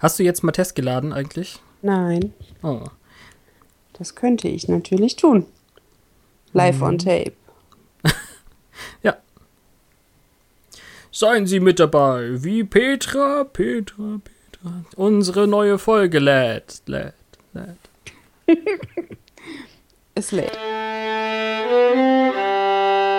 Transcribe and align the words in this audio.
Hast 0.00 0.18
du 0.18 0.22
jetzt 0.22 0.42
mal 0.42 0.52
Test 0.52 0.74
geladen 0.74 1.12
eigentlich? 1.12 1.60
Nein. 1.82 2.32
Oh. 2.62 2.84
Das 3.94 4.14
könnte 4.14 4.48
ich 4.48 4.68
natürlich 4.68 5.16
tun. 5.16 5.46
Live 6.52 6.76
Mhm. 6.78 6.82
on 6.82 6.98
tape. 6.98 7.32
Ja. 9.02 9.16
Seien 11.12 11.46
Sie 11.46 11.60
mit 11.60 11.78
dabei, 11.78 12.42
wie 12.42 12.64
Petra, 12.64 13.44
Petra, 13.44 14.20
Petra. 14.24 14.84
Unsere 14.96 15.46
neue 15.46 15.78
Folge 15.78 16.18
lädt, 16.18 16.82
lädt, 16.86 17.14
lädt. 17.52 17.76
Ist 20.14 20.32
late. 20.32 20.50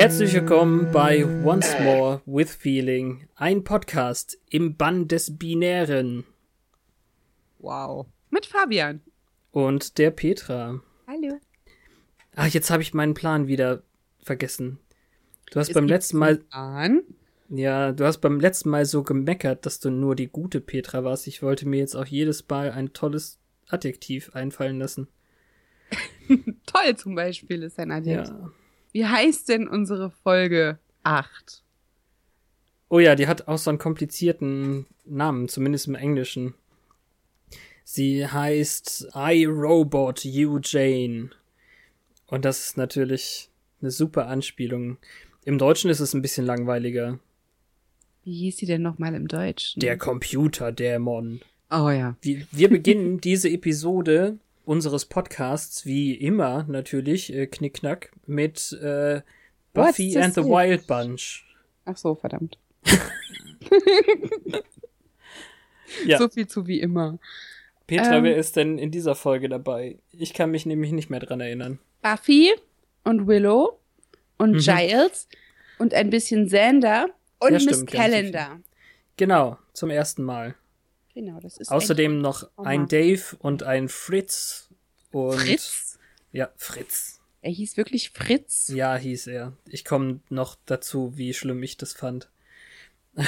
Herzlich 0.00 0.32
willkommen 0.32 0.90
bei 0.92 1.26
Once 1.44 1.78
More 1.80 2.22
with 2.24 2.54
Feeling, 2.54 3.28
ein 3.34 3.64
Podcast 3.64 4.38
im 4.48 4.74
Bann 4.78 5.08
des 5.08 5.36
Binären 5.36 6.24
Wow. 7.58 8.06
Mit 8.30 8.46
Fabian. 8.46 9.02
und 9.50 9.98
der 9.98 10.10
Petra. 10.10 10.80
Hallo. 11.06 11.38
Ach, 12.34 12.46
jetzt 12.46 12.70
habe 12.70 12.80
ich 12.82 12.94
meinen 12.94 13.12
Plan 13.12 13.46
wieder 13.46 13.82
vergessen. 14.22 14.78
Du 15.50 15.60
hast 15.60 15.68
Es 15.68 15.74
beim 15.74 15.86
letzten 15.86 16.16
Mal, 16.16 16.40
An. 16.48 17.02
ja, 17.50 17.92
du 17.92 18.06
hast 18.06 18.22
beim 18.22 18.40
letzten 18.40 18.70
Mal 18.70 18.86
so 18.86 19.02
gemeckert, 19.02 19.66
dass 19.66 19.80
du 19.80 19.90
nur 19.90 20.16
die 20.16 20.28
gute 20.28 20.62
Petra 20.62 21.04
warst. 21.04 21.26
Ich 21.26 21.42
wollte 21.42 21.68
mir 21.68 21.76
jetzt 21.78 21.94
auch 21.94 22.06
jedes 22.06 22.48
Mal 22.48 22.70
ein 22.70 22.94
tolles 22.94 23.38
Adjektiv 23.68 24.34
einfallen 24.34 24.78
lassen. 24.78 25.08
Toll 26.64 26.96
zum 26.96 27.14
Beispiel 27.16 27.62
ist 27.64 27.78
ein 27.78 27.90
Adjektiv. 27.90 28.34
Ja. 28.34 28.50
Wie 28.92 29.06
heißt 29.06 29.48
denn 29.48 29.68
unsere 29.68 30.10
Folge 30.10 30.78
8? 31.02 31.62
Oh 32.88 32.98
ja, 32.98 33.14
die 33.14 33.28
hat 33.28 33.46
auch 33.46 33.58
so 33.58 33.70
einen 33.70 33.78
komplizierten 33.78 34.86
Namen, 35.04 35.48
zumindest 35.48 35.86
im 35.86 35.94
Englischen. 35.94 36.54
Sie 37.84 38.26
heißt 38.26 39.08
I 39.14 39.44
Robot 39.44 40.24
You 40.24 40.58
Jane. 40.62 41.30
Und 42.26 42.44
das 42.44 42.64
ist 42.66 42.76
natürlich 42.76 43.48
eine 43.80 43.90
super 43.90 44.26
Anspielung. 44.26 44.98
Im 45.44 45.58
Deutschen 45.58 45.90
ist 45.90 46.00
es 46.00 46.14
ein 46.14 46.22
bisschen 46.22 46.46
langweiliger. 46.46 47.18
Wie 48.24 48.34
hieß 48.34 48.58
sie 48.58 48.66
denn 48.66 48.82
nochmal 48.82 49.14
im 49.14 49.28
Deutschen? 49.28 49.80
Der 49.80 49.96
Computerdämon. 49.96 51.40
Oh 51.70 51.90
ja. 51.90 52.16
Wir, 52.20 52.46
wir 52.50 52.68
beginnen 52.68 53.20
diese 53.20 53.48
Episode 53.48 54.38
unseres 54.70 55.04
Podcasts 55.04 55.84
wie 55.84 56.14
immer 56.14 56.64
natürlich, 56.68 57.32
äh, 57.34 57.48
Knickknack, 57.48 58.12
mit 58.26 58.70
äh, 58.80 59.20
Buffy 59.72 60.16
and 60.16 60.32
the? 60.34 60.42
Wild 60.44 60.86
Bunch. 60.86 61.44
Ach 61.84 61.96
so, 61.96 62.14
verdammt. 62.14 62.56
Ja. 66.06 66.18
So 66.18 66.28
viel 66.28 66.46
zu 66.46 66.68
wie 66.68 66.80
immer. 66.80 67.18
Petra, 67.88 68.18
Ähm. 68.18 68.24
wer 68.24 68.36
ist 68.36 68.54
denn 68.54 68.78
in 68.78 68.92
dieser 68.92 69.16
Folge 69.16 69.48
dabei? 69.48 69.98
Ich 70.12 70.34
kann 70.34 70.52
mich 70.52 70.64
nämlich 70.64 70.92
nicht 70.92 71.10
mehr 71.10 71.18
dran 71.18 71.40
erinnern. 71.40 71.80
Buffy 72.00 72.52
und 73.02 73.26
Willow 73.26 73.76
und 74.38 74.52
Mhm. 74.52 74.58
Giles 74.60 75.28
und 75.80 75.92
ein 75.92 76.08
bisschen 76.10 76.46
Xander 76.46 77.08
und 77.40 77.48
Ja, 77.52 77.58
Miss 77.58 77.64
stimmt, 77.64 77.90
Calendar. 77.90 78.60
Genau, 79.16 79.58
zum 79.72 79.90
ersten 79.90 80.22
Mal. 80.22 80.54
Genau, 81.20 81.38
das 81.38 81.58
ist 81.58 81.70
Außerdem 81.70 82.18
noch 82.18 82.48
Oh 82.56 82.62
ein. 82.62 82.88
Dave 82.88 83.36
und 83.40 83.62
ein 83.62 83.90
Fritz. 83.90 84.70
Und 85.10 85.34
ein 85.34 85.38
Fritz. 85.38 85.98
Ja, 86.32 86.50
Fritz. 86.56 87.20
Er 87.42 87.50
hieß 87.50 87.76
wirklich 87.76 88.08
Fritz. 88.08 88.68
Ja, 88.68 88.96
hieß 88.96 89.26
er. 89.26 89.52
Ich 89.66 89.84
komme 89.84 90.20
noch 90.30 90.56
dazu, 90.64 91.18
wie 91.18 91.34
schlimm 91.34 91.62
ich 91.62 91.76
das 91.76 91.92
fand. 91.92 92.30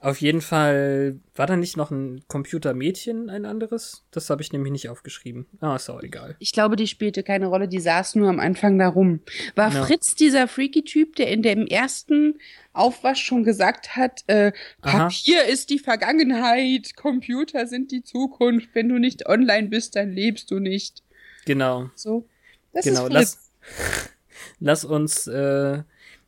Auf 0.00 0.20
jeden 0.20 0.42
Fall 0.42 1.18
war 1.34 1.48
da 1.48 1.56
nicht 1.56 1.76
noch 1.76 1.90
ein 1.90 2.22
Computermädchen, 2.28 3.30
ein 3.30 3.44
anderes? 3.44 4.04
Das 4.12 4.30
habe 4.30 4.42
ich 4.42 4.52
nämlich 4.52 4.70
nicht 4.70 4.88
aufgeschrieben. 4.88 5.46
Ah, 5.60 5.74
ist 5.74 5.90
auch 5.90 6.02
egal. 6.04 6.36
Ich 6.38 6.52
glaube, 6.52 6.76
die 6.76 6.86
spielte 6.86 7.24
keine 7.24 7.48
Rolle, 7.48 7.66
die 7.66 7.80
saß 7.80 8.14
nur 8.14 8.28
am 8.28 8.38
Anfang 8.38 8.78
da 8.78 8.86
rum. 8.88 9.20
War 9.56 9.72
Ja. 9.72 9.84
Fritz 9.84 10.14
dieser 10.14 10.46
Freaky-Typ, 10.46 11.16
der 11.16 11.28
in 11.32 11.42
dem 11.42 11.66
ersten 11.66 12.38
Aufwasch 12.72 13.24
schon 13.24 13.42
gesagt 13.42 13.96
hat, 13.96 14.22
äh, 14.28 14.52
Aha. 14.82 15.08
Papier 15.08 15.46
ist 15.46 15.68
die 15.68 15.80
Vergangenheit, 15.80 16.94
Computer 16.94 17.66
sind 17.66 17.90
die 17.90 18.04
Zukunft, 18.04 18.68
wenn 18.74 18.88
du 18.88 18.98
nicht 18.98 19.28
online 19.28 19.66
bist, 19.66 19.96
dann 19.96 20.12
lebst 20.12 20.52
du 20.52 20.60
nicht. 20.60 21.02
Genau. 21.44 21.90
So. 21.96 22.24
Das 22.72 22.84
genau, 22.84 23.06
ist 23.06 23.12
lass, 23.12 23.50
Fritz. 23.60 24.10
lass 24.60 24.84
uns 24.84 25.26
äh, 25.26 25.82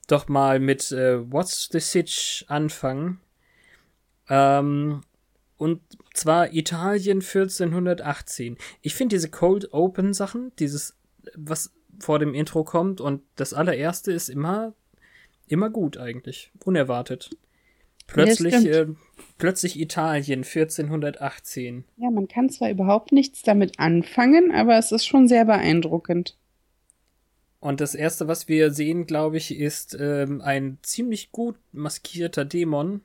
doch 0.08 0.26
mal 0.26 0.58
mit 0.58 0.90
äh, 0.90 1.30
What's 1.30 1.68
the 1.70 1.78
Sitch 1.78 2.44
anfangen. 2.48 3.20
Ähm, 4.30 5.02
und 5.56 5.82
zwar 6.14 6.54
Italien 6.54 7.18
1418. 7.18 8.56
Ich 8.80 8.94
finde 8.94 9.16
diese 9.16 9.28
Cold 9.28 9.74
Open 9.74 10.14
Sachen, 10.14 10.52
dieses, 10.58 10.96
was 11.36 11.72
vor 11.98 12.18
dem 12.18 12.32
Intro 12.32 12.64
kommt 12.64 13.02
und 13.02 13.22
das 13.36 13.52
allererste 13.52 14.10
ist 14.12 14.30
immer, 14.30 14.72
immer 15.46 15.68
gut 15.68 15.98
eigentlich. 15.98 16.50
Unerwartet. 16.64 17.30
Plötzlich, 18.06 18.66
äh, 18.66 18.86
plötzlich 19.38 19.78
Italien 19.78 20.40
1418. 20.40 21.84
Ja, 21.96 22.10
man 22.10 22.26
kann 22.26 22.48
zwar 22.48 22.70
überhaupt 22.70 23.12
nichts 23.12 23.42
damit 23.42 23.78
anfangen, 23.78 24.52
aber 24.52 24.78
es 24.78 24.92
ist 24.92 25.06
schon 25.06 25.28
sehr 25.28 25.44
beeindruckend. 25.44 26.36
Und 27.60 27.80
das 27.80 27.94
erste, 27.94 28.26
was 28.26 28.48
wir 28.48 28.72
sehen, 28.72 29.06
glaube 29.06 29.36
ich, 29.36 29.54
ist 29.54 29.96
ähm, 30.00 30.40
ein 30.40 30.78
ziemlich 30.82 31.30
gut 31.30 31.56
maskierter 31.72 32.46
Dämon. 32.46 33.02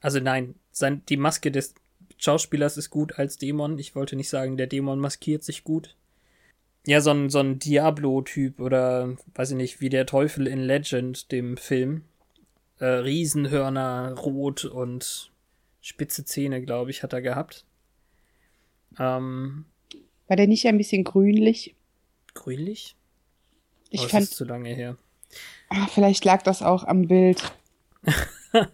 Also 0.00 0.20
nein, 0.20 0.54
sein, 0.70 1.02
die 1.08 1.16
Maske 1.16 1.50
des 1.50 1.74
Schauspielers 2.18 2.76
ist 2.76 2.90
gut 2.90 3.18
als 3.18 3.38
Dämon. 3.38 3.78
Ich 3.78 3.94
wollte 3.94 4.16
nicht 4.16 4.28
sagen, 4.28 4.56
der 4.56 4.66
Dämon 4.66 4.98
maskiert 4.98 5.44
sich 5.44 5.64
gut. 5.64 5.94
Ja, 6.86 7.00
so 7.00 7.10
ein, 7.10 7.30
so 7.30 7.40
ein 7.40 7.58
Diablo-Typ 7.58 8.60
oder 8.60 9.16
weiß 9.34 9.50
ich 9.50 9.56
nicht, 9.56 9.80
wie 9.80 9.88
der 9.88 10.06
Teufel 10.06 10.46
in 10.46 10.60
Legend, 10.60 11.30
dem 11.32 11.56
Film. 11.56 12.04
Äh, 12.78 12.86
Riesenhörner, 12.86 14.14
rot 14.14 14.64
und 14.64 15.30
spitze 15.80 16.24
Zähne, 16.24 16.62
glaube 16.62 16.90
ich, 16.90 17.02
hat 17.02 17.12
er 17.12 17.22
gehabt. 17.22 17.64
Ähm, 18.98 19.66
War 20.28 20.36
der 20.36 20.46
nicht 20.46 20.66
ein 20.66 20.78
bisschen 20.78 21.04
grünlich? 21.04 21.74
grünlich? 22.38 22.96
Ich 23.90 24.00
oh, 24.00 24.02
das 24.04 24.12
fand, 24.12 24.24
ist 24.24 24.34
zu 24.34 24.44
lange 24.44 24.70
her. 24.74 24.96
ah, 25.70 25.86
vielleicht 25.92 26.24
lag 26.24 26.42
das 26.42 26.62
auch 26.62 26.84
am 26.84 27.08
Bild. 27.08 27.42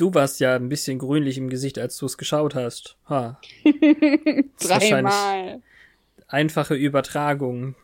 Du 0.00 0.14
warst 0.14 0.40
ja 0.40 0.56
ein 0.56 0.70
bisschen 0.70 0.98
grünlich 0.98 1.36
im 1.36 1.50
Gesicht, 1.50 1.78
als 1.78 1.98
du 1.98 2.06
es 2.06 2.16
geschaut 2.16 2.54
hast. 2.54 2.96
Ha. 3.10 3.38
Dreimal. 4.58 5.60
Einfache 6.26 6.74
Übertragung. 6.74 7.74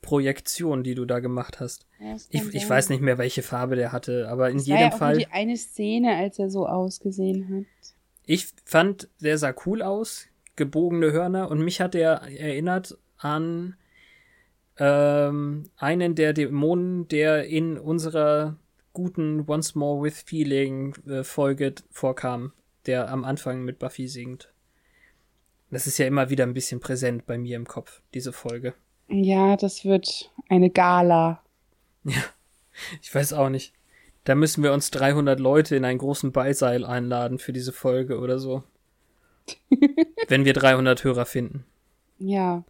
Projektion, 0.00 0.84
die 0.84 0.94
du 0.94 1.04
da 1.04 1.18
gemacht 1.18 1.58
hast. 1.58 1.86
Ja, 1.98 2.12
das 2.12 2.28
Ich, 2.30 2.54
ich 2.54 2.70
weiß 2.70 2.90
nicht 2.90 3.02
mehr, 3.02 3.18
welche 3.18 3.42
Farbe 3.42 3.74
der 3.74 3.90
hatte, 3.90 4.28
aber 4.28 4.50
in 4.50 4.58
war 4.58 4.64
jedem 4.64 4.80
ja 4.80 4.92
auch 4.92 4.98
Fall. 4.98 5.14
Nur 5.14 5.24
die 5.24 5.32
eine 5.32 5.56
Szene, 5.56 6.16
als 6.16 6.38
er 6.38 6.50
so 6.50 6.68
ausgesehen 6.68 7.48
hat. 7.48 7.94
Ich 8.24 8.46
fand, 8.64 9.08
der 9.20 9.38
sah 9.38 9.54
cool 9.66 9.82
aus, 9.82 10.26
gebogene 10.54 11.10
Hörner 11.10 11.50
und 11.50 11.62
mich 11.62 11.80
hat 11.80 11.96
er 11.96 12.22
erinnert 12.22 12.96
an 13.18 13.74
ähm, 14.78 15.64
einen 15.76 16.14
der 16.14 16.32
Dämonen, 16.32 17.08
der 17.08 17.46
in 17.46 17.76
unserer 17.76 18.56
guten 18.96 19.44
Once 19.46 19.74
More 19.74 20.02
with 20.02 20.22
Feeling 20.22 20.94
äh, 21.06 21.22
Folge 21.22 21.74
vorkam, 21.90 22.52
der 22.86 23.10
am 23.10 23.26
Anfang 23.26 23.62
mit 23.62 23.78
Buffy 23.78 24.08
singt. 24.08 24.50
Das 25.70 25.86
ist 25.86 25.98
ja 25.98 26.06
immer 26.06 26.30
wieder 26.30 26.44
ein 26.44 26.54
bisschen 26.54 26.80
präsent 26.80 27.26
bei 27.26 27.36
mir 27.36 27.56
im 27.56 27.66
Kopf, 27.66 28.00
diese 28.14 28.32
Folge. 28.32 28.72
Ja, 29.08 29.58
das 29.58 29.84
wird 29.84 30.32
eine 30.48 30.70
Gala. 30.70 31.42
Ich 33.02 33.14
weiß 33.14 33.34
auch 33.34 33.50
nicht. 33.50 33.74
Da 34.24 34.34
müssen 34.34 34.62
wir 34.62 34.72
uns 34.72 34.90
300 34.90 35.40
Leute 35.40 35.76
in 35.76 35.84
einen 35.84 35.98
großen 35.98 36.32
Beiseil 36.32 36.84
einladen 36.84 37.38
für 37.38 37.52
diese 37.52 37.72
Folge 37.72 38.18
oder 38.18 38.38
so. 38.38 38.64
Wenn 40.28 40.46
wir 40.46 40.54
300 40.54 41.04
Hörer 41.04 41.26
finden. 41.26 41.64
Ja. 42.18 42.64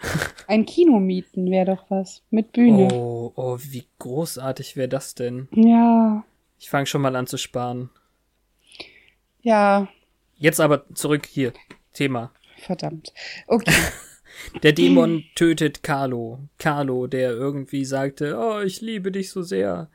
Ein 0.46 0.64
Kino 0.64 1.00
mieten 1.00 1.50
wäre 1.50 1.66
doch 1.66 1.90
was. 1.90 2.22
Mit 2.30 2.52
Bühne. 2.52 2.88
Oh, 2.92 3.32
oh, 3.34 3.58
wie 3.60 3.86
großartig 3.98 4.76
wäre 4.76 4.88
das 4.88 5.14
denn? 5.14 5.48
Ja. 5.52 6.24
Ich 6.58 6.70
fange 6.70 6.86
schon 6.86 7.02
mal 7.02 7.16
an 7.16 7.26
zu 7.26 7.36
sparen. 7.36 7.90
Ja. 9.40 9.88
Jetzt 10.36 10.60
aber 10.60 10.84
zurück 10.94 11.26
hier. 11.26 11.52
Thema. 11.92 12.32
Verdammt. 12.58 13.12
Okay. 13.46 13.72
Der 14.62 14.72
Dämon 14.72 15.24
tötet 15.34 15.82
Carlo. 15.82 16.38
Carlo, 16.58 17.08
der 17.08 17.30
irgendwie 17.30 17.84
sagte, 17.84 18.38
oh, 18.38 18.60
ich 18.60 18.80
liebe 18.80 19.10
dich 19.10 19.30
so 19.30 19.42
sehr. 19.42 19.90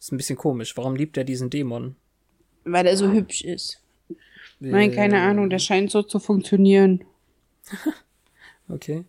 Ist 0.00 0.10
ein 0.10 0.16
bisschen 0.16 0.36
komisch. 0.36 0.76
Warum 0.76 0.96
liebt 0.96 1.16
er 1.16 1.22
diesen 1.22 1.48
Dämon? 1.48 1.94
Weil 2.64 2.86
er 2.86 2.96
so 2.96 3.10
hübsch 3.10 3.42
ist. 3.42 3.80
Nein, 4.58 4.92
keine 4.92 5.20
Ahnung, 5.20 5.48
das 5.48 5.62
scheint 5.62 5.90
so 5.90 6.02
zu 6.02 6.18
funktionieren. 6.18 7.04
Okay. 8.66 9.04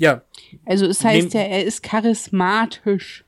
Ja, 0.00 0.22
Also 0.64 0.86
es 0.86 1.04
heißt 1.04 1.34
Nehm- 1.34 1.40
ja, 1.40 1.46
er 1.46 1.64
ist 1.64 1.82
charismatisch. 1.82 3.24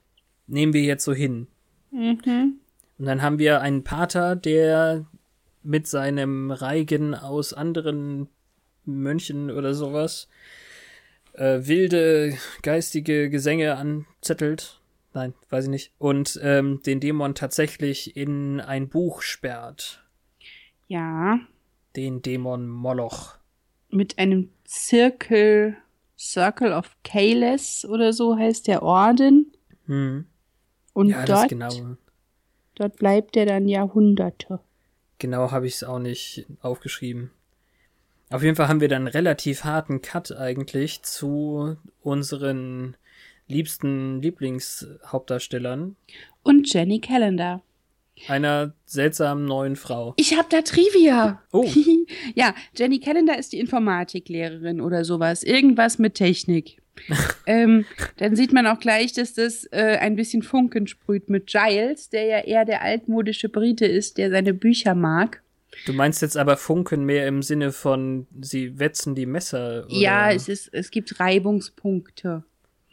nehmen 0.47 0.73
wir 0.73 0.83
jetzt 0.83 1.05
so 1.05 1.13
hin. 1.13 1.47
Mhm. 1.91 2.55
Und 2.99 3.07
dann 3.07 3.21
haben 3.23 3.39
wir 3.39 3.61
einen 3.61 3.85
Pater, 3.85 4.37
der 4.37 5.05
mit 5.63 5.87
seinem 5.87 6.51
Reigen 6.51 7.15
aus 7.15 7.53
anderen 7.53 8.29
Mönchen 8.85 9.51
oder 9.51 9.75
sowas 9.75 10.29
äh, 11.35 11.61
wilde 11.63 12.37
geistige 12.63 13.29
Gesänge 13.31 13.77
anzettelt. 13.77 14.81
Nein, 15.15 15.35
weiß 15.51 15.65
ich 15.65 15.71
nicht. 15.71 15.93
Und 15.99 16.41
ähm, 16.43 16.81
den 16.87 17.01
Dämon 17.01 17.35
tatsächlich 17.35 18.17
in 18.17 18.61
ein 18.61 18.89
Buch 18.89 19.21
sperrt. 19.23 20.03
Ja, 20.89 21.39
Den 21.97 22.23
Dämon 22.23 22.67
Moloch. 22.69 23.35
mit 23.91 24.19
einem 24.19 24.49
Zirkel, 24.65 25.77
Circle 26.23 26.73
of 26.73 26.97
Kales 27.03 27.85
oder 27.85 28.13
so 28.13 28.37
heißt 28.37 28.69
der 28.69 28.85
Orden. 28.85 29.53
Hm. 29.87 30.27
Und 30.93 31.09
Ja, 31.09 31.25
dort, 31.25 31.49
genau. 31.49 31.97
dort 32.77 32.97
bleibt 32.97 33.37
er 33.37 33.47
dann 33.47 33.67
Jahrhunderte. 33.67 34.61
Genau 35.19 35.51
habe 35.51 35.67
ich 35.67 35.75
es 35.75 35.85
auch 35.85 35.99
nicht 35.99 36.47
aufgeschrieben. 36.61 37.33
Auf 38.31 38.43
jeden 38.45 38.55
Fall 38.55 38.69
haben 38.69 38.81
wir 38.81 38.89
dann 38.89 39.03
einen 39.03 39.09
relativ 39.09 39.65
harten 39.65 40.01
Cut 40.01 40.31
eigentlich 40.33 41.03
zu 41.03 41.77
unseren 42.03 42.97
liebsten 43.49 44.23
Lieblingshauptdarstellern, 44.23 45.97
Und 46.45 46.73
Jenny 46.73 47.01
Calendar. 47.01 47.63
Einer 48.29 48.75
seltsamen 48.85 49.45
neuen 49.45 49.77
Frau. 49.77 50.15
Ich 50.17 50.37
hab 50.37 50.51
da 50.51 50.63
Trivia. 50.63 51.43
Oh. 51.53 51.69
ja, 52.35 52.55
Jenny 52.77 53.01
Calendar 53.01 53.39
ist 53.39 53.53
die 53.53 53.61
Informatiklehrerin 53.61 54.81
oder 54.81 55.05
sowas. 55.05 55.43
Irgendwas 55.43 55.99
mit 55.99 56.15
Technik. 56.15 56.83
ähm, 57.47 57.85
dann 58.19 58.37
sieht 58.37 58.53
man 58.53 58.67
auch 58.67 58.79
gleich, 58.79 59.13
dass 59.13 59.35
das 59.35 59.65
äh, 59.73 59.97
ein 59.99 60.15
bisschen 60.15 60.43
Funken 60.43 60.87
sprüht 60.87 61.31
mit 61.31 61.47
Giles, 61.47 62.11
der 62.11 62.25
ja 62.25 62.39
eher 62.41 62.65
der 62.65 62.83
altmodische 62.83 63.49
Brite 63.49 63.87
ist, 63.87 64.19
der 64.19 64.31
seine 64.31 64.55
Bücher 64.55 64.95
mag. 64.95 65.43
Du 65.87 65.95
meinst 65.95 66.21
jetzt 66.21 66.37
aber 66.37 66.57
Funken 66.57 67.05
mehr 67.05 67.27
im 67.27 67.43
Sinne 67.43 67.73
von, 67.73 68.27
sie 68.41 68.79
wetzen 68.79 69.15
die 69.15 69.27
Messer? 69.27 69.87
Oder? 69.87 69.95
Ja, 69.95 70.31
es 70.31 70.49
ist, 70.49 70.69
es 70.73 70.91
gibt 70.91 71.19
Reibungspunkte. 71.19 72.45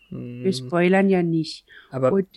Hm, 0.09 0.43
Wir 0.43 0.53
spoilern 0.53 1.09
ja 1.09 1.21
nicht. 1.21 1.65
aber 1.91 2.13
Und 2.13 2.27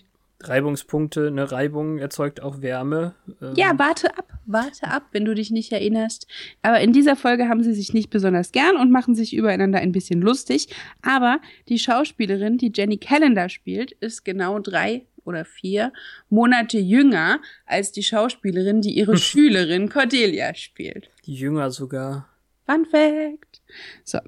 Reibungspunkte, 0.48 1.28
eine 1.28 1.50
Reibung 1.50 1.98
erzeugt 1.98 2.42
auch 2.42 2.62
Wärme. 2.62 3.14
Ähm, 3.40 3.54
Ja, 3.56 3.78
warte 3.78 4.16
ab, 4.16 4.32
warte 4.46 4.88
ab, 4.88 5.04
wenn 5.12 5.24
du 5.24 5.34
dich 5.34 5.50
nicht 5.50 5.72
erinnerst. 5.72 6.26
Aber 6.62 6.80
in 6.80 6.92
dieser 6.92 7.16
Folge 7.16 7.48
haben 7.48 7.62
sie 7.62 7.74
sich 7.74 7.92
nicht 7.92 8.10
besonders 8.10 8.52
gern 8.52 8.76
und 8.76 8.90
machen 8.90 9.14
sich 9.14 9.34
übereinander 9.34 9.78
ein 9.78 9.92
bisschen 9.92 10.20
lustig. 10.20 10.68
Aber 11.02 11.40
die 11.68 11.78
Schauspielerin, 11.78 12.58
die 12.58 12.72
Jenny 12.74 12.98
Calendar 12.98 13.48
spielt, 13.48 13.92
ist 13.92 14.24
genau 14.24 14.58
drei 14.58 15.06
oder 15.24 15.44
vier 15.44 15.92
Monate 16.28 16.78
jünger 16.78 17.40
als 17.66 17.92
die 17.92 18.02
Schauspielerin, 18.02 18.80
die 18.80 18.92
ihre 18.92 19.16
Schülerin 19.18 19.88
Cordelia 19.88 20.54
spielt. 20.54 21.10
Die 21.26 21.34
Jünger 21.34 21.70
sogar. 21.70 22.28
Fun 22.66 22.84
Fact. 22.86 23.60
So. 24.04 24.18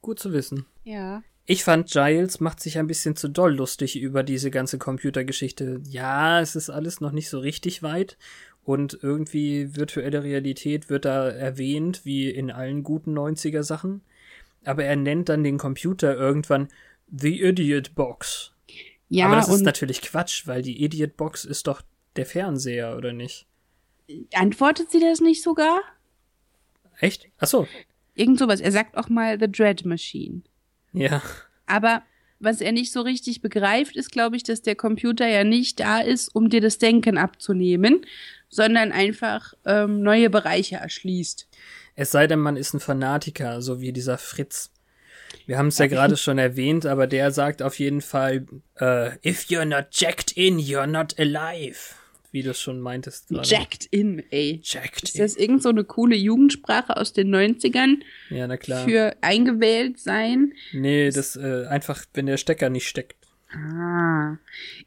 Gut 0.00 0.18
zu 0.18 0.32
wissen. 0.32 0.66
Ja. 0.84 1.22
Ich 1.44 1.64
fand, 1.64 1.90
Giles 1.90 2.40
macht 2.40 2.60
sich 2.60 2.78
ein 2.78 2.86
bisschen 2.86 3.16
zu 3.16 3.28
doll 3.28 3.56
lustig 3.56 3.98
über 3.98 4.22
diese 4.22 4.50
ganze 4.50 4.78
Computergeschichte. 4.78 5.80
Ja, 5.88 6.40
es 6.40 6.54
ist 6.54 6.70
alles 6.70 7.00
noch 7.00 7.12
nicht 7.12 7.28
so 7.28 7.40
richtig 7.40 7.82
weit 7.82 8.16
und 8.64 8.98
irgendwie 9.02 9.74
virtuelle 9.74 10.22
Realität 10.22 10.88
wird 10.88 11.04
da 11.04 11.28
erwähnt, 11.28 12.04
wie 12.04 12.30
in 12.30 12.50
allen 12.50 12.84
guten 12.84 13.16
90er 13.18 13.64
Sachen. 13.64 14.02
Aber 14.64 14.84
er 14.84 14.94
nennt 14.94 15.28
dann 15.28 15.42
den 15.42 15.58
Computer 15.58 16.14
irgendwann 16.14 16.68
The 17.10 17.42
Idiot 17.42 17.94
Box. 17.96 18.52
Ja, 19.08 19.26
Aber 19.26 19.36
das 19.36 19.48
ist 19.48 19.62
natürlich 19.62 20.00
Quatsch, 20.00 20.46
weil 20.46 20.62
die 20.62 20.82
Idiot 20.84 21.16
Box 21.16 21.44
ist 21.44 21.66
doch 21.66 21.82
der 22.16 22.26
Fernseher, 22.26 22.96
oder 22.96 23.12
nicht? 23.12 23.46
antwortet 24.34 24.90
sie 24.90 25.00
das 25.00 25.20
nicht 25.20 25.42
sogar? 25.42 25.80
Echt? 26.98 27.28
Ach 27.38 27.46
so. 27.46 27.66
Irgend 28.14 28.38
sowas. 28.38 28.60
Er 28.60 28.72
sagt 28.72 28.96
auch 28.96 29.08
mal 29.08 29.38
The 29.40 29.50
Dread 29.50 29.84
Machine. 29.84 30.42
Ja. 30.92 31.22
Aber 31.66 32.02
was 32.38 32.60
er 32.60 32.72
nicht 32.72 32.92
so 32.92 33.02
richtig 33.02 33.40
begreift, 33.40 33.96
ist, 33.96 34.10
glaube 34.10 34.36
ich, 34.36 34.42
dass 34.42 34.62
der 34.62 34.74
Computer 34.74 35.26
ja 35.28 35.44
nicht 35.44 35.80
da 35.80 36.00
ist, 36.00 36.34
um 36.34 36.50
dir 36.50 36.60
das 36.60 36.78
Denken 36.78 37.16
abzunehmen, 37.16 38.04
sondern 38.48 38.92
einfach 38.92 39.54
ähm, 39.64 40.02
neue 40.02 40.28
Bereiche 40.28 40.76
erschließt. 40.76 41.48
Es 41.94 42.10
sei 42.10 42.26
denn, 42.26 42.40
man 42.40 42.56
ist 42.56 42.74
ein 42.74 42.80
Fanatiker, 42.80 43.62
so 43.62 43.80
wie 43.80 43.92
dieser 43.92 44.18
Fritz. 44.18 44.70
Wir 45.46 45.58
haben 45.58 45.68
es 45.68 45.78
ja 45.78 45.86
gerade 45.86 46.16
schon 46.16 46.38
erwähnt, 46.38 46.84
aber 46.84 47.06
der 47.06 47.30
sagt 47.30 47.62
auf 47.62 47.78
jeden 47.78 48.00
Fall, 48.00 48.46
äh, 48.76 49.16
if 49.28 49.44
you're 49.44 49.64
not 49.64 49.86
jacked 49.92 50.32
in, 50.32 50.58
you're 50.58 50.86
not 50.86 51.18
alive. 51.18 51.94
Wie 52.32 52.42
du 52.42 52.50
es 52.50 52.60
schon 52.60 52.80
meintest 52.80 53.28
gerade. 53.28 53.46
Jacked 53.46 53.84
in, 53.90 54.22
ey. 54.30 54.60
Jacked 54.64 55.02
Ist 55.04 55.14
in. 55.16 55.22
das 55.22 55.36
irgend 55.36 55.62
so 55.62 55.68
eine 55.68 55.84
coole 55.84 56.16
Jugendsprache 56.16 56.96
aus 56.96 57.12
den 57.12 57.28
90ern 57.34 57.98
Ja, 58.30 58.46
na 58.48 58.56
klar. 58.56 58.84
für 58.88 59.14
eingewählt 59.20 60.00
sein? 60.00 60.52
nee, 60.72 61.10
das 61.10 61.36
äh, 61.36 61.66
einfach, 61.66 62.04
wenn 62.14 62.26
der 62.26 62.38
Stecker 62.38 62.70
nicht 62.70 62.88
steckt. 62.88 63.16
Ah. 63.54 64.38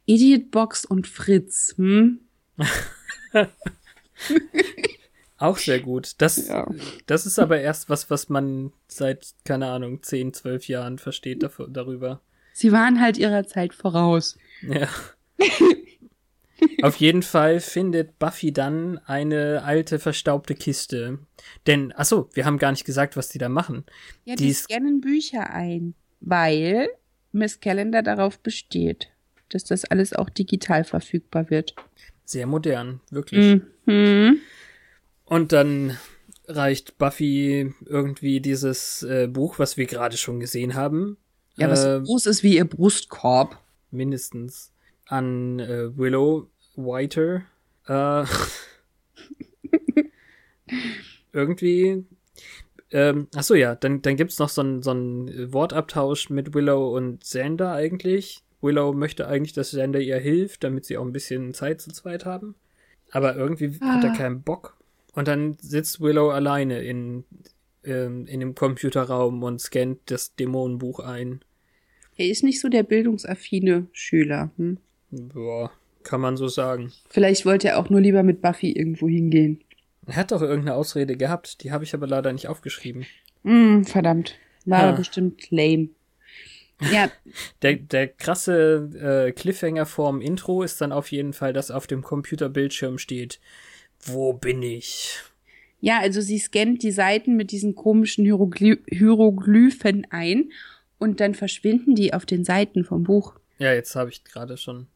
Idiot 0.06 0.50
Box 0.50 0.86
und 0.86 1.08
Fritz, 1.08 1.76
hm? 1.78 2.20
Auch 5.38 5.58
sehr 5.58 5.80
gut. 5.82 6.14
Das, 6.20 6.48
Ja. 6.48 6.68
das 7.06 7.26
ist 7.26 7.38
aber 7.40 7.60
erst 7.60 7.90
was, 7.90 8.10
was 8.10 8.30
man 8.30 8.72
seit, 8.88 9.34
keine 9.44 9.68
Ahnung, 9.68 10.02
10, 10.02 10.34
12 10.34 10.68
Jahren 10.68 10.98
versteht 10.98 11.44
dafür, 11.44 11.68
darüber. 11.70 12.22
Sie 12.54 12.72
waren 12.72 13.02
halt 13.02 13.18
ihrer 13.18 13.46
Zeit 13.46 13.74
voraus. 13.74 14.38
Ja. 14.62 14.88
Auf 16.82 16.96
jeden 16.98 17.22
Fall 17.24 17.60
findet 17.60 18.18
Buffy 18.20 18.54
dann 18.54 18.98
eine 19.06 19.64
alte 19.64 20.00
verstaubte 20.00 20.56
Kiste. 20.56 21.20
Denn, 21.68 21.94
ach 21.96 22.06
so, 22.06 22.30
wir 22.34 22.46
haben 22.46 22.58
gar 22.58 22.72
nicht 22.72 22.86
gesagt, 22.86 23.18
was 23.18 23.30
die 23.30 23.38
da 23.38 23.50
machen. 23.50 23.86
Ja, 24.24 24.36
Die 24.36 24.48
die 24.48 24.54
scannen 24.54 25.02
Bücher 25.02 25.50
ein, 25.52 25.96
weil 26.22 26.88
Miss 27.32 27.60
Calendar 27.60 28.02
darauf 28.04 28.40
besteht, 28.40 29.10
dass 29.50 29.64
das 29.66 29.86
alles 29.86 30.14
auch 30.14 30.30
digital 30.30 30.84
verfügbar 30.84 31.50
wird. 31.50 31.76
Sehr 32.24 32.48
modern, 32.48 33.02
wirklich. 33.12 33.62
Mhm. 33.86 34.40
Und 35.26 35.52
dann 35.52 35.98
reicht 36.48 36.98
Buffy 36.98 37.74
irgendwie 37.86 38.40
dieses 38.40 39.04
äh, 39.04 39.28
Buch, 39.28 39.60
was 39.60 39.78
wir 39.78 39.86
gerade 39.88 40.16
schon 40.18 40.40
gesehen 40.40 40.76
haben, 40.76 41.18
Ja, 41.58 41.70
was 41.70 41.84
äh, 41.84 42.02
groß 42.04 42.28
ist 42.28 42.44
wie 42.44 42.56
ihr 42.58 42.66
Brustkorb. 42.66 43.60
mindestens 43.92 44.72
an 45.08 45.60
äh, 45.60 45.98
Willow 45.98 46.50
Whiter. 46.76 47.44
Äh, 47.88 48.26
irgendwie. 51.34 52.06
Ähm, 52.92 53.28
ach 53.36 53.44
so, 53.44 53.56
ja, 53.56 53.76
dann, 53.76 54.02
dann 54.02 54.16
gibt's 54.16 54.40
noch 54.40 54.50
so 54.50 54.62
einen 54.62 54.82
so 54.82 54.92
Wortabtausch 54.94 56.30
mit 56.30 56.54
Willow 56.54 56.96
und 56.96 57.22
Xander 57.22 57.74
eigentlich. 57.74 58.44
Willow 58.62 58.94
möchte 58.94 59.28
eigentlich, 59.28 59.54
dass 59.54 59.72
Xander 59.72 60.00
ihr 60.00 60.18
hilft, 60.18 60.64
damit 60.64 60.86
sie 60.86 60.98
auch 60.98 61.06
ein 61.06 61.12
bisschen 61.14 61.54
Zeit 61.54 61.82
zu 61.82 61.92
zweit 61.92 62.26
haben. 62.26 62.56
Aber 63.12 63.36
irgendwie 63.36 63.80
hat 63.82 64.04
er 64.04 64.12
Ah. 64.12 64.16
keinen 64.16 64.42
Bock. 64.42 64.78
Und 65.14 65.28
dann 65.28 65.58
sitzt 65.60 66.02
Willow 66.02 66.30
alleine 66.30 66.82
in, 66.84 67.24
ähm, 67.84 68.26
in 68.28 68.40
dem 68.40 68.56
Computerraum 68.56 69.44
und 69.44 69.62
scannt 69.62 70.00
das 70.08 70.36
Dämonenbuch 70.36 71.00
ein. 71.00 71.42
Er 72.18 72.28
ist 72.30 72.44
nicht 72.44 72.60
so 72.62 72.70
der 72.70 72.84
bildungsaffine 72.84 73.88
Schüler. 73.92 74.52
Hm? 74.58 74.78
Boah, 75.16 75.72
kann 76.04 76.22
man 76.22 76.38
so 76.38 76.48
sagen. 76.48 76.92
Vielleicht 77.10 77.46
wollte 77.46 77.70
er 77.70 77.80
auch 77.80 77.90
nur 77.90 78.02
lieber 78.02 78.24
mit 78.24 78.42
Buffy 78.42 78.72
irgendwo 78.72 79.08
hingehen. 79.08 79.62
Er 80.08 80.18
hat 80.18 80.32
doch 80.32 80.42
irgendeine 80.42 80.76
Ausrede 80.76 81.18
gehabt, 81.18 81.64
die 81.64 81.72
habe 81.72 81.84
ich 81.84 81.94
aber 81.94 82.08
leider 82.08 82.32
nicht 82.32 82.48
aufgeschrieben. 82.48 83.06
Hm, 83.44 83.86
verdammt. 83.86 84.36
War 84.66 84.84
aber 84.84 84.98
bestimmt 84.98 85.50
lame. 85.52 85.90
Ja, 86.92 87.10
Der, 87.62 87.76
der 87.76 88.08
krasse 88.10 88.90
äh, 89.28 89.32
Cliffhanger 89.32 89.86
vorm 89.86 90.22
Intro 90.22 90.62
ist 90.64 90.82
dann 90.82 90.92
auf 90.92 91.12
jeden 91.12 91.34
Fall, 91.34 91.54
dass 91.54 91.72
auf 91.72 91.88
dem 91.88 92.02
Computerbildschirm 92.02 92.98
steht, 92.98 93.40
wo 94.00 94.34
bin 94.34 94.62
ich? 94.62 95.20
ja, 95.82 96.00
also 96.00 96.20
sie 96.20 96.40
scannt 96.40 96.82
die 96.82 96.92
Seiten 96.92 97.36
mit 97.36 97.52
diesen 97.52 97.76
komischen 97.76 98.26
Hierogly 98.26 98.80
Hieroglyphen 98.90 100.08
ein 100.10 100.52
und 100.98 101.20
dann 101.20 101.36
verschwinden 101.36 101.94
die 101.94 102.14
auf 102.14 102.26
den 102.26 102.44
Seiten 102.44 102.84
vom 102.84 103.04
Buch. 103.04 103.36
Ja, 103.60 103.72
jetzt 103.74 103.96
habe 103.96 104.10
ich 104.10 104.24
gerade 104.24 104.58
schon 104.58 104.88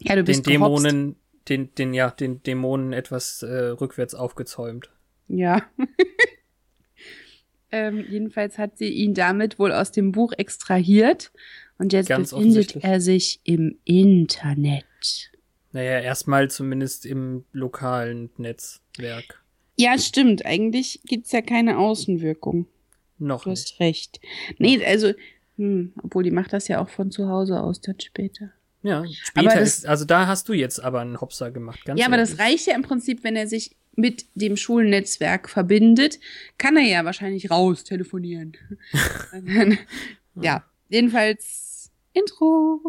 Ja, 0.00 0.14
du 0.14 0.22
den 0.22 0.26
bist 0.26 0.44
gehopst. 0.44 0.84
Dämonen, 0.84 1.16
den, 1.48 1.74
den, 1.74 1.94
ja, 1.94 2.10
den 2.10 2.42
Dämonen 2.42 2.92
etwas 2.92 3.42
äh, 3.42 3.54
rückwärts 3.68 4.14
aufgezäumt. 4.14 4.90
Ja. 5.28 5.62
Ähm, 7.70 8.06
jedenfalls 8.08 8.56
hat 8.56 8.78
sie 8.78 8.88
ihn 8.88 9.12
damit 9.12 9.58
wohl 9.58 9.72
aus 9.72 9.92
dem 9.92 10.12
Buch 10.12 10.32
extrahiert 10.36 11.32
und 11.76 11.92
jetzt 11.92 12.08
Ganz 12.08 12.30
befindet 12.30 12.76
er 12.76 13.00
sich 13.00 13.40
im 13.44 13.78
Internet. 13.84 14.84
Naja, 15.72 16.00
erstmal 16.00 16.48
zumindest 16.50 17.04
im 17.04 17.44
lokalen 17.52 18.30
Netzwerk. 18.38 19.42
Ja, 19.76 19.98
stimmt. 19.98 20.46
Eigentlich 20.46 21.00
gibt's 21.04 21.30
ja 21.32 21.42
keine 21.42 21.78
Außenwirkung. 21.78 22.66
Noch 23.18 23.44
Du 23.44 23.50
nicht. 23.50 23.66
hast 23.72 23.80
recht. 23.80 24.20
Nee, 24.56 24.82
also, 24.84 25.12
hm, 25.56 25.92
obwohl 26.02 26.22
die 26.22 26.30
macht 26.30 26.54
das 26.54 26.68
ja 26.68 26.80
auch 26.82 26.88
von 26.88 27.10
zu 27.10 27.28
Hause 27.28 27.60
aus 27.62 27.80
dann 27.82 28.00
später. 28.00 28.50
Ja, 28.88 29.04
später 29.06 29.60
das- 29.60 29.78
ist, 29.78 29.86
also 29.86 30.04
da 30.04 30.26
hast 30.26 30.48
du 30.48 30.52
jetzt 30.52 30.82
aber 30.82 31.00
einen 31.00 31.20
Hopser 31.20 31.50
gemacht, 31.50 31.84
ganz 31.84 32.00
ja, 32.00 32.06
aber 32.06 32.16
das 32.16 32.30
ehrlich. 32.30 32.44
reicht 32.44 32.66
ja 32.66 32.74
im 32.74 32.82
Prinzip, 32.82 33.22
wenn 33.24 33.36
er 33.36 33.46
sich 33.46 33.76
mit 33.96 34.26
dem 34.34 34.56
Schulnetzwerk 34.56 35.48
verbindet, 35.48 36.18
kann 36.56 36.76
er 36.76 36.84
ja 36.88 37.04
wahrscheinlich 37.04 37.50
raus 37.50 37.84
telefonieren. 37.84 38.52
Dann- 39.32 39.78
ja, 40.40 40.64
jedenfalls 40.88 41.90
Intro. 42.12 42.80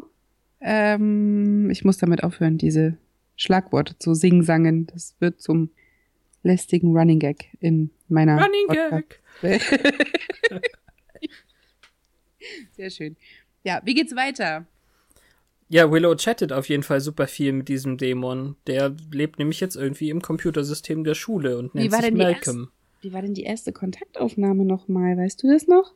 Ähm, 0.62 1.70
ich 1.72 1.84
muss 1.86 1.98
damit 1.98 2.24
aufhören, 2.24 2.58
diese 2.58 2.98
Schlagworte 3.38 3.98
zu 3.98 4.14
singsangen. 4.14 4.88
Das 4.88 5.16
wird 5.20 5.42
zum 5.42 5.70
lästigen 6.44 6.96
Running 6.96 7.20
Gag 7.20 7.50
in 7.60 7.90
meiner 8.08 8.36
Running 8.42 8.68
Gag. 8.70 9.22
Sehr 12.76 12.90
schön. 12.90 13.16
Ja, 13.64 13.82
wie 13.84 13.94
geht's 13.94 14.16
weiter? 14.16 14.66
Ja, 15.72 15.92
Willow 15.92 16.16
chattet 16.16 16.52
auf 16.52 16.68
jeden 16.68 16.82
Fall 16.84 17.00
super 17.00 17.28
viel 17.28 17.54
mit 17.54 17.70
diesem 17.70 17.98
Dämon. 17.98 18.56
Der 18.66 18.96
lebt 19.12 19.38
nämlich 19.38 19.60
jetzt 19.60 19.76
irgendwie 19.76 20.10
im 20.10 20.22
Computersystem 20.22 21.04
der 21.04 21.14
Schule 21.14 21.58
und 21.60 21.76
nennt 21.76 21.92
sich 21.94 22.12
Malcolm. 22.12 22.70
Wie 23.02 23.14
war 23.14 23.22
denn 23.22 23.36
die 23.36 23.44
erste 23.44 23.72
Kontaktaufnahme 23.72 24.66
nochmal? 24.66 25.16
Weißt 25.16 25.42
du 25.44 25.52
das 25.52 25.68
noch? 25.68 25.94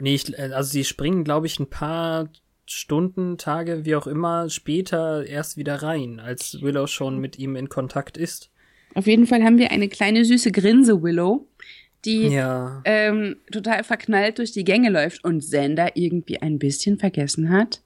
Nee, 0.00 0.16
ich, 0.16 0.36
äh, 0.36 0.50
also 0.52 0.70
sie 0.70 0.84
springen, 0.84 1.22
glaube 1.24 1.46
ich, 1.46 1.58
ein 1.60 1.70
paar 1.70 2.28
Stunden, 2.66 3.38
Tage, 3.38 3.84
wie 3.84 3.94
auch 3.94 4.06
immer, 4.06 4.48
später 4.50 5.24
erst 5.24 5.56
wieder 5.56 5.76
rein, 5.76 6.18
als 6.18 6.60
Willow 6.60 6.86
schon 6.86 7.18
mit 7.18 7.38
ihm 7.38 7.56
in 7.56 7.68
Kontakt 7.68 8.16
ist. 8.16 8.50
Auf 8.94 9.06
jeden 9.06 9.26
Fall 9.26 9.42
haben 9.44 9.58
wir 9.58 9.70
eine 9.70 9.88
kleine 9.88 10.24
süße 10.24 10.50
Grinse 10.50 11.02
Willow, 11.02 11.46
die 12.04 12.28
Ja. 12.28 12.82
ähm, 12.84 13.36
total 13.52 13.84
verknallt 13.84 14.38
durch 14.38 14.52
die 14.52 14.64
Gänge 14.64 14.90
läuft 14.90 15.24
und 15.24 15.38
Xander 15.40 15.96
irgendwie 15.96 16.40
ein 16.42 16.58
bisschen 16.58 16.98
vergessen 16.98 17.50
hat. 17.50 17.82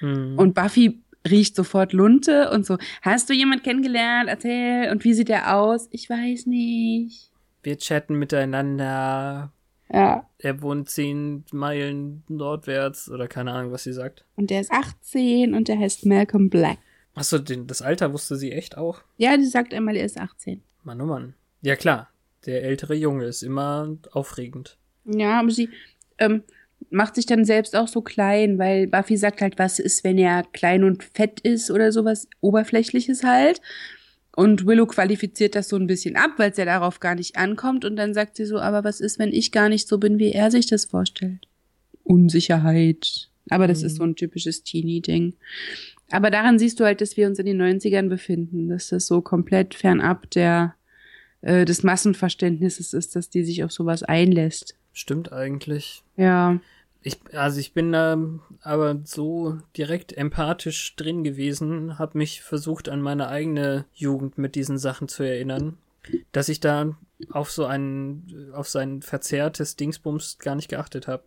Hm. 0.00 0.38
Und 0.38 0.54
Buffy 0.54 1.00
riecht 1.28 1.54
sofort 1.54 1.92
Lunte 1.92 2.50
und 2.50 2.66
so, 2.66 2.78
hast 3.02 3.28
du 3.28 3.34
jemand 3.34 3.62
kennengelernt? 3.62 4.28
Erzähl. 4.28 4.90
Und 4.90 5.04
wie 5.04 5.14
sieht 5.14 5.30
er 5.30 5.56
aus? 5.56 5.88
Ich 5.90 6.08
weiß 6.08 6.46
nicht. 6.46 7.30
Wir 7.62 7.78
chatten 7.78 8.14
miteinander. 8.14 9.52
Ja. 9.92 10.28
Er 10.38 10.62
wohnt 10.62 10.88
zehn 10.88 11.44
Meilen 11.52 12.22
nordwärts 12.28 13.10
oder 13.10 13.28
keine 13.28 13.52
Ahnung, 13.52 13.72
was 13.72 13.84
sie 13.84 13.92
sagt. 13.92 14.24
Und 14.36 14.50
der 14.50 14.60
ist 14.60 14.70
18 14.70 15.54
und 15.54 15.68
der 15.68 15.78
heißt 15.78 16.06
Malcolm 16.06 16.48
Black. 16.48 16.78
Achso, 17.14 17.38
den, 17.38 17.66
das 17.66 17.82
Alter 17.82 18.12
wusste 18.12 18.36
sie 18.36 18.52
echt 18.52 18.78
auch. 18.78 19.02
Ja, 19.16 19.36
die 19.36 19.44
sagt 19.44 19.74
einmal, 19.74 19.96
er 19.96 20.06
ist 20.06 20.18
18. 20.18 20.62
Mann, 20.84 21.00
oh 21.00 21.06
Mann. 21.06 21.34
Ja, 21.60 21.76
klar. 21.76 22.08
Der 22.46 22.62
ältere 22.62 22.94
Junge 22.94 23.24
ist 23.24 23.42
immer 23.42 23.96
aufregend. 24.12 24.78
Ja, 25.04 25.40
aber 25.40 25.50
sie 25.50 25.68
ähm, 26.18 26.44
macht 26.88 27.14
sich 27.14 27.26
dann 27.26 27.44
selbst 27.44 27.76
auch 27.76 27.88
so 27.88 28.00
klein, 28.00 28.58
weil 28.58 28.86
Buffy 28.86 29.16
sagt 29.16 29.42
halt, 29.42 29.58
was 29.58 29.78
ist, 29.78 30.02
wenn 30.02 30.18
er 30.18 30.44
klein 30.52 30.82
und 30.84 31.04
fett 31.04 31.40
ist 31.40 31.70
oder 31.70 31.92
sowas 31.92 32.26
Oberflächliches 32.40 33.22
halt. 33.22 33.60
Und 34.34 34.64
Willow 34.64 34.86
qualifiziert 34.86 35.54
das 35.54 35.68
so 35.68 35.76
ein 35.76 35.86
bisschen 35.86 36.16
ab, 36.16 36.30
weil 36.38 36.50
es 36.52 36.56
ja 36.56 36.64
darauf 36.64 37.00
gar 37.00 37.14
nicht 37.14 37.36
ankommt. 37.36 37.84
Und 37.84 37.96
dann 37.96 38.14
sagt 38.14 38.36
sie 38.36 38.46
so, 38.46 38.58
aber 38.58 38.84
was 38.84 39.00
ist, 39.00 39.18
wenn 39.18 39.32
ich 39.32 39.52
gar 39.52 39.68
nicht 39.68 39.86
so 39.86 39.98
bin, 39.98 40.18
wie 40.18 40.32
er 40.32 40.50
sich 40.50 40.66
das 40.66 40.86
vorstellt? 40.86 41.46
Unsicherheit. 42.04 43.28
Aber 43.50 43.66
das 43.66 43.80
Mhm. 43.80 43.86
ist 43.86 43.96
so 43.96 44.02
ein 44.04 44.16
typisches 44.16 44.62
Teenie-Ding. 44.62 45.34
Aber 46.10 46.30
daran 46.30 46.58
siehst 46.58 46.80
du 46.80 46.84
halt, 46.84 47.00
dass 47.00 47.16
wir 47.16 47.26
uns 47.26 47.38
in 47.38 47.46
den 47.46 47.56
90ern 47.60 48.08
befinden, 48.08 48.68
dass 48.68 48.88
das 48.88 49.06
so 49.06 49.20
komplett 49.20 49.74
fernab 49.74 50.30
der, 50.30 50.74
äh, 51.42 51.64
des 51.64 51.82
Massenverständnisses 51.82 52.92
ist, 52.94 53.14
dass 53.16 53.30
die 53.30 53.44
sich 53.44 53.62
auf 53.64 53.72
sowas 53.72 54.02
einlässt. 54.02 54.74
Stimmt 54.92 55.32
eigentlich. 55.32 56.02
Ja. 56.16 56.58
Ich, 57.02 57.18
also 57.32 57.60
ich 57.60 57.72
bin 57.72 57.92
da 57.92 58.18
aber 58.60 59.00
so 59.04 59.58
direkt 59.76 60.12
empathisch 60.16 60.94
drin 60.96 61.24
gewesen, 61.24 61.98
habe 61.98 62.18
mich 62.18 62.42
versucht 62.42 62.88
an 62.88 63.00
meine 63.00 63.28
eigene 63.28 63.86
Jugend 63.94 64.36
mit 64.36 64.54
diesen 64.54 64.76
Sachen 64.76 65.08
zu 65.08 65.22
erinnern, 65.22 65.78
dass 66.32 66.50
ich 66.50 66.60
da 66.60 66.96
auf 67.30 67.50
so 67.50 67.64
ein, 67.64 68.50
auf 68.52 68.68
sein 68.68 69.00
verzerrtes 69.02 69.76
Dingsbums 69.76 70.38
gar 70.38 70.54
nicht 70.54 70.68
geachtet 70.68 71.08
habe. 71.08 71.24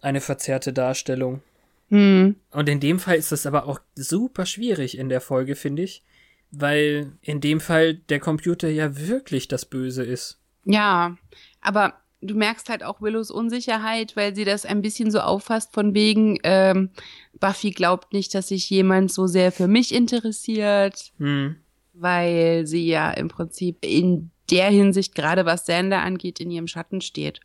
Eine 0.00 0.20
verzerrte 0.20 0.72
Darstellung. 0.72 1.42
Hm. 1.88 2.36
Und 2.50 2.68
in 2.68 2.80
dem 2.80 3.00
Fall 3.00 3.16
ist 3.16 3.32
das 3.32 3.46
aber 3.46 3.66
auch 3.66 3.80
super 3.94 4.46
schwierig 4.46 4.96
in 4.96 5.08
der 5.08 5.20
Folge, 5.20 5.56
finde 5.56 5.82
ich, 5.82 6.04
weil 6.50 7.12
in 7.22 7.40
dem 7.40 7.60
Fall 7.60 7.94
der 7.94 8.20
Computer 8.20 8.68
ja 8.68 8.96
wirklich 8.96 9.48
das 9.48 9.64
Böse 9.64 10.04
ist. 10.04 10.38
Ja, 10.64 11.16
aber 11.60 11.94
du 12.20 12.34
merkst 12.34 12.68
halt 12.68 12.82
auch 12.84 13.00
Willows 13.00 13.30
Unsicherheit, 13.30 14.16
weil 14.16 14.34
sie 14.34 14.44
das 14.44 14.66
ein 14.66 14.82
bisschen 14.82 15.10
so 15.10 15.20
auffasst 15.20 15.72
von 15.72 15.94
wegen, 15.94 16.38
ähm, 16.42 16.90
Buffy 17.38 17.70
glaubt 17.70 18.12
nicht, 18.12 18.34
dass 18.34 18.48
sich 18.48 18.68
jemand 18.70 19.12
so 19.12 19.26
sehr 19.26 19.52
für 19.52 19.68
mich 19.68 19.94
interessiert, 19.94 21.12
Hm. 21.18 21.56
weil 21.94 22.66
sie 22.66 22.86
ja 22.86 23.10
im 23.12 23.28
Prinzip 23.28 23.78
in 23.84 24.30
der 24.50 24.70
Hinsicht, 24.70 25.14
gerade 25.14 25.44
was 25.46 25.66
Sander 25.66 26.00
angeht, 26.02 26.40
in 26.40 26.50
ihrem 26.50 26.66
Schatten 26.66 27.00
steht. 27.00 27.40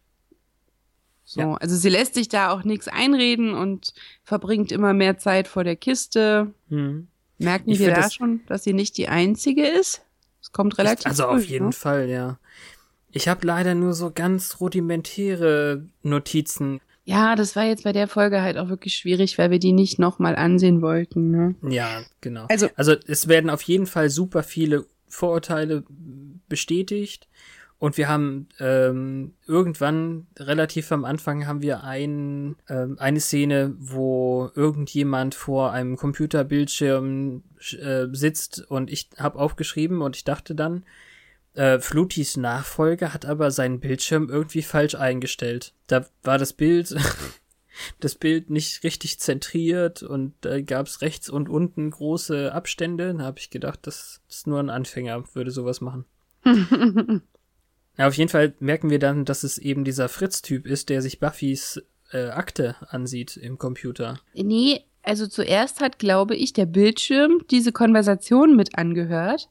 So, 1.25 1.39
Ja. 1.42 1.53
also 1.56 1.75
sie 1.75 1.89
lässt 1.89 2.15
sich 2.15 2.27
da 2.27 2.51
auch 2.51 2.63
nichts 2.63 2.88
einreden 2.88 3.53
und 3.53 3.94
verbringt 4.24 4.72
immer 4.72 4.94
mehr 4.94 5.18
Zeit 5.18 5.48
vor 5.48 5.63
der 5.63 5.75
Kiste. 5.75 6.53
Hm. 6.70 7.08
Merken 7.38 7.72
Ich 7.72 7.80
wir 7.80 7.89
da 7.89 7.96
das- 8.01 8.13
schon, 8.13 8.42
dass 8.48 8.63
sie 8.63 8.74
nicht 8.74 8.98
die 8.98 9.08
einzige 9.08 9.65
ist? 9.68 10.01
Es 10.42 10.51
kommt 10.51 10.77
relativ 10.77 11.06
Also 11.08 11.24
früh, 11.24 11.30
auf 11.36 11.46
jeden 11.46 11.65
ne? 11.68 11.72
Fall, 11.72 12.10
ja. 12.10 12.38
Ich 13.13 13.27
habe 13.27 13.46
leider 13.46 13.75
nur 13.75 13.93
so 13.93 14.12
ganz 14.13 14.60
rudimentäre 14.60 15.86
Notizen. 16.01 16.82
Ja, 17.05 17.36
das 17.36 17.55
war 17.55 17.63
jetzt 17.65 17.84
bei 17.84 17.91
der 17.91 18.08
Folge 18.08 18.41
halt 18.41 18.58
auch 18.58 18.70
wirklich 18.70 18.96
schwierig, 18.96 19.38
weil 19.38 19.51
wir 19.51 19.60
die 19.60 19.74
nicht 19.74 20.00
nochmal 20.00 20.36
ansehen 20.36 20.82
wollten. 20.82 21.32
Ne? 21.32 21.55
Ja, 21.70 22.01
genau. 22.22 22.46
Also- 22.50 22.70
also 22.75 22.93
es 23.08 23.27
werden 23.27 23.50
auf 23.50 23.62
jeden 23.62 23.86
Fall 23.86 24.10
super 24.10 24.41
viele 24.43 24.86
Vorurteile 25.10 25.84
bestätigt. 26.50 27.27
Und 27.77 27.98
wir 27.98 28.08
haben 28.08 28.48
ähm, 28.62 29.34
irgendwann, 29.46 30.27
relativ 30.39 30.89
am 30.93 31.03
Anfang, 31.03 31.46
haben 31.46 31.62
wir 31.62 31.84
ein, 31.84 32.55
ähm, 32.70 32.96
eine 32.98 33.20
Szene, 33.20 33.75
wo 33.77 34.50
irgendjemand 34.55 35.36
vor 35.36 35.74
einem 35.74 35.98
Computerbildschirm 35.98 37.43
äh, 37.82 38.05
sitzt 38.13 38.65
und 38.72 38.89
ich 38.89 39.10
habe 39.17 39.38
aufgeschrieben 39.38 40.01
und 40.01 40.15
ich 40.15 40.24
dachte 40.24 40.55
dann, 40.55 40.84
äh, 41.53 41.79
Flutis 41.79 42.38
Nachfolger 42.38 43.13
hat 43.13 43.25
aber 43.25 43.51
seinen 43.51 43.79
Bildschirm 43.79 44.29
irgendwie 44.29 44.62
falsch 44.62 44.95
eingestellt. 44.95 45.74
Da 45.88 46.05
war 46.24 46.38
das 46.38 46.53
Bild, 46.53 46.95
das 48.00 48.15
Bild 48.15 48.50
nicht 48.50 48.83
richtig 48.83 49.19
zentriert 49.19 50.03
und 50.03 50.33
da 50.41 50.62
gab 50.62 50.88
es 50.88 51.01
rechts 51.01 51.29
und 51.29 51.50
unten 51.50 51.91
große 51.91 52.53
Abstände. 52.53 53.13
Da 53.13 53.24
habe 53.24 53.39
ich 53.39 53.50
gedacht, 53.50 53.79
das 53.83 54.22
ist 54.29 54.48
nur 54.48 54.60
ein 54.60 54.69
Anfänger, 54.69 55.24
würde 55.33 55.51
sowas 55.51 55.81
machen. 55.81 56.05
Ja, 57.98 58.07
auf 58.07 58.15
jeden 58.15 58.29
Fall 58.29 58.53
merken 58.60 58.89
wir 58.89 59.00
dann, 59.00 59.25
dass 59.25 59.43
es 59.43 59.57
eben 59.57 59.83
dieser 59.83 60.10
Fritz-Typ 60.10 60.65
ist, 60.65 60.89
der 60.89 61.01
sich 61.01 61.19
Buffys 61.19 61.81
äh, 62.12 62.29
Akte 62.29 62.75
ansieht 62.89 63.38
im 63.38 63.57
Computer. 63.57 64.19
Nee, 64.33 64.81
also 65.03 65.27
zuerst 65.27 65.79
hat, 65.81 66.00
glaube 66.00 66.36
ich, 66.36 66.53
der 66.53 66.65
Bildschirm 66.65 67.41
diese 67.51 67.72
Konversation 67.72 68.55
mit 68.55 68.77
angehört. 68.77 69.50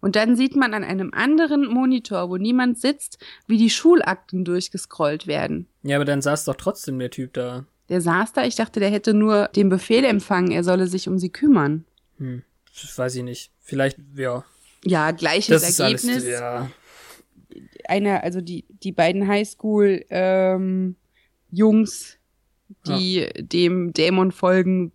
Und 0.00 0.14
dann 0.16 0.36
sieht 0.36 0.54
man 0.54 0.74
an 0.74 0.84
einem 0.84 1.12
anderen 1.12 1.66
Monitor, 1.66 2.30
wo 2.30 2.36
niemand 2.36 2.78
sitzt, 2.78 3.18
wie 3.46 3.56
die 3.58 3.70
Schulakten 3.70 4.44
durchgescrollt 4.44 5.26
werden. 5.26 5.66
Ja, 5.82 5.96
aber 5.96 6.04
dann 6.04 6.22
saß 6.22 6.44
doch 6.44 6.54
trotzdem 6.54 6.98
der 6.98 7.10
Typ 7.10 7.32
da. 7.34 7.64
Der 7.88 8.00
saß 8.00 8.32
da, 8.32 8.44
ich 8.44 8.54
dachte, 8.54 8.80
der 8.80 8.90
hätte 8.90 9.14
nur 9.14 9.48
den 9.56 9.68
Befehl 9.70 10.04
empfangen, 10.04 10.52
er 10.52 10.62
solle 10.62 10.86
sich 10.86 11.08
um 11.08 11.18
sie 11.18 11.30
kümmern. 11.30 11.84
Hm, 12.18 12.42
das 12.80 12.96
weiß 12.96 13.16
ich 13.16 13.22
nicht. 13.24 13.50
Vielleicht, 13.60 13.98
ja. 14.14 14.44
Ja, 14.84 15.10
gleiches 15.10 15.62
Das 15.62 15.68
ist 15.70 15.80
Ergebnis. 15.80 16.08
alles, 16.08 16.28
ja. 16.28 16.70
einer, 17.88 18.22
also 18.22 18.40
die, 18.40 18.66
die 18.82 18.92
beiden 18.92 19.26
Highschool 19.26 20.04
ähm, 20.10 20.94
Jungs, 21.50 22.18
die 22.86 23.26
dem 23.38 23.92
Dämon 23.94 24.30
folgen, 24.30 24.92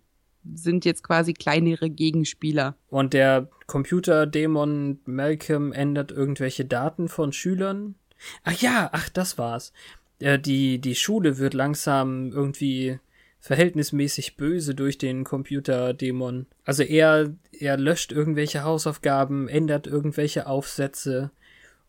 sind 0.54 0.84
jetzt 0.84 1.02
quasi 1.02 1.32
kleinere 1.32 1.90
Gegenspieler. 1.90 2.76
Und 2.88 3.14
der 3.14 3.48
Computerdämon 3.66 5.00
Malcolm 5.04 5.72
ändert 5.72 6.12
irgendwelche 6.12 6.64
Daten 6.64 7.08
von 7.08 7.32
Schülern. 7.32 7.94
Ach 8.42 8.52
ja, 8.60 8.90
ach, 8.92 9.08
das 9.08 9.38
war's. 9.38 9.72
Äh, 10.18 10.38
die, 10.38 10.78
die 10.78 10.94
Schule 10.94 11.38
wird 11.38 11.54
langsam 11.54 12.30
irgendwie 12.32 12.98
verhältnismäßig 13.40 14.36
böse 14.36 14.74
durch 14.74 14.96
den 14.96 15.24
Computerdämon. 15.24 16.46
Also 16.64 16.82
er, 16.82 17.34
er 17.52 17.76
löscht 17.76 18.10
irgendwelche 18.10 18.64
Hausaufgaben, 18.64 19.48
ändert 19.48 19.86
irgendwelche 19.86 20.46
Aufsätze 20.46 21.30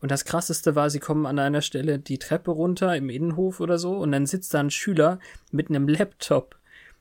Und 0.01 0.11
das 0.11 0.25
krasseste 0.25 0.75
war, 0.75 0.89
sie 0.89 0.99
kommen 0.99 1.25
an 1.25 1.39
einer 1.39 1.61
Stelle 1.61 1.97
die 1.97 2.19
Treppe 2.19 2.51
runter 2.51 2.95
im 2.97 3.09
Innenhof 3.09 3.61
oder 3.61 3.79
so 3.79 3.95
und 3.97 4.11
dann 4.11 4.25
sitzt 4.25 4.53
da 4.53 4.59
ein 4.59 4.69
Schüler 4.69 5.19
mit 5.51 5.69
einem 5.69 5.87
Laptop. 5.87 6.57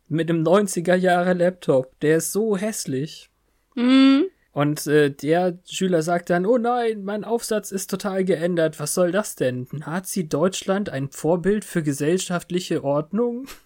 Mit 0.09 0.31
einem 0.31 0.43
90er 0.43 0.95
Jahre 0.95 1.33
Laptop. 1.33 1.99
Der 2.01 2.19
ist 2.19 2.33
so 2.33 2.57
hässlich. 2.57 3.31
Mhm. 3.75 4.27
Und 4.53 4.87
äh, 4.87 5.11
der 5.11 5.59
Schüler 5.69 6.03
sagt 6.03 6.31
dann, 6.31 6.47
oh 6.47 6.59
nein, 6.59 7.03
mein 7.03 7.25
Aufsatz 7.25 7.73
ist 7.73 7.91
total 7.91 8.25
geändert. 8.25 8.79
Was 8.79 8.95
soll 8.95 9.11
das 9.11 9.35
denn? 9.35 9.67
Nazi 9.73 10.29
Deutschland 10.29 10.91
ein 10.91 11.11
Vorbild 11.11 11.65
für 11.65 11.83
gesellschaftliche 11.83 12.85
Ordnung? 12.85 13.47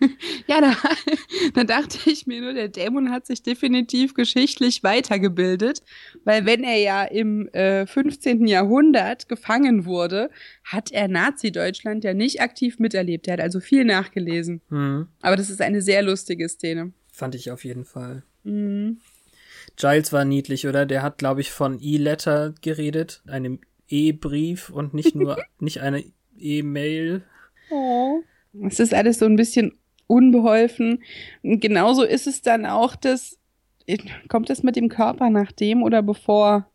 Ja, 0.46 0.60
da, 0.60 0.74
da 1.54 1.64
dachte 1.64 2.10
ich 2.10 2.26
mir 2.26 2.40
nur, 2.40 2.52
der 2.54 2.68
Dämon 2.68 3.10
hat 3.10 3.26
sich 3.26 3.42
definitiv 3.42 4.14
geschichtlich 4.14 4.82
weitergebildet, 4.82 5.82
weil 6.24 6.46
wenn 6.46 6.62
er 6.64 6.78
ja 6.78 7.04
im 7.04 7.48
äh, 7.48 7.86
15. 7.86 8.46
Jahrhundert 8.46 9.28
gefangen 9.28 9.84
wurde, 9.84 10.30
hat 10.64 10.92
er 10.92 11.08
Nazi-Deutschland 11.08 12.04
ja 12.04 12.14
nicht 12.14 12.40
aktiv 12.40 12.78
miterlebt. 12.78 13.26
Er 13.26 13.34
hat 13.34 13.40
also 13.40 13.60
viel 13.60 13.84
nachgelesen. 13.84 14.60
Hm, 14.68 15.08
Aber 15.20 15.36
das 15.36 15.50
ist 15.50 15.60
eine 15.60 15.82
sehr 15.82 16.02
lustige 16.02 16.48
Szene. 16.48 16.92
fand 17.12 17.34
ich 17.34 17.50
auf 17.50 17.64
jeden 17.64 17.84
Fall. 17.84 18.22
Mhm. 18.44 18.98
Giles 19.76 20.12
war 20.12 20.24
niedlich, 20.24 20.66
oder? 20.68 20.86
Der 20.86 21.02
hat, 21.02 21.18
glaube 21.18 21.40
ich, 21.40 21.50
von 21.50 21.80
E-Letter 21.80 22.54
geredet, 22.62 23.22
einem 23.26 23.58
E-Brief 23.88 24.70
und 24.70 24.94
nicht 24.94 25.14
nur, 25.14 25.36
nicht 25.58 25.80
eine 25.80 26.04
E-Mail. 26.38 27.22
Oh. 27.70 28.20
Es 28.66 28.80
ist 28.80 28.94
alles 28.94 29.18
so 29.18 29.26
ein 29.26 29.36
bisschen 29.36 29.72
unbeholfen. 30.06 31.02
Und 31.42 31.60
genauso 31.60 32.02
ist 32.02 32.26
es 32.26 32.42
dann 32.42 32.66
auch, 32.66 32.96
dass. 32.96 33.38
Kommt 34.28 34.50
es 34.50 34.64
mit 34.64 34.74
dem 34.74 34.88
Körper 34.88 35.30
nach 35.30 35.52
dem 35.52 35.84
oder 35.84 36.02
bevor? 36.02 36.68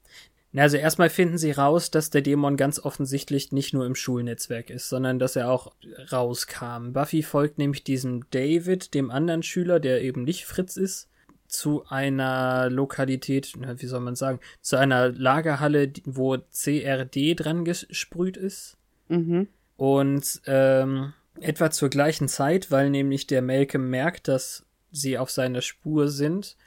Na, 0.54 0.64
Also 0.64 0.78
erstmal 0.78 1.10
finden 1.10 1.38
sie 1.38 1.52
raus, 1.52 1.92
dass 1.92 2.10
der 2.10 2.22
Dämon 2.22 2.58
ganz 2.58 2.80
offensichtlich 2.80 3.52
nicht 3.52 3.74
nur 3.74 3.86
im 3.86 3.96
Schulnetzwerk 3.96 4.70
ist, 4.70 4.90
sondern 4.90 5.20
dass 5.20 5.36
er 5.36 5.50
auch 5.50 5.74
rauskam. 6.12 6.92
Buffy 6.94 7.24
folgt 7.24 7.58
nämlich 7.58 7.84
diesem 7.84 8.26
David, 8.32 8.94
dem 8.94 9.12
anderen 9.12 9.44
Schüler, 9.44 9.80
der 9.80 10.02
eben 10.02 10.24
nicht 10.24 10.46
Fritz 10.46 10.78
ist, 10.78 11.10
zu 11.48 11.86
einer 11.90 12.70
Lokalität, 12.70 13.54
wie 13.56 13.86
soll 13.86 14.00
man 14.00 14.16
sagen, 14.16 14.40
zu 14.62 14.78
einer 14.78 15.10
Lagerhalle, 15.10 15.92
wo 16.06 16.38
CRD 16.38 17.36
dran 17.36 17.66
gesprüht 17.66 18.38
ist. 18.38 18.78
Mhm. 19.10 19.48
Und 19.76 20.42
ähm, 20.46 21.14
etwa 21.40 21.72
zur 21.72 21.90
gleichen 21.90 22.28
Zeit, 22.28 22.72
weil 22.72 22.90
nämlich 22.90 23.28
der 23.28 23.42
Malcolm 23.42 23.90
merkt, 23.90 24.28
dass 24.28 24.66
sie 24.92 25.18
auf 25.18 25.32
seiner 25.32 25.62
Spur 25.62 26.10
sind, 26.10 26.58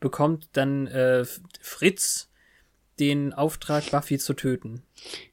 bekommt 0.00 0.48
dann 0.52 0.86
äh, 0.86 1.24
Fritz 1.60 2.28
den 2.98 3.32
Auftrag, 3.32 3.90
Buffy 3.90 4.18
zu 4.18 4.34
töten. 4.34 4.82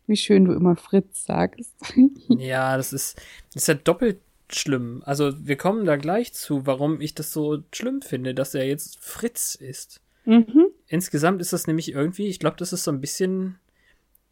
Wie 0.08 0.18
schön 0.18 0.46
du 0.46 0.54
immer 0.54 0.76
Fritz 0.76 1.26
sagst. 1.26 1.74
Ja, 2.30 2.78
das 2.78 2.92
ist, 2.92 3.18
das 3.54 3.64
ist 3.64 3.68
ja 3.68 3.74
doppelt 3.76 4.20
schlimm. 4.50 5.04
Also 5.06 5.34
wir 5.46 5.58
kommen 5.58 5.86
da 5.86 5.96
gleich 5.96 6.34
zu, 6.34 6.66
warum 6.66 7.02
ich 7.02 7.14
das 7.14 7.32
so 7.34 7.64
schlimm 7.74 8.02
finde, 8.02 8.34
dass 8.34 8.56
er 8.56 8.66
jetzt 8.66 9.00
Fritz 9.04 9.56
ist. 9.56 10.02
mhm. 10.26 10.68
Insgesamt 10.88 11.42
ist 11.42 11.54
das 11.54 11.68
nämlich 11.68 11.94
irgendwie, 11.94 12.28
ich 12.28 12.40
glaube, 12.40 12.58
das 12.58 12.74
ist 12.74 12.84
so 12.84 12.92
ein 12.92 13.02
bisschen 13.02 13.60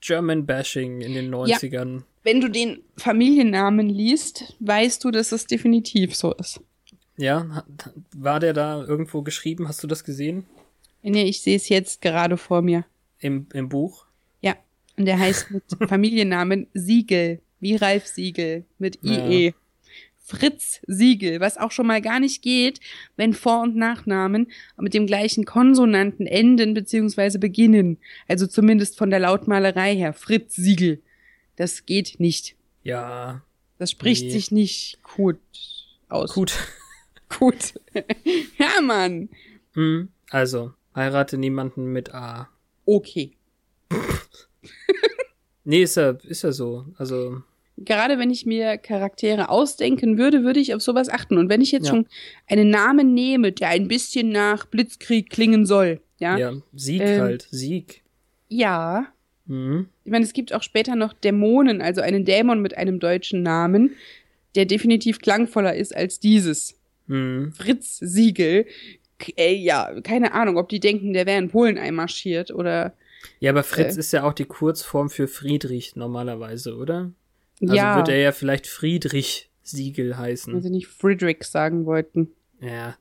German-Bashing 0.02 1.02
in 1.02 1.14
den 1.14 1.34
90ern. 1.34 2.04
Wenn 2.24 2.42
du 2.42 2.50
den 2.50 2.82
Familiennamen 2.98 3.90
liest, 3.90 4.56
weißt 4.60 5.04
du, 5.04 5.12
dass 5.12 5.32
es 5.32 5.46
definitiv 5.48 6.16
so 6.16 6.34
ist. 6.34 6.62
Ja, 7.18 7.64
war 8.16 8.40
der 8.40 8.54
da 8.54 8.82
irgendwo 8.84 9.22
geschrieben? 9.22 9.68
Hast 9.68 9.84
du 9.84 9.88
das 9.88 10.04
gesehen? 10.04 10.46
Nee, 11.02 11.24
ich 11.24 11.42
sehe 11.42 11.56
es 11.56 11.70
jetzt 11.70 12.02
gerade 12.02 12.38
vor 12.38 12.62
mir. 12.62 12.86
Im, 13.20 13.48
im 13.54 13.68
Buch? 13.70 14.06
Ja. 14.42 14.56
Und 14.98 15.06
der 15.06 15.20
heißt 15.20 15.52
mit 15.52 15.64
Familiennamen 15.90 16.68
Siegel, 16.74 17.40
wie 17.60 17.76
Ralf 17.76 18.08
Siegel, 18.08 18.66
mit 18.78 19.00
Ja. 19.02 19.28
IE. 19.30 19.52
Fritz 19.52 19.56
Siegel, 20.88 21.40
was 21.40 21.58
auch 21.58 21.72
schon 21.72 21.88
mal 21.88 22.02
gar 22.02 22.20
nicht 22.20 22.42
geht, 22.42 22.80
wenn 23.16 23.34
Vor- 23.34 23.62
und 23.64 23.76
Nachnamen 23.76 24.48
mit 24.78 24.94
dem 24.94 25.06
gleichen 25.08 25.46
Konsonanten 25.46 26.28
enden 26.28 26.74
bzw. 26.74 27.38
beginnen. 27.38 27.98
Also 28.28 28.46
zumindest 28.48 28.98
von 28.98 29.10
der 29.10 29.20
Lautmalerei 29.20 29.96
her. 29.96 30.14
Fritz 30.14 30.56
Siegel. 30.56 31.02
Das 31.56 31.86
geht 31.86 32.20
nicht. 32.20 32.56
Ja, 32.84 33.44
Das 33.78 33.92
spricht 33.92 34.24
Nee. 34.26 34.32
sich 34.32 34.52
nicht 34.52 35.00
gut 35.04 35.40
aus. 36.10 36.34
gut. 36.34 36.54
Gut. 37.38 37.74
ja, 38.58 38.82
Mann. 38.82 39.30
Hm, 39.76 40.10
also, 40.32 40.74
heirate 40.96 41.38
niemanden 41.38 41.86
mit 41.92 42.14
A. 42.14 42.50
Okay. 42.86 43.34
Nee, 45.64 45.84
ist 45.84 45.96
ja, 45.98 46.12
ist 46.24 46.42
ja 46.42 46.52
so. 46.52 46.86
Also, 46.98 47.44
Gerade 47.86 48.18
wenn 48.20 48.30
ich 48.30 48.46
mir 48.46 48.78
Charaktere 48.78 49.50
ausdenken 49.50 50.18
würde, 50.18 50.44
würde 50.44 50.60
ich 50.60 50.74
auf 50.74 50.82
sowas 50.82 51.10
achten. 51.10 51.38
Und 51.38 51.50
wenn 51.50 51.62
ich 51.62 51.72
jetzt 51.72 51.86
Ja. 51.88 51.92
schon 51.94 52.08
einen 52.48 52.70
Namen 52.70 53.14
nehme, 53.14 53.52
der 53.52 53.70
ein 53.70 53.88
bisschen 53.88 54.30
nach 54.30 54.66
Blitzkrieg 54.66 55.30
klingen 55.30 55.66
soll, 55.66 56.02
ja? 56.20 56.38
ja, 56.38 56.54
Sieg 56.74 57.02
Ähm. 57.02 57.22
halt, 57.22 57.48
Sieg. 57.52 58.02
Ja. 58.50 59.08
Hm. 59.48 59.88
Ich 60.06 60.12
meine, 60.12 60.26
es 60.26 60.34
gibt 60.34 60.54
auch 60.54 60.64
später 60.64 60.96
noch 60.96 61.14
Dämonen, 61.14 61.82
also 61.82 62.02
einen 62.02 62.26
Dämon 62.26 62.62
mit 62.62 62.78
einem 62.78 63.00
deutschen 63.00 63.44
Namen, 63.44 63.96
der 64.56 64.66
definitiv 64.66 65.20
klangvoller 65.20 65.76
ist 65.76 65.96
als 65.96 66.20
dieses. 66.20 66.76
Hm. 67.08 67.54
Fritz 67.56 67.98
Siegel. 68.00 68.66
Ey, 69.36 69.56
ja, 69.56 70.00
keine 70.02 70.34
Ahnung, 70.34 70.58
ob 70.58 70.70
die 70.70 70.80
denken, 70.80 71.14
der 71.14 71.26
wäre 71.26 71.40
in 71.40 71.50
Polen 71.50 71.78
einmarschiert 71.78 72.52
oder. 72.52 72.94
Ja, 73.40 73.52
aber 73.52 73.64
Fritz 73.64 73.96
Äh. 73.98 74.00
ist 74.00 74.14
ja 74.14 74.24
auch 74.24 74.34
die 74.34 74.46
Kurzform 74.46 75.10
für 75.10 75.28
Friedrich 75.28 75.96
normalerweise, 75.96 76.76
oder? 76.78 77.12
Also 77.62 77.76
ja, 77.76 77.98
wird 77.98 78.10
er 78.10 78.18
ja 78.18 78.32
vielleicht 78.32 78.68
Friedrich 78.68 79.50
Siegel 79.64 80.18
heißen. 80.18 80.54
wenn 80.54 80.62
sie 80.62 80.70
nicht 80.70 80.88
Friedrich 80.88 81.44
sagen 81.44 81.86
wollten. 81.86 82.30
Ja. 82.60 82.98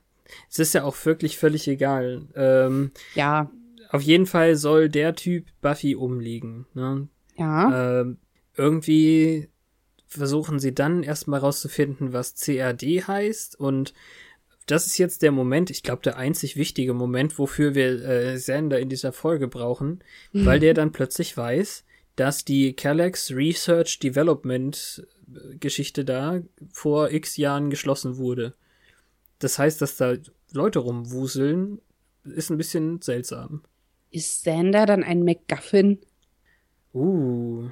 Es 0.49 0.59
ist 0.59 0.73
ja 0.73 0.83
auch 0.83 0.95
wirklich 1.05 1.37
völlig 1.37 1.67
egal. 1.67 2.27
Ähm, 2.35 2.91
Ja, 3.15 3.49
auf 3.89 4.01
jeden 4.01 4.27
Fall 4.27 4.55
soll 4.55 4.89
der 4.89 5.15
Typ 5.15 5.45
Buffy 5.61 5.95
umlegen. 5.95 6.67
Ne? 6.73 7.07
ja. 7.35 8.01
Ähm, 8.01 8.17
irgendwie 8.55 9.47
versuchen 10.05 10.59
sie 10.59 10.73
dann 10.73 11.03
erstmal 11.03 11.39
rauszufinden, 11.39 12.13
was 12.13 12.35
CRD 12.35 13.03
heißt. 13.07 13.57
Und 13.59 13.93
das 14.65 14.85
ist 14.85 14.97
jetzt 14.97 15.21
der 15.21 15.31
Moment, 15.31 15.69
ich 15.69 15.81
glaube, 15.81 16.01
der 16.03 16.17
einzig 16.17 16.57
wichtige 16.57 16.93
Moment, 16.93 17.39
wofür 17.39 17.73
wir 17.73 18.03
äh, 18.03 18.37
Sander 18.37 18.79
in 18.79 18.89
dieser 18.89 19.13
Folge 19.13 19.47
brauchen, 19.47 20.03
weil 20.33 20.59
der 20.59 20.73
dann 20.73 20.91
plötzlich 20.91 21.35
weiß, 21.37 21.85
dass 22.19 22.43
die 22.43 22.73
Calyx 22.73 23.31
Research 23.31 23.99
Development 23.99 25.07
äh, 25.33 25.55
Geschichte 25.57 26.03
da 26.03 26.41
vor 26.73 27.11
x 27.11 27.37
Jahren 27.37 27.69
geschlossen 27.69 28.17
wurde. 28.17 28.55
Das 29.39 29.57
heißt, 29.57 29.81
dass 29.81 29.95
da 29.95 30.15
Leute 30.51 30.79
rumwuseln, 30.79 31.79
ist 32.25 32.49
ein 32.49 32.57
bisschen 32.57 33.01
seltsam. 33.01 33.63
Ist 34.11 34.43
Sander 34.43 34.85
dann 34.85 35.03
ein 35.03 35.23
MacGuffin? 35.23 35.99
Uh. 36.93 37.69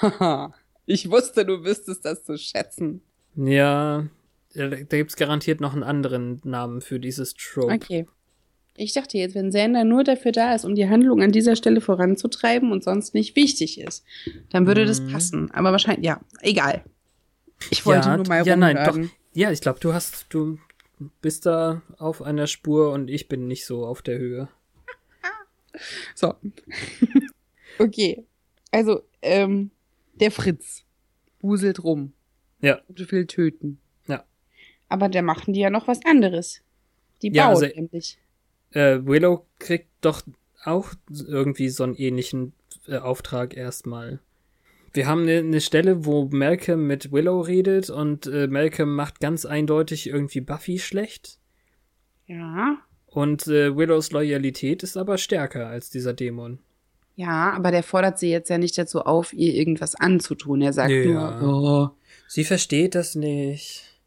Haha, 0.00 0.54
ich 0.86 1.10
wusste, 1.10 1.44
du 1.44 1.62
wüsstest 1.64 2.04
das 2.04 2.24
zu 2.24 2.38
schätzen. 2.38 3.02
Ja, 3.34 4.08
da, 4.54 4.68
da 4.68 4.96
gibt's 4.96 5.16
garantiert 5.16 5.60
noch 5.60 5.74
einen 5.74 5.82
anderen 5.82 6.40
Namen 6.44 6.80
für 6.80 6.98
dieses 6.98 7.34
Trope. 7.34 7.74
Okay. 7.74 8.06
Ich 8.80 8.92
dachte 8.92 9.18
jetzt, 9.18 9.34
wenn 9.34 9.50
Sander 9.50 9.82
nur 9.82 10.04
dafür 10.04 10.30
da 10.30 10.54
ist, 10.54 10.64
um 10.64 10.74
die 10.76 10.88
Handlung 10.88 11.20
an 11.20 11.32
dieser 11.32 11.56
Stelle 11.56 11.80
voranzutreiben 11.80 12.70
und 12.70 12.84
sonst 12.84 13.12
nicht 13.12 13.34
wichtig 13.34 13.80
ist, 13.80 14.04
dann 14.50 14.66
würde 14.68 14.84
das 14.86 15.00
Mhm. 15.00 15.12
passen. 15.12 15.50
Aber 15.50 15.72
wahrscheinlich, 15.72 16.06
ja, 16.06 16.20
egal. 16.42 16.84
Ich 17.70 17.84
wollte 17.84 18.08
ja, 18.08 18.16
nur 18.16 18.26
mal 18.28 18.46
ja, 18.46 18.54
nein, 18.54 18.76
doch. 18.86 18.96
Ja, 19.34 19.50
ich 19.50 19.60
glaube, 19.60 19.80
du 19.80 19.92
hast, 19.92 20.26
du 20.30 20.58
bist 21.20 21.44
da 21.44 21.82
auf 21.98 22.22
einer 22.22 22.46
Spur 22.46 22.92
und 22.92 23.08
ich 23.10 23.26
bin 23.28 23.48
nicht 23.48 23.66
so 23.66 23.84
auf 23.84 24.00
der 24.00 24.18
Höhe. 24.18 24.48
So. 26.14 26.34
okay. 27.78 28.24
Also, 28.70 29.02
ähm, 29.22 29.70
der 30.14 30.30
Fritz 30.30 30.84
wuselt 31.40 31.82
rum. 31.82 32.12
Ja. 32.60 32.80
Und 32.88 33.10
will 33.12 33.26
töten. 33.26 33.80
Ja. 34.06 34.24
Aber 34.88 35.08
da 35.08 35.22
machen 35.22 35.52
die 35.52 35.60
ja 35.60 35.70
noch 35.70 35.88
was 35.88 36.00
anderes. 36.04 36.60
Die 37.22 37.32
Ja, 37.32 37.46
bauen 37.52 37.64
also- 37.64 37.74
nämlich. 37.74 38.18
Äh, 38.70 38.98
Willow 39.02 39.46
kriegt 39.58 39.88
doch 40.00 40.22
auch 40.64 40.90
irgendwie 41.10 41.68
so 41.68 41.84
einen 41.84 41.94
ähnlichen 41.94 42.52
äh, 42.86 42.98
Auftrag 42.98 43.56
erstmal. 43.56 44.20
Wir 44.92 45.06
haben 45.06 45.22
eine 45.22 45.42
ne 45.42 45.60
Stelle, 45.60 46.04
wo 46.04 46.28
Malcolm 46.30 46.86
mit 46.86 47.12
Willow 47.12 47.40
redet 47.40 47.90
und 47.90 48.26
äh, 48.26 48.46
Malcolm 48.46 48.94
macht 48.94 49.20
ganz 49.20 49.44
eindeutig 49.44 50.08
irgendwie 50.08 50.40
Buffy 50.40 50.78
schlecht. 50.78 51.38
Ja. 52.26 52.78
Und 53.06 53.46
äh, 53.46 53.76
Willows 53.76 54.10
Loyalität 54.12 54.82
ist 54.82 54.96
aber 54.96 55.18
stärker 55.18 55.68
als 55.68 55.90
dieser 55.90 56.14
Dämon. 56.14 56.58
Ja, 57.16 57.52
aber 57.52 57.70
der 57.70 57.82
fordert 57.82 58.18
sie 58.18 58.30
jetzt 58.30 58.48
ja 58.48 58.58
nicht 58.58 58.78
dazu 58.78 59.00
auf, 59.00 59.32
ihr 59.32 59.54
irgendwas 59.54 59.94
anzutun. 59.94 60.62
Er 60.62 60.72
sagt 60.72 60.90
Ja. 60.92 61.40
nur, 61.40 61.42
oh, 61.42 61.98
Sie 62.28 62.44
versteht 62.44 62.94
das 62.94 63.14
nicht. 63.14 63.97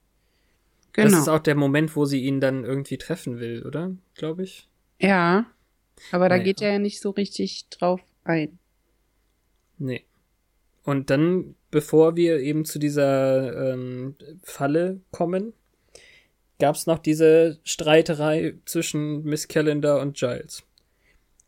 Genau. 0.94 1.10
Das 1.10 1.20
ist 1.20 1.28
auch 1.28 1.40
der 1.40 1.56
Moment, 1.56 1.96
wo 1.96 2.06
sie 2.06 2.22
ihn 2.24 2.40
dann 2.40 2.64
irgendwie 2.64 2.98
treffen 2.98 3.40
will, 3.40 3.64
oder? 3.66 3.96
Glaube 4.16 4.44
ich. 4.44 4.68
ja. 5.00 5.46
Aber 6.12 6.30
da 6.30 6.36
Naja. 6.38 6.46
geht 6.46 6.62
er 6.64 6.72
ja 6.72 6.80
nicht 6.80 7.00
so 7.00 7.12
richtig 7.12 7.70
drauf 7.70 8.02
ein. 8.24 8.58
Nee. 9.78 10.04
Und 10.84 11.12
dann, 11.12 11.54
bevor 11.70 12.16
wir 12.16 12.40
eben 12.40 12.66
zu 12.66 12.80
dieser 12.80 13.74
ähm, 13.74 14.16
Falle 14.42 15.00
kommen, 15.12 15.54
gab's 16.58 16.88
noch 16.88 16.98
diese 16.98 17.60
Streiterei 17.64 18.56
zwischen 18.66 19.24
Miss 19.26 19.48
Calendar 19.48 20.02
und 20.02 20.18
Giles. 20.18 20.64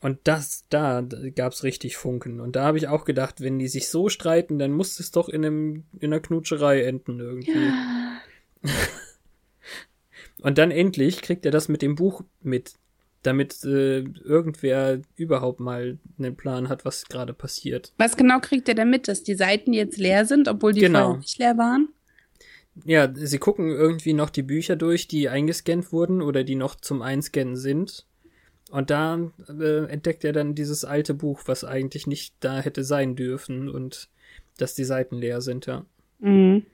Und 0.01 0.19
das, 0.25 0.65
da 0.69 1.01
gab's 1.34 1.63
richtig 1.63 1.97
Funken. 1.97 2.39
Und 2.39 2.56
da 2.56 2.65
habe 2.65 2.77
ich 2.77 2.88
auch 2.89 3.06
gedacht, 3.06 3.41
wenn 3.41 3.58
die 3.58 3.67
sich 3.67 3.88
so 3.89 4.08
streiten, 4.10 4.60
dann 4.60 4.71
muss 4.71 4.99
es 4.99 5.10
doch 5.10 5.29
in, 5.29 5.43
einem, 5.43 5.84
in 5.99 6.13
einer 6.13 6.21
Knutscherei 6.21 6.84
enden 6.84 7.19
irgendwie. 7.19 7.71
und 10.43 10.58
dann 10.58 10.69
endlich 10.71 11.21
kriegt 11.21 11.45
er 11.45 11.51
das 11.51 11.69
mit 11.69 11.82
dem 11.82 11.95
Buch 11.95 12.23
mit, 12.41 12.73
damit 13.23 13.63
äh, 13.63 13.99
irgendwer 14.01 15.01
überhaupt 15.15 15.60
mal 15.60 15.97
einen 16.19 16.36
Plan 16.36 16.69
hat, 16.69 16.86
was 16.86 17.06
gerade 17.06 17.34
passiert. 17.34 17.93
Was 17.97 18.17
genau 18.17 18.39
kriegt 18.39 18.69
er 18.69 18.75
damit, 18.75 19.08
dass 19.08 19.23
die 19.23 19.36
Seiten 19.36 19.73
jetzt 19.73 19.97
leer 19.97 20.25
sind, 20.25 20.47
obwohl 20.47 20.73
die 20.73 20.82
Genau. 20.82 20.99
vorher 21.06 21.19
nicht 21.19 21.39
leer 21.39 21.58
waren? 21.58 21.89
Ja, 22.86 23.12
sie 23.13 23.38
gucken 23.38 23.69
irgendwie 23.69 24.13
noch 24.13 24.29
die 24.29 24.41
Bücher 24.43 24.75
durch, 24.75 25.08
die 25.08 25.29
eingescannt 25.29 25.91
wurden 25.91 26.21
oder 26.21 26.43
die 26.43 26.56
noch 26.56 26.75
zum 26.75 27.01
Einscannen 27.01 27.56
sind. 27.56 28.06
Und 28.71 28.89
da 28.89 29.32
äh, 29.47 29.86
entdeckt 29.86 30.23
er 30.25 30.34
dann 30.34 30.56
dieses 30.56 30.84
alte 30.84 31.13
Buch, 31.13 31.43
was 31.45 31.63
eigentlich 31.63 32.08
nicht 32.08 32.36
da 32.39 32.60
hätte 32.60 32.84
sein 32.84 33.15
dürfen 33.15 33.69
und 33.69 34.10
dass 34.58 34.73
die 34.73 34.84
Seiten 34.84 35.17
leer 35.17 35.41
sind, 35.41 35.67
ja. 35.67 35.86
Mhm. 36.19 36.65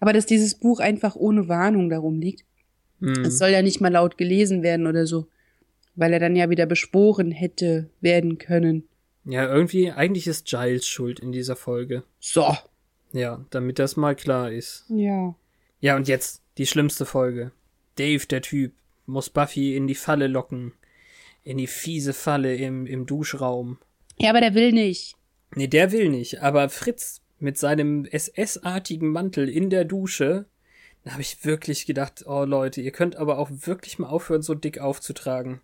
Aber 0.00 0.12
dass 0.12 0.26
dieses 0.26 0.54
Buch 0.54 0.80
einfach 0.80 1.16
ohne 1.16 1.48
Warnung 1.48 1.90
darum 1.90 2.18
liegt. 2.18 2.44
Hm. 3.00 3.24
Es 3.24 3.38
soll 3.38 3.50
ja 3.50 3.62
nicht 3.62 3.80
mal 3.80 3.92
laut 3.92 4.18
gelesen 4.18 4.62
werden 4.62 4.86
oder 4.86 5.06
so. 5.06 5.26
Weil 5.96 6.12
er 6.12 6.20
dann 6.20 6.36
ja 6.36 6.50
wieder 6.50 6.66
beschworen 6.66 7.30
hätte 7.32 7.90
werden 8.00 8.38
können. 8.38 8.84
Ja, 9.24 9.46
irgendwie, 9.46 9.90
eigentlich 9.90 10.26
ist 10.26 10.46
Giles 10.46 10.86
schuld 10.86 11.20
in 11.20 11.32
dieser 11.32 11.56
Folge. 11.56 12.04
So. 12.20 12.56
Ja, 13.12 13.44
damit 13.50 13.78
das 13.78 13.96
mal 13.96 14.14
klar 14.14 14.50
ist. 14.50 14.84
Ja. 14.88 15.34
Ja, 15.80 15.96
und 15.96 16.08
jetzt 16.08 16.42
die 16.58 16.66
schlimmste 16.66 17.04
Folge. 17.04 17.52
Dave, 17.96 18.26
der 18.26 18.42
Typ, 18.42 18.72
muss 19.06 19.30
Buffy 19.30 19.76
in 19.76 19.86
die 19.86 19.94
Falle 19.94 20.26
locken. 20.26 20.72
In 21.42 21.58
die 21.58 21.66
fiese 21.66 22.12
Falle 22.12 22.54
im, 22.54 22.86
im 22.86 23.06
Duschraum. 23.06 23.78
Ja, 24.18 24.30
aber 24.30 24.40
der 24.40 24.54
will 24.54 24.72
nicht. 24.72 25.16
Nee, 25.54 25.66
der 25.66 25.90
will 25.92 26.10
nicht, 26.10 26.42
aber 26.42 26.68
Fritz 26.68 27.22
mit 27.38 27.58
seinem 27.58 28.04
SS-artigen 28.04 29.08
Mantel 29.08 29.48
in 29.48 29.70
der 29.70 29.84
Dusche, 29.84 30.46
da 31.04 31.12
habe 31.12 31.22
ich 31.22 31.44
wirklich 31.44 31.86
gedacht, 31.86 32.24
oh 32.26 32.44
Leute, 32.44 32.80
ihr 32.80 32.90
könnt 32.90 33.16
aber 33.16 33.38
auch 33.38 33.50
wirklich 33.50 33.98
mal 33.98 34.08
aufhören, 34.08 34.42
so 34.42 34.54
dick 34.54 34.80
aufzutragen. 34.80 35.60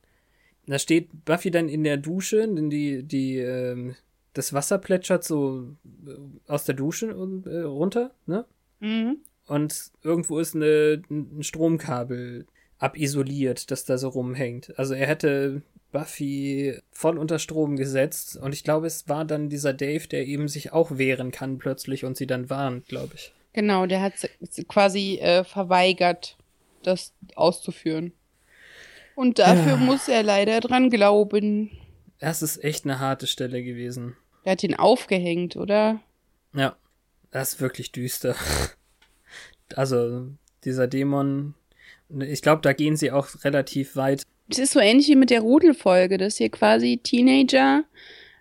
Da 0.67 0.79
steht 0.79 1.25
Buffy 1.25 1.51
dann 1.51 1.69
in 1.69 1.85
der 1.85 1.97
Dusche, 1.97 2.39
denn 2.49 2.71
die, 2.71 3.03
die, 3.03 3.39
ähm, 3.39 3.95
das 4.33 4.53
Wasser 4.53 4.79
plätschert 4.79 5.25
so 5.25 5.77
äh, 6.07 6.51
aus 6.51 6.65
der 6.65 6.75
Dusche 6.75 7.17
und, 7.17 7.47
äh, 7.47 7.61
runter, 7.61 8.13
ne? 8.27 8.45
Mhm. 8.81 9.19
Und 9.47 9.93
irgendwo 10.03 10.41
ist 10.41 10.57
eine, 10.57 11.03
ein 11.09 11.43
Stromkabel 11.43 12.47
abisoliert, 12.79 13.71
das 13.71 13.85
da 13.85 13.97
so 13.97 14.09
rumhängt. 14.09 14.77
Also 14.77 14.95
er 14.95 15.07
hätte 15.07 15.63
Buffy 15.93 16.79
voll 16.91 17.17
unter 17.17 17.39
Strom 17.39 17.77
gesetzt 17.77 18.37
und 18.37 18.53
ich 18.53 18.65
glaube, 18.65 18.87
es 18.87 19.09
war 19.09 19.25
dann 19.25 19.49
dieser 19.49 19.73
Dave, 19.73 20.09
der 20.09 20.27
eben 20.27 20.49
sich 20.49 20.73
auch 20.73 20.99
wehren 20.99 21.31
kann 21.31 21.59
plötzlich 21.59 22.05
und 22.05 22.17
sie 22.17 22.27
dann 22.27 22.51
warnt, 22.51 22.87
glaube 22.87 23.15
ich. 23.15 23.33
Genau, 23.57 23.87
der 23.87 24.03
hat 24.03 24.13
quasi 24.69 25.17
äh, 25.17 25.43
verweigert, 25.43 26.37
das 26.83 27.15
auszuführen. 27.35 28.13
Und 29.15 29.39
dafür 29.39 29.73
Ja. 29.73 29.77
muss 29.79 30.09
er 30.09 30.23
leider 30.23 30.61
dran 30.61 30.91
glauben. 30.91 31.71
Das 32.19 32.43
ist 32.43 32.63
echt 32.63 32.85
eine 32.85 32.99
harte 33.01 33.27
Stelle 33.27 33.63
gewesen. 33.63 34.15
Der 34.45 34.53
hat 34.53 34.63
ihn 34.63 34.75
aufgehängt, 34.75 35.57
oder? 35.57 36.01
Ja, 36.55 36.77
das 37.31 37.55
ist 37.55 37.61
wirklich 37.61 37.91
düster. 37.93 38.37
Also, 39.75 40.29
dieser 40.65 40.87
Dämon, 40.87 41.55
ich 42.21 42.41
glaube, 42.41 42.63
da 42.63 42.73
gehen 42.73 42.97
sie 42.97 43.11
auch 43.11 43.27
relativ 43.43 43.97
weit. 43.97 44.23
Es 44.49 44.59
ist 44.61 44.75
so 44.75 44.79
ähnlich 44.79 45.09
wie 45.09 45.17
mit 45.17 45.31
der 45.31 45.41
Rudelfolge, 45.41 46.19
dass 46.19 46.37
hier 46.37 46.51
quasi 46.51 47.01
Teenager 47.03 47.83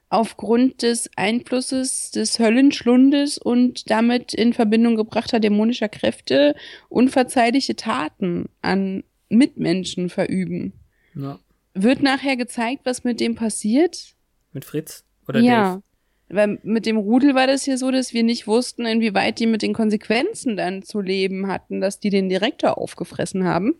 aufgrund 0.10 0.82
des 0.82 1.10
Einflusses 1.16 2.12
des 2.12 2.40
Höllenschlundes 2.40 3.38
und 3.38 3.90
damit 3.90 4.34
in 4.34 4.54
Verbindung 4.54 4.96
gebrachter 4.96 5.40
dämonischer 5.40 5.90
Kräfte 5.90 6.56
unverzeihliche 6.90 7.76
Taten 7.76 8.50
an 8.62 9.04
Mitmenschen 9.30 10.10
verüben. 10.10 10.74
Ja. 11.16 11.40
Wird 11.74 12.02
nachher 12.02 12.38
gezeigt, 12.38 12.82
was 12.86 13.04
mit 13.04 13.20
dem 13.20 13.36
passiert? 13.36 14.16
Mit 14.54 14.64
Fritz 14.66 15.04
oder 15.28 15.40
ja. 15.40 15.74
Dave. 15.76 15.84
Weil 16.28 16.60
mit 16.64 16.86
dem 16.86 16.98
Rudel 16.98 17.36
war 17.36 17.46
das 17.46 17.66
ja 17.66 17.78
so, 17.78 17.92
dass 17.92 18.14
wir 18.14 18.24
nicht 18.24 18.48
wussten, 18.48 18.86
inwieweit 18.86 19.40
die 19.40 19.46
mit 19.46 19.62
den 19.62 19.74
Konsequenzen 19.74 20.58
dann 20.58 20.82
zu 20.82 21.00
leben 21.00 21.48
hatten, 21.48 21.82
dass 21.82 22.00
die 22.00 22.10
den 22.10 22.30
Direktor 22.30 22.80
aufgefressen 22.80 23.44
haben. 23.44 23.76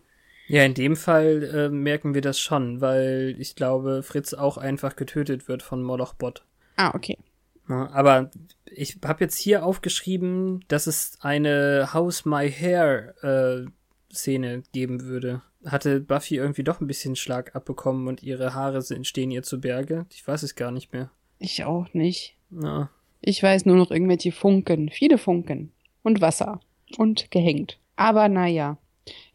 Ja, 0.48 0.62
in 0.62 0.74
dem 0.74 0.96
Fall 0.96 1.42
äh, 1.42 1.68
merken 1.68 2.14
wir 2.14 2.20
das 2.20 2.38
schon, 2.38 2.80
weil 2.80 3.34
ich 3.38 3.56
glaube, 3.56 4.02
Fritz 4.02 4.32
auch 4.32 4.56
einfach 4.56 4.96
getötet 4.96 5.48
wird 5.48 5.62
von 5.62 5.82
Molochbot. 5.82 6.44
Ah, 6.76 6.94
okay. 6.94 7.18
Ja, 7.68 7.90
aber 7.90 8.30
ich 8.64 8.98
habe 9.04 9.24
jetzt 9.24 9.36
hier 9.38 9.64
aufgeschrieben, 9.64 10.64
dass 10.68 10.86
es 10.86 11.18
eine 11.20 11.92
House 11.92 12.24
My 12.24 12.50
Hair 12.50 13.14
äh, 13.24 14.14
Szene 14.14 14.62
geben 14.72 15.02
würde. 15.02 15.42
Hatte 15.64 16.00
Buffy 16.00 16.36
irgendwie 16.36 16.62
doch 16.62 16.80
ein 16.80 16.86
bisschen 16.86 17.16
Schlag 17.16 17.56
abbekommen 17.56 18.06
und 18.06 18.22
ihre 18.22 18.54
Haare 18.54 18.82
sind, 18.82 19.06
stehen 19.06 19.32
ihr 19.32 19.42
zu 19.42 19.60
Berge? 19.60 20.06
Ich 20.10 20.26
weiß 20.26 20.44
es 20.44 20.54
gar 20.54 20.70
nicht 20.70 20.92
mehr. 20.92 21.10
Ich 21.38 21.64
auch 21.64 21.92
nicht. 21.92 22.36
Ja. 22.50 22.90
Ich 23.20 23.42
weiß 23.42 23.66
nur 23.66 23.76
noch 23.76 23.90
irgendwelche 23.90 24.30
Funken, 24.30 24.90
viele 24.90 25.18
Funken 25.18 25.72
und 26.02 26.20
Wasser 26.20 26.60
und 26.98 27.30
gehängt. 27.32 27.78
Aber 27.96 28.28
naja. 28.28 28.78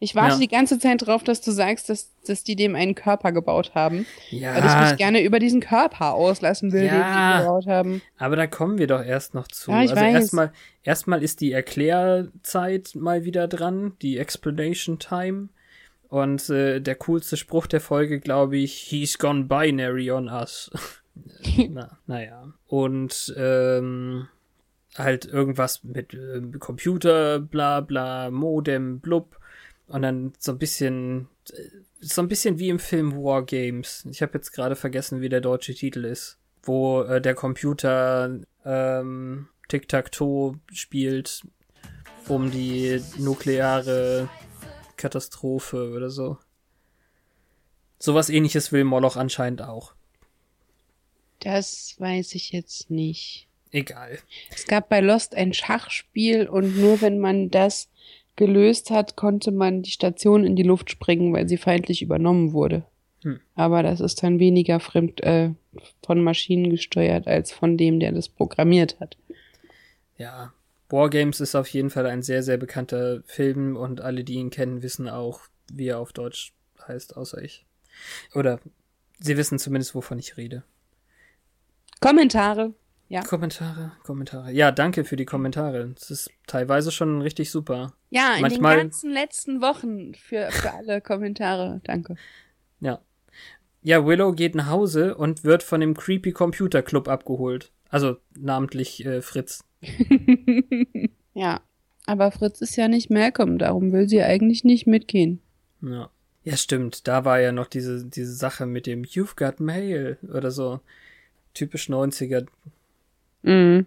Ich 0.00 0.14
warte 0.14 0.34
Ja. 0.34 0.38
die 0.40 0.48
ganze 0.48 0.78
Zeit 0.78 1.06
drauf, 1.06 1.24
dass 1.24 1.40
du 1.40 1.50
sagst, 1.50 1.88
dass, 1.88 2.10
dass 2.26 2.44
die 2.44 2.56
dem 2.56 2.74
einen 2.76 2.94
Körper 2.94 3.32
gebaut 3.32 3.74
haben. 3.74 4.04
Ja, 4.30 4.54
Weil 4.54 4.66
ich 4.84 4.90
mich 4.90 4.98
gerne 4.98 5.22
über 5.22 5.38
diesen 5.38 5.60
Körper 5.60 6.12
auslassen 6.12 6.72
will, 6.72 6.84
Ja. 6.84 6.92
den 6.92 7.38
sie 7.38 7.44
gebaut 7.44 7.66
haben. 7.66 8.02
aber 8.18 8.36
da 8.36 8.46
kommen 8.46 8.78
wir 8.78 8.86
doch 8.86 9.02
erst 9.02 9.34
noch 9.34 9.48
zu. 9.48 9.70
Ja, 9.70 9.82
ich 9.82 9.90
also 9.92 10.02
erstmal 10.04 10.52
erstmal 10.82 11.22
ist 11.22 11.40
die 11.40 11.52
Erklärzeit 11.52 12.90
mal 12.94 13.24
wieder 13.24 13.48
dran, 13.48 13.92
die 14.02 14.18
Explanation 14.18 14.98
Time. 14.98 15.48
Und 16.08 16.50
äh, 16.50 16.80
der 16.80 16.94
coolste 16.96 17.38
Spruch 17.38 17.66
der 17.66 17.80
Folge, 17.80 18.20
glaube 18.20 18.58
ich, 18.58 18.74
he's 18.74 19.16
gone 19.18 19.44
binary 19.44 20.10
on 20.10 20.28
us. 20.28 20.70
Na, 21.70 21.98
naja. 22.06 22.52
Und 22.66 23.34
ähm, 23.38 24.28
halt 24.98 25.24
irgendwas 25.24 25.82
mit 25.84 26.12
ähm, 26.12 26.58
Computer, 26.58 27.38
bla 27.38 27.80
bla, 27.80 28.30
Modem, 28.30 29.00
blub. 29.00 29.38
Und 29.92 30.02
dann 30.02 30.32
so 30.38 30.52
ein 30.52 30.58
bisschen, 30.58 31.28
so 32.00 32.22
ein 32.22 32.28
bisschen 32.28 32.58
wie 32.58 32.70
im 32.70 32.78
Film 32.78 33.14
War 33.14 33.44
Games. 33.44 34.06
Ich 34.10 34.22
habe 34.22 34.32
jetzt 34.34 34.52
gerade 34.52 34.74
vergessen, 34.74 35.20
wie 35.20 35.28
der 35.28 35.42
deutsche 35.42 35.74
Titel 35.74 36.04
ist. 36.04 36.38
Wo 36.62 37.02
äh, 37.02 37.20
der 37.20 37.34
Computer 37.34 38.40
ähm, 38.64 39.48
Tic-Tac-Toe 39.68 40.58
spielt, 40.72 41.42
um 42.28 42.50
die 42.50 43.02
nukleare 43.18 44.28
Katastrophe 44.96 45.90
oder 45.90 46.08
so. 46.08 46.38
Sowas 47.98 48.30
ähnliches 48.30 48.72
will 48.72 48.84
Moloch 48.84 49.16
anscheinend 49.16 49.62
auch. 49.62 49.94
Das 51.40 51.96
weiß 51.98 52.34
ich 52.34 52.52
jetzt 52.52 52.90
nicht. 52.90 53.48
Egal. 53.72 54.18
Es 54.54 54.66
gab 54.66 54.88
bei 54.88 55.00
Lost 55.00 55.34
ein 55.34 55.52
Schachspiel 55.52 56.48
und 56.48 56.76
nur 56.76 57.00
wenn 57.00 57.18
man 57.18 57.50
das 57.50 57.88
gelöst 58.36 58.90
hat, 58.90 59.16
konnte 59.16 59.50
man 59.50 59.82
die 59.82 59.90
Station 59.90 60.44
in 60.44 60.56
die 60.56 60.62
Luft 60.62 60.90
springen, 60.90 61.32
weil 61.32 61.48
sie 61.48 61.58
feindlich 61.58 62.02
übernommen 62.02 62.52
wurde. 62.52 62.84
Hm. 63.22 63.40
Aber 63.54 63.82
das 63.82 64.00
ist 64.00 64.22
dann 64.22 64.38
weniger 64.38 64.80
fremd 64.80 65.22
äh, 65.22 65.50
von 66.04 66.22
Maschinen 66.22 66.70
gesteuert 66.70 67.26
als 67.26 67.52
von 67.52 67.76
dem, 67.76 68.00
der 68.00 68.12
das 68.12 68.28
programmiert 68.28 68.98
hat. 69.00 69.16
Ja. 70.16 70.52
Wargames 70.88 71.40
ist 71.40 71.54
auf 71.54 71.68
jeden 71.68 71.88
Fall 71.88 72.04
ein 72.04 72.22
sehr, 72.22 72.42
sehr 72.42 72.58
bekannter 72.58 73.22
Film 73.24 73.76
und 73.76 74.02
alle, 74.02 74.24
die 74.24 74.34
ihn 74.34 74.50
kennen, 74.50 74.82
wissen 74.82 75.08
auch, 75.08 75.40
wie 75.72 75.88
er 75.88 75.98
auf 75.98 76.12
Deutsch 76.12 76.52
heißt, 76.86 77.16
außer 77.16 77.40
ich. 77.40 77.64
Oder 78.34 78.60
sie 79.18 79.38
wissen 79.38 79.58
zumindest, 79.58 79.94
wovon 79.94 80.18
ich 80.18 80.36
rede. 80.36 80.64
Kommentare. 82.00 82.74
Ja. 83.12 83.20
Kommentare, 83.22 83.92
Kommentare. 84.04 84.52
Ja, 84.52 84.70
danke 84.72 85.04
für 85.04 85.16
die 85.16 85.26
Kommentare. 85.26 85.90
Das 85.94 86.10
ist 86.10 86.30
teilweise 86.46 86.90
schon 86.90 87.20
richtig 87.20 87.50
super. 87.50 87.92
Ja, 88.08 88.36
in 88.36 88.40
Manchmal- 88.40 88.76
den 88.78 88.82
ganzen 88.84 89.10
letzten 89.10 89.60
Wochen 89.60 90.14
für, 90.14 90.50
für 90.50 90.72
alle 90.72 91.02
Kommentare. 91.02 91.82
Danke. 91.84 92.16
Ja. 92.80 93.02
Ja, 93.82 94.06
Willow 94.06 94.32
geht 94.32 94.54
nach 94.54 94.70
Hause 94.70 95.14
und 95.16 95.44
wird 95.44 95.62
von 95.62 95.80
dem 95.82 95.94
Creepy 95.94 96.32
Computer 96.32 96.82
Club 96.82 97.06
abgeholt. 97.06 97.70
Also 97.90 98.16
namentlich 98.34 99.04
äh, 99.04 99.20
Fritz. 99.22 99.62
Ja. 101.34 101.62
Aber 102.04 102.30
Fritz 102.30 102.60
ist 102.60 102.76
ja 102.76 102.88
nicht 102.88 103.10
Malcolm, 103.10 103.58
darum 103.58 103.92
will 103.92 104.08
sie 104.08 104.22
eigentlich 104.22 104.64
nicht 104.64 104.86
mitgehen. 104.86 105.40
Ja. 105.80 106.10
Ja, 106.44 106.56
stimmt. 106.56 107.06
Da 107.08 107.24
war 107.24 107.40
ja 107.40 107.52
noch 107.52 107.68
diese, 107.68 108.04
diese 108.04 108.34
Sache 108.34 108.66
mit 108.66 108.86
dem 108.86 109.02
You've 109.02 109.36
got 109.36 109.60
Mail 109.60 110.18
oder 110.34 110.50
so. 110.50 110.80
Typisch 111.54 111.88
90er. 111.88 112.46
Mhm. 113.42 113.86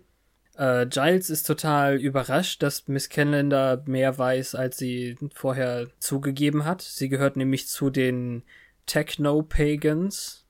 Äh, 0.58 0.88
Giles 0.88 1.30
ist 1.30 1.44
total 1.44 1.98
überrascht, 1.98 2.64
dass 2.64 2.88
Miss 2.88 3.10
Canlander 3.10 3.84
mehr 3.86 4.18
weiß, 4.18 4.56
als 4.56 4.78
sie 4.78 5.18
vorher 5.34 5.88
zugegeben 6.00 6.66
hat. 6.66 6.82
Sie 6.82 7.10
gehört 7.10 7.36
nämlich 7.36 7.68
zu 7.68 7.90
den 7.90 8.44
Techno-Pagans. 8.86 10.46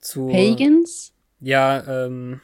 Zu, 0.00 0.28
Pagans? 0.28 1.12
Ja, 1.40 2.06
ähm, 2.06 2.40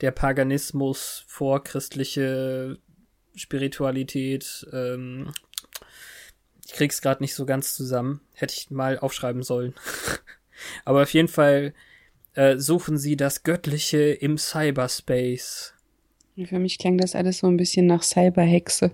der 0.00 0.10
Paganismus, 0.10 1.24
vorchristliche 1.26 2.78
Spiritualität. 3.34 4.66
Ähm, 4.72 5.32
ich 6.66 6.72
krieg's 6.72 7.00
gerade 7.00 7.22
nicht 7.22 7.34
so 7.34 7.46
ganz 7.46 7.74
zusammen. 7.74 8.20
Hätte 8.34 8.54
ich 8.56 8.70
mal 8.70 8.98
aufschreiben 8.98 9.42
sollen. 9.42 9.74
Aber 10.84 11.02
auf 11.02 11.12
jeden 11.12 11.28
Fall 11.28 11.74
äh, 12.34 12.56
suchen 12.58 12.96
sie 12.98 13.16
das 13.16 13.42
Göttliche 13.42 13.98
im 13.98 14.38
Cyberspace. 14.38 15.74
Für 16.46 16.58
mich 16.58 16.78
klang 16.78 16.96
das 16.96 17.14
alles 17.14 17.38
so 17.38 17.46
ein 17.48 17.56
bisschen 17.56 17.86
nach 17.86 18.02
Cyberhexe. 18.02 18.92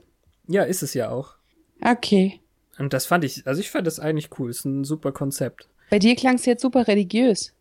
Ja, 0.49 0.63
ist 0.63 0.83
es 0.83 0.95
ja 0.95 1.11
auch. 1.11 1.35
Okay. 1.81 2.41
Und 2.79 2.93
das 2.93 3.07
fand 3.07 3.25
ich, 3.25 3.47
also 3.47 3.61
ich 3.61 3.71
fand 3.71 3.87
das 3.87 4.01
eigentlich 4.01 4.31
cool. 4.39 4.51
Ist 4.51 4.65
ein 4.65 4.85
super 4.85 5.13
Konzept. 5.13 5.69
Bei 5.91 5.99
dir 5.99 6.17
klang 6.17 6.35
es 6.37 6.47
jetzt 6.47 6.63
super 6.63 6.87
religiös. 6.89 7.53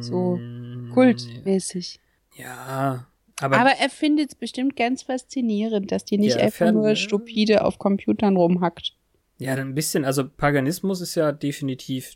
So 0.00 0.36
Mm, 0.36 0.90
kultmäßig. 0.92 2.00
Ja, 2.36 3.06
aber, 3.40 3.58
Aber 3.58 3.70
er 3.70 3.88
findet 3.90 4.30
es 4.30 4.34
bestimmt 4.34 4.76
ganz 4.76 5.02
faszinierend, 5.04 5.90
dass 5.92 6.04
die 6.04 6.18
nicht 6.18 6.36
Ja, 6.36 6.42
einfach 6.42 6.72
nur 6.72 6.96
stupide 6.96 7.64
auf 7.64 7.78
Computern 7.78 8.36
rumhackt. 8.36 8.94
ja, 9.38 9.54
ein 9.54 9.74
bisschen, 9.74 10.04
also 10.04 10.28
Paganismus 10.28 11.00
ist 11.00 11.14
ja 11.14 11.32
definitiv 11.32 12.14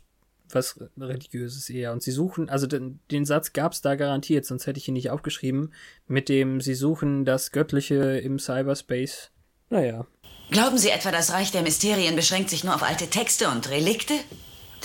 was 0.51 0.79
religiöses 0.97 1.69
eher. 1.69 1.91
Und 1.91 2.03
sie 2.03 2.11
suchen, 2.11 2.49
also 2.49 2.67
den, 2.67 2.99
den 3.11 3.25
Satz 3.25 3.53
gab's 3.53 3.81
da 3.81 3.95
garantiert, 3.95 4.45
sonst 4.45 4.67
hätte 4.67 4.79
ich 4.79 4.87
ihn 4.87 4.93
nicht 4.93 5.09
aufgeschrieben, 5.09 5.73
mit 6.07 6.29
dem 6.29 6.61
sie 6.61 6.75
suchen 6.75 7.25
das 7.25 7.51
Göttliche 7.51 8.17
im 8.19 8.39
Cyberspace. 8.39 9.31
Naja. 9.69 10.05
Glauben 10.51 10.77
Sie 10.77 10.89
etwa, 10.89 11.11
das 11.11 11.31
Reich 11.31 11.51
der 11.51 11.63
Mysterien 11.63 12.15
beschränkt 12.15 12.51
sich 12.51 12.63
nur 12.63 12.75
auf 12.75 12.83
alte 12.83 13.07
Texte 13.07 13.49
und 13.49 13.69
Relikte? 13.69 14.13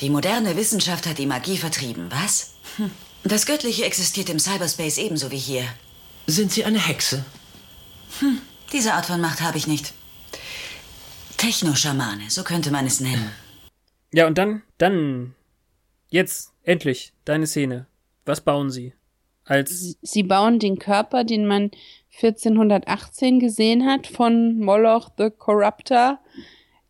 Die 0.00 0.08
moderne 0.08 0.56
Wissenschaft 0.56 1.06
hat 1.06 1.18
die 1.18 1.26
Magie 1.26 1.58
vertrieben, 1.58 2.06
was? 2.10 2.54
Hm. 2.76 2.90
Das 3.24 3.44
Göttliche 3.44 3.84
existiert 3.84 4.30
im 4.30 4.38
Cyberspace 4.38 4.96
ebenso 4.98 5.30
wie 5.30 5.36
hier. 5.36 5.64
Sind 6.26 6.52
Sie 6.52 6.64
eine 6.64 6.78
Hexe? 6.78 7.24
Diese 8.72 8.94
Art 8.94 9.06
von 9.06 9.20
Macht 9.20 9.42
habe 9.42 9.58
ich 9.58 9.66
nicht. 9.66 9.92
Techno-Schamane, 11.36 12.30
so 12.30 12.44
könnte 12.44 12.70
man 12.70 12.86
es 12.86 13.00
nennen. 13.00 13.30
Ja, 14.12 14.26
und 14.26 14.38
dann, 14.38 14.62
dann, 14.78 15.34
jetzt, 16.10 16.52
endlich, 16.62 17.12
deine 17.24 17.46
Szene. 17.46 17.86
Was 18.26 18.40
bauen 18.42 18.70
sie? 18.70 18.92
Als, 19.44 19.96
Sie- 20.02 20.22
bauen 20.22 20.58
den 20.58 20.78
Körper, 20.78 21.24
den 21.24 21.46
man 21.46 21.70
1418 22.22 23.40
gesehen 23.40 23.86
hat, 23.86 24.06
von 24.06 24.58
Moloch 24.58 25.08
the 25.18 25.30
Corruptor 25.30 26.18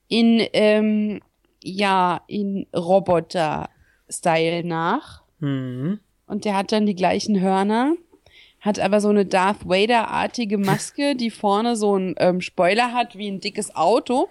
in, 0.09 0.43
ähm, 0.53 1.21
ja, 1.63 2.21
in 2.27 2.67
Roboter-Style 2.77 4.65
nach. 4.65 5.23
hm, 5.41 6.01
Und 6.27 6.45
der 6.45 6.57
hat 6.57 6.73
dann 6.73 6.87
die 6.87 6.95
gleichen 6.95 7.41
Hörner, 7.41 7.95
hat 8.61 8.79
aber 8.79 9.01
so 9.01 9.09
eine 9.09 9.25
Darth 9.27 9.67
Vader-artige 9.69 10.59
Maske, 10.59 11.17
die 11.17 11.31
vorne 11.31 11.77
so 11.77 11.97
ein 11.97 12.15
ähm, 12.19 12.41
Spoiler 12.41 12.93
hat 12.93 13.17
wie 13.17 13.29
ein 13.29 13.41
dickes 13.41 13.75
Auto 13.75 14.29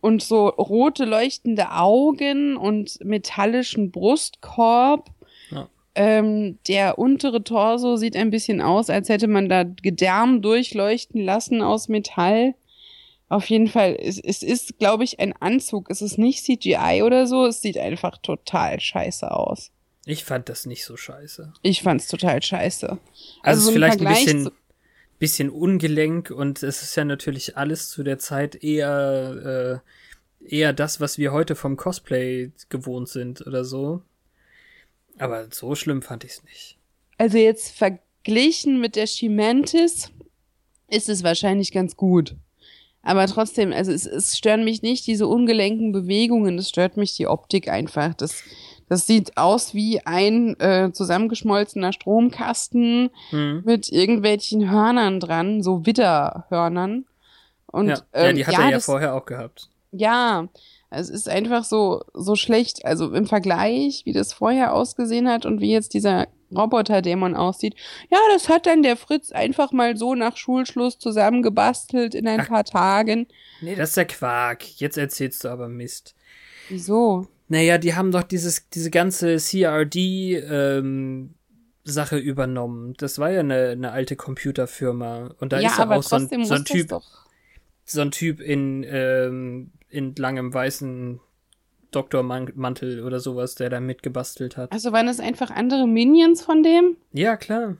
und 0.00 0.22
so 0.22 0.48
rote 0.48 1.04
leuchtende 1.04 1.70
Augen 1.72 2.56
und 2.56 2.98
metallischen 3.04 3.90
Brustkorb. 3.90 5.10
Ja. 5.50 5.68
Ähm, 5.94 6.58
der 6.68 6.98
untere 6.98 7.42
Torso 7.44 7.96
sieht 7.96 8.16
ein 8.16 8.30
bisschen 8.30 8.60
aus, 8.60 8.90
als 8.90 9.08
hätte 9.08 9.26
man 9.28 9.48
da 9.48 9.64
Gedärm 9.64 10.42
durchleuchten 10.42 11.20
lassen 11.24 11.62
aus 11.62 11.88
Metall. 11.88 12.54
Auf 13.28 13.48
jeden 13.48 13.68
Fall, 13.68 13.96
es, 14.00 14.18
es 14.18 14.42
ist, 14.42 14.78
glaube 14.78 15.04
ich, 15.04 15.20
ein 15.20 15.34
Anzug. 15.40 15.88
Es 15.90 16.02
ist 16.02 16.18
nicht 16.18 16.42
CGI 16.44 17.02
oder 17.04 17.26
so. 17.28 17.46
Es 17.46 17.62
sieht 17.62 17.78
einfach 17.78 18.18
total 18.18 18.80
scheiße 18.80 19.30
aus. 19.30 19.70
ich 20.04 20.24
fand 20.24 20.48
das 20.48 20.66
nicht 20.66 20.84
so 20.84 20.96
scheiße. 20.96 21.52
Ich 21.62 21.82
fand's 21.82 22.08
total 22.08 22.42
scheiße. 22.42 22.98
Also, 23.42 23.60
so 23.60 23.62
es 23.62 23.62
ist 23.62 23.68
im 23.68 23.72
vielleicht 23.74 24.00
ein 24.00 24.06
Vergleich 24.06 24.24
bisschen, 24.24 24.44
zu- 24.46 24.52
bisschen 25.20 25.50
ungelenk 25.50 26.30
und 26.30 26.64
es 26.64 26.82
ist 26.82 26.96
ja 26.96 27.04
natürlich 27.04 27.56
alles 27.56 27.90
zu 27.90 28.02
der 28.02 28.18
Zeit 28.18 28.64
eher, 28.64 29.82
äh, 30.40 30.56
eher 30.56 30.72
das, 30.72 30.98
was 30.98 31.18
wir 31.18 31.30
heute 31.30 31.54
vom 31.54 31.76
Cosplay 31.76 32.50
gewohnt 32.70 33.08
sind 33.08 33.46
oder 33.46 33.64
so. 33.64 34.02
Aber 35.18 35.46
so 35.52 35.74
schlimm 35.74 36.00
fand 36.02 36.24
ich 36.24 36.32
es 36.32 36.44
nicht. 36.44 36.78
Also 37.18 37.36
jetzt 37.36 37.70
verglichen 37.76 38.80
mit 38.80 38.96
der 38.96 39.06
Chimentis 39.06 40.10
ist 40.88 41.10
es 41.10 41.22
wahrscheinlich 41.22 41.70
ganz 41.70 41.96
gut. 41.96 42.34
Aber 43.02 43.26
trotzdem, 43.26 43.72
also 43.72 43.92
es, 43.92 44.06
es 44.06 44.36
stören 44.36 44.64
mich 44.64 44.80
nicht 44.80 45.06
diese 45.06 45.26
ungelenken 45.26 45.92
Bewegungen, 45.92 46.58
es 46.58 46.70
stört 46.70 46.96
mich 46.96 47.14
die 47.16 47.26
Optik 47.26 47.68
einfach. 47.68 48.14
Das, 48.14 48.42
das 48.90 49.06
sieht 49.06 49.38
aus 49.38 49.72
wie 49.72 50.04
ein 50.04 50.58
äh, 50.60 50.90
zusammengeschmolzener 50.92 51.94
Stromkasten 51.94 53.08
Hm. 53.30 53.62
mit 53.64 53.90
irgendwelchen 53.90 54.70
Hörnern 54.70 55.20
dran, 55.20 55.62
so 55.62 55.86
Widderhörnern. 55.86 57.06
Und 57.66 57.88
Ja, 57.88 57.98
ähm, 58.12 58.26
ja, 58.26 58.32
die 58.32 58.46
hat 58.46 58.54
er 58.58 58.64
ja 58.64 58.70
das- 58.72 58.84
vorher 58.84 59.14
auch 59.14 59.24
gehabt. 59.24 59.70
ja, 59.92 60.48
es 60.92 61.08
ist 61.08 61.28
einfach 61.28 61.62
so, 61.62 62.02
so 62.14 62.34
schlecht. 62.34 62.84
Also 62.84 63.14
im 63.14 63.26
Vergleich, 63.26 64.02
wie 64.06 64.12
das 64.12 64.32
vorher 64.32 64.74
ausgesehen 64.74 65.28
hat 65.28 65.46
und 65.46 65.60
wie 65.60 65.70
jetzt 65.70 65.94
dieser 65.94 66.26
Roboterdämon 66.52 67.36
aussieht. 67.36 67.76
Ja, 68.10 68.18
das 68.32 68.48
hat 68.48 68.66
dann 68.66 68.82
der 68.82 68.96
Fritz 68.96 69.30
einfach 69.30 69.70
mal 69.70 69.96
so 69.96 70.16
nach 70.16 70.36
Schulschluss 70.36 70.98
zusammengebastelt 70.98 72.16
in 72.16 72.26
ein 72.26 72.40
Ach. 72.40 72.48
paar 72.48 72.64
Tagen. 72.64 73.28
Nee, 73.60 73.76
das 73.76 73.90
ist 73.90 73.96
der 73.98 74.06
Quark. 74.06 74.64
Jetzt 74.80 74.98
erzählst 74.98 75.44
du 75.44 75.48
aber 75.48 75.68
Mist. 75.68 76.16
Wieso? 76.68 77.28
Naja, 77.50 77.78
die 77.78 77.94
haben 77.94 78.12
doch 78.12 78.22
dieses, 78.22 78.70
diese 78.70 78.90
ganze 78.90 79.36
CRD, 79.36 80.36
ähm, 80.36 81.34
Sache 81.84 82.16
übernommen. 82.16 82.94
Das 82.98 83.18
war 83.18 83.30
ja 83.30 83.40
eine, 83.40 83.70
eine 83.70 83.92
alte 83.92 84.16
Computerfirma. 84.16 85.34
Und 85.38 85.52
da 85.52 85.60
ja, 85.60 85.68
ist 85.68 85.78
ja 85.78 85.90
auch 85.90 86.02
so 86.02 86.16
ein, 86.16 86.44
so 86.44 86.54
ein 86.54 86.64
Typ, 86.64 86.88
das 86.88 87.02
doch. 87.02 87.26
so 87.84 88.00
ein 88.00 88.10
Typ 88.10 88.40
in, 88.40 88.84
ähm, 88.88 89.72
in 89.88 90.14
langem 90.14 90.52
weißen 90.52 91.20
Doktormantel 91.90 93.02
oder 93.02 93.18
sowas, 93.18 93.56
der 93.56 93.68
da 93.68 93.80
mitgebastelt 93.80 94.56
hat. 94.56 94.70
Also 94.72 94.92
waren 94.92 95.08
es 95.08 95.18
einfach 95.18 95.50
andere 95.50 95.88
Minions 95.88 96.42
von 96.42 96.62
dem? 96.62 96.96
Ja, 97.12 97.36
klar. 97.36 97.76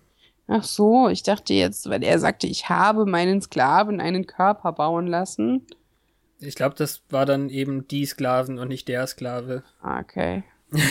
Ach 0.48 0.64
so, 0.64 1.08
ich 1.08 1.22
dachte 1.22 1.54
jetzt, 1.54 1.88
weil 1.88 2.02
er 2.02 2.18
sagte, 2.18 2.48
ich 2.48 2.68
habe 2.68 3.06
meinen 3.06 3.40
Sklaven 3.40 4.00
einen 4.00 4.26
Körper 4.26 4.72
bauen 4.72 5.06
lassen. 5.06 5.64
Ich 6.40 6.54
glaube, 6.54 6.74
das 6.76 7.02
war 7.10 7.26
dann 7.26 7.48
eben 7.50 7.86
die 7.88 8.06
Sklaven 8.06 8.58
und 8.58 8.68
nicht 8.68 8.88
der 8.88 9.06
Sklave. 9.06 9.62
Okay. 9.82 10.42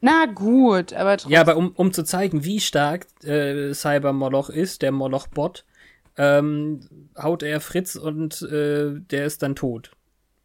Na 0.00 0.26
gut, 0.26 0.92
aber 0.92 1.12
trotzdem. 1.16 1.32
Ja, 1.32 1.40
aber 1.40 1.56
um, 1.56 1.72
um 1.74 1.92
zu 1.92 2.04
zeigen, 2.04 2.44
wie 2.44 2.60
stark 2.60 3.06
äh, 3.24 3.72
Cyber 3.72 4.12
Moloch 4.12 4.50
ist, 4.50 4.82
der 4.82 4.92
Moloch-Bot, 4.92 5.64
ähm, 6.18 6.80
haut 7.20 7.42
er 7.42 7.60
Fritz 7.60 7.96
und 7.96 8.42
äh, 8.42 9.00
der 9.10 9.24
ist 9.24 9.42
dann 9.42 9.56
tot. 9.56 9.92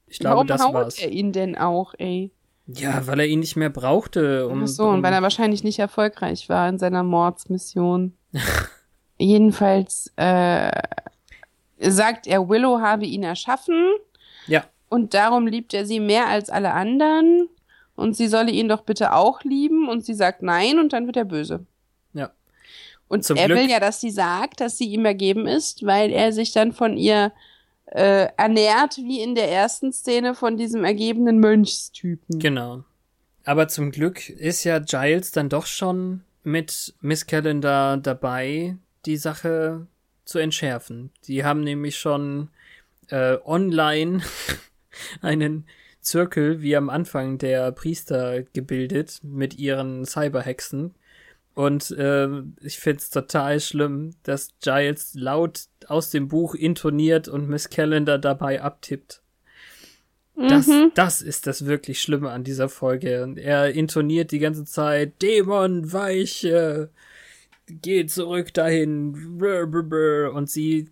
Ich 0.07 0.19
glaube, 0.19 0.35
Warum 0.35 0.47
das 0.47 0.61
haut 0.63 0.73
war's. 0.73 0.99
er 0.99 1.09
ihn 1.09 1.33
denn 1.33 1.57
auch, 1.57 1.93
ey? 1.97 2.31
Ja, 2.67 3.05
weil 3.07 3.19
er 3.19 3.27
ihn 3.27 3.39
nicht 3.39 3.55
mehr 3.55 3.69
brauchte. 3.69 4.47
Um, 4.47 4.63
Ach 4.63 4.67
so, 4.67 4.87
und 4.87 4.95
um, 4.95 5.03
weil 5.03 5.13
er 5.13 5.21
wahrscheinlich 5.21 5.63
nicht 5.63 5.79
erfolgreich 5.79 6.49
war 6.49 6.69
in 6.69 6.79
seiner 6.79 7.03
Mordsmission. 7.03 8.13
Jedenfalls 9.17 10.13
äh, 10.15 10.71
sagt 11.79 12.27
er, 12.27 12.47
Willow 12.49 12.79
habe 12.81 13.05
ihn 13.05 13.23
erschaffen 13.23 13.89
ja, 14.47 14.65
und 14.89 15.13
darum 15.13 15.47
liebt 15.47 15.73
er 15.73 15.85
sie 15.85 15.99
mehr 15.99 16.27
als 16.27 16.49
alle 16.49 16.73
anderen 16.73 17.47
und 17.95 18.15
sie 18.15 18.27
solle 18.27 18.51
ihn 18.51 18.67
doch 18.69 18.81
bitte 18.81 19.13
auch 19.13 19.43
lieben 19.43 19.87
und 19.89 20.05
sie 20.05 20.13
sagt 20.13 20.41
nein 20.41 20.79
und 20.79 20.93
dann 20.93 21.05
wird 21.05 21.17
er 21.17 21.25
böse. 21.25 21.65
ja. 22.13 22.31
Und 23.07 23.23
Zum 23.23 23.37
er 23.37 23.47
Glück- 23.47 23.57
will 23.59 23.69
ja, 23.69 23.79
dass 23.79 24.01
sie 24.01 24.11
sagt, 24.11 24.61
dass 24.61 24.77
sie 24.77 24.85
ihm 24.85 25.03
ergeben 25.05 25.47
ist, 25.47 25.83
weil 25.85 26.11
er 26.11 26.31
sich 26.31 26.51
dann 26.51 26.73
von 26.73 26.95
ihr 26.95 27.31
äh, 27.87 28.27
ernährt, 28.37 28.97
wie 28.97 29.21
in 29.21 29.33
der 29.33 29.51
ersten 29.51 29.91
Szene 29.91 30.35
von 30.35 30.57
diesem 30.57 30.83
ergebenen 30.83 31.39
Mönchstypen. 31.39 32.37
Genau. 32.39 32.83
Aber 33.45 33.67
zum 33.67 33.89
Glück 33.91 34.29
ist 34.29 34.63
ja 34.63 34.77
Giles 34.77 35.31
dann 35.31 35.49
doch 35.49 35.65
schon 35.65 36.21
mit 36.43 36.93
Miss 37.01 37.25
Calendar 37.25 37.97
dabei, 37.97 38.75
die 39.07 39.17
Sache 39.17 39.87
zu 40.29 40.39
entschärfen. 40.39 41.11
Die 41.25 41.43
haben 41.43 41.61
nämlich 41.61 41.97
schon 41.97 42.49
äh, 43.09 43.37
online 43.43 44.21
einen 45.21 45.65
Zirkel 46.01 46.61
wie 46.61 46.75
am 46.75 46.89
Anfang 46.89 47.37
der 47.37 47.71
Priester 47.71 48.43
gebildet 48.53 49.19
mit 49.23 49.57
ihren 49.59 50.05
Cyberhexen. 50.05 50.95
Und 51.55 51.91
äh, 51.91 52.29
ich 52.61 52.79
find's 52.79 53.09
total 53.09 53.59
schlimm, 53.59 54.11
dass 54.23 54.51
Giles 54.61 55.13
laut 55.15 55.63
aus 55.87 56.09
dem 56.09 56.29
Buch 56.29 56.55
intoniert 56.55 57.27
und 57.27 57.49
Miss 57.49 57.69
Calendar 57.69 58.17
dabei 58.17 58.61
abtippt. 58.61 59.21
Das, 60.37 60.67
Mhm. 60.67 60.91
das 60.95 61.21
ist 61.21 61.47
das 61.47 61.65
wirklich 61.65 62.01
Schlimme 62.01 62.29
an 62.29 62.45
dieser 62.45 62.69
Folge. 62.69 63.23
Und 63.23 63.37
er 63.37 63.71
intoniert 63.73 64.31
die 64.31 64.39
ganze 64.39 64.63
Zeit 64.63 65.21
Dämon, 65.21 65.91
Weiche. 65.91 66.91
Geh 67.81 68.05
zurück 68.05 68.53
dahin. 68.53 69.39
Und 70.33 70.49
sie, 70.49 70.89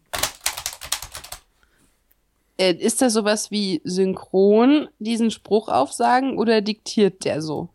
Äh, 2.58 2.74
ist 2.74 3.02
das 3.02 3.14
sowas 3.14 3.52
wie 3.52 3.82
synchron 3.84 4.90
diesen 5.00 5.30
Spruch 5.32 5.68
aufsagen 5.70 6.38
oder 6.38 6.62
diktiert 6.62 7.24
der 7.26 7.42
so? 7.42 7.70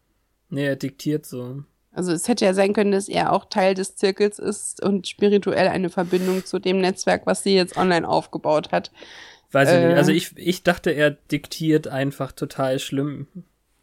nee, 0.51 0.67
er 0.67 0.77
diktiert 0.77 1.25
so. 1.25 1.63
Also 1.93 2.13
es 2.13 2.27
hätte 2.29 2.45
ja 2.45 2.53
sein 2.55 2.73
können, 2.73 2.93
dass 2.93 3.09
er 3.09 3.33
auch 3.33 3.45
Teil 3.47 3.75
des 3.75 3.97
Zirkels 3.97 4.39
ist 4.39 4.83
und 4.83 5.07
spirituell 5.09 5.69
eine 5.69 5.89
Verbindung 5.91 6.45
zu 6.45 6.59
dem 6.59 6.81
Netzwerk, 6.81 7.27
was 7.27 7.43
sie 7.43 7.55
jetzt 7.55 7.77
online 7.77 8.07
aufgebaut 8.09 8.73
hat. 8.73 8.91
Weiß 9.53 9.69
ich 9.69 9.75
Äh. 9.77 9.89
nicht. 9.89 9.97
Also 9.99 10.11
ich, 10.13 10.37
ich 10.37 10.63
dachte, 10.63 10.91
er 10.91 11.11
diktiert 11.11 11.89
einfach 11.89 12.33
total 12.33 12.79
schlimm. 12.79 13.27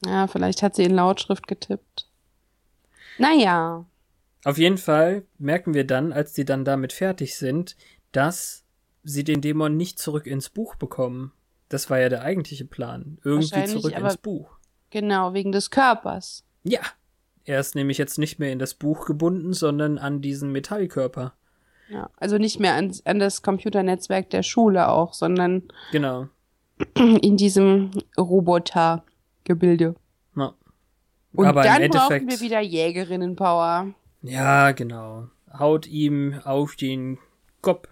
Ja, 0.06 0.28
vielleicht 0.28 0.62
hat 0.64 0.76
sie 0.76 0.84
in 0.84 0.94
Lautschrift 0.96 1.48
getippt. 1.48 2.08
Naja. 3.20 3.86
Auf 4.46 4.58
jeden 4.58 4.78
Fall 4.78 5.26
merken 5.38 5.74
wir 5.74 5.86
dann, 5.86 6.14
als 6.14 6.34
die 6.34 6.46
dann 6.46 6.66
damit 6.66 6.94
fertig 6.94 7.36
sind, 7.38 7.76
dass 8.12 8.64
sie 9.04 9.24
den 9.24 9.42
Dämon 9.42 9.76
nicht 9.76 10.00
zurück 10.00 10.28
ins 10.28 10.50
Buch 10.50 10.76
bekommen. 10.76 11.34
Das 11.68 11.90
war 11.90 12.00
ja 12.00 12.10
der 12.10 12.24
eigentliche 12.24 12.66
Plan. 12.66 13.20
Irgendwie 13.24 13.66
zurück 13.66 13.98
ins 13.98 14.18
Buch. 14.18 14.58
Genau, 14.90 15.34
wegen 15.34 15.52
des 15.52 15.70
Körpers. 15.70 16.44
Ja. 16.64 16.80
Er 17.46 17.60
ist 17.60 17.76
nämlich 17.76 17.98
jetzt 17.98 18.20
nicht 18.20 18.40
mehr 18.40 18.52
in 18.52 18.60
das 18.60 18.76
Buch 18.76 19.06
gebunden, 19.06 19.54
sondern 19.54 19.98
an 19.98 20.22
diesen 20.22 20.52
Metallkörper. 20.52 21.34
Ja, 21.90 22.10
also 22.18 22.38
nicht 22.38 22.60
mehr 22.60 22.76
an, 22.76 22.94
an 23.06 23.18
das 23.20 23.42
Computernetzwerk 23.42 24.30
der 24.30 24.44
Schule 24.44 24.90
auch, 24.90 25.14
sondern 25.14 25.64
Genau. 25.92 26.28
in 26.96 27.38
diesem 27.38 27.92
Robotergebilde. 28.18 29.96
Ja. 30.36 30.54
Und 31.34 31.46
Aber 31.46 31.64
dann 31.64 31.90
brauchen 31.90 32.30
wir 32.30 32.40
wieder 32.40 32.60
Jägerinnen-Power, 32.60 33.94
Ja, 34.22 34.72
genau. 34.72 35.28
Haut 35.58 35.88
ihm 35.88 36.40
auf 36.44 36.76
den 36.76 37.18
Kopf. 37.62 37.88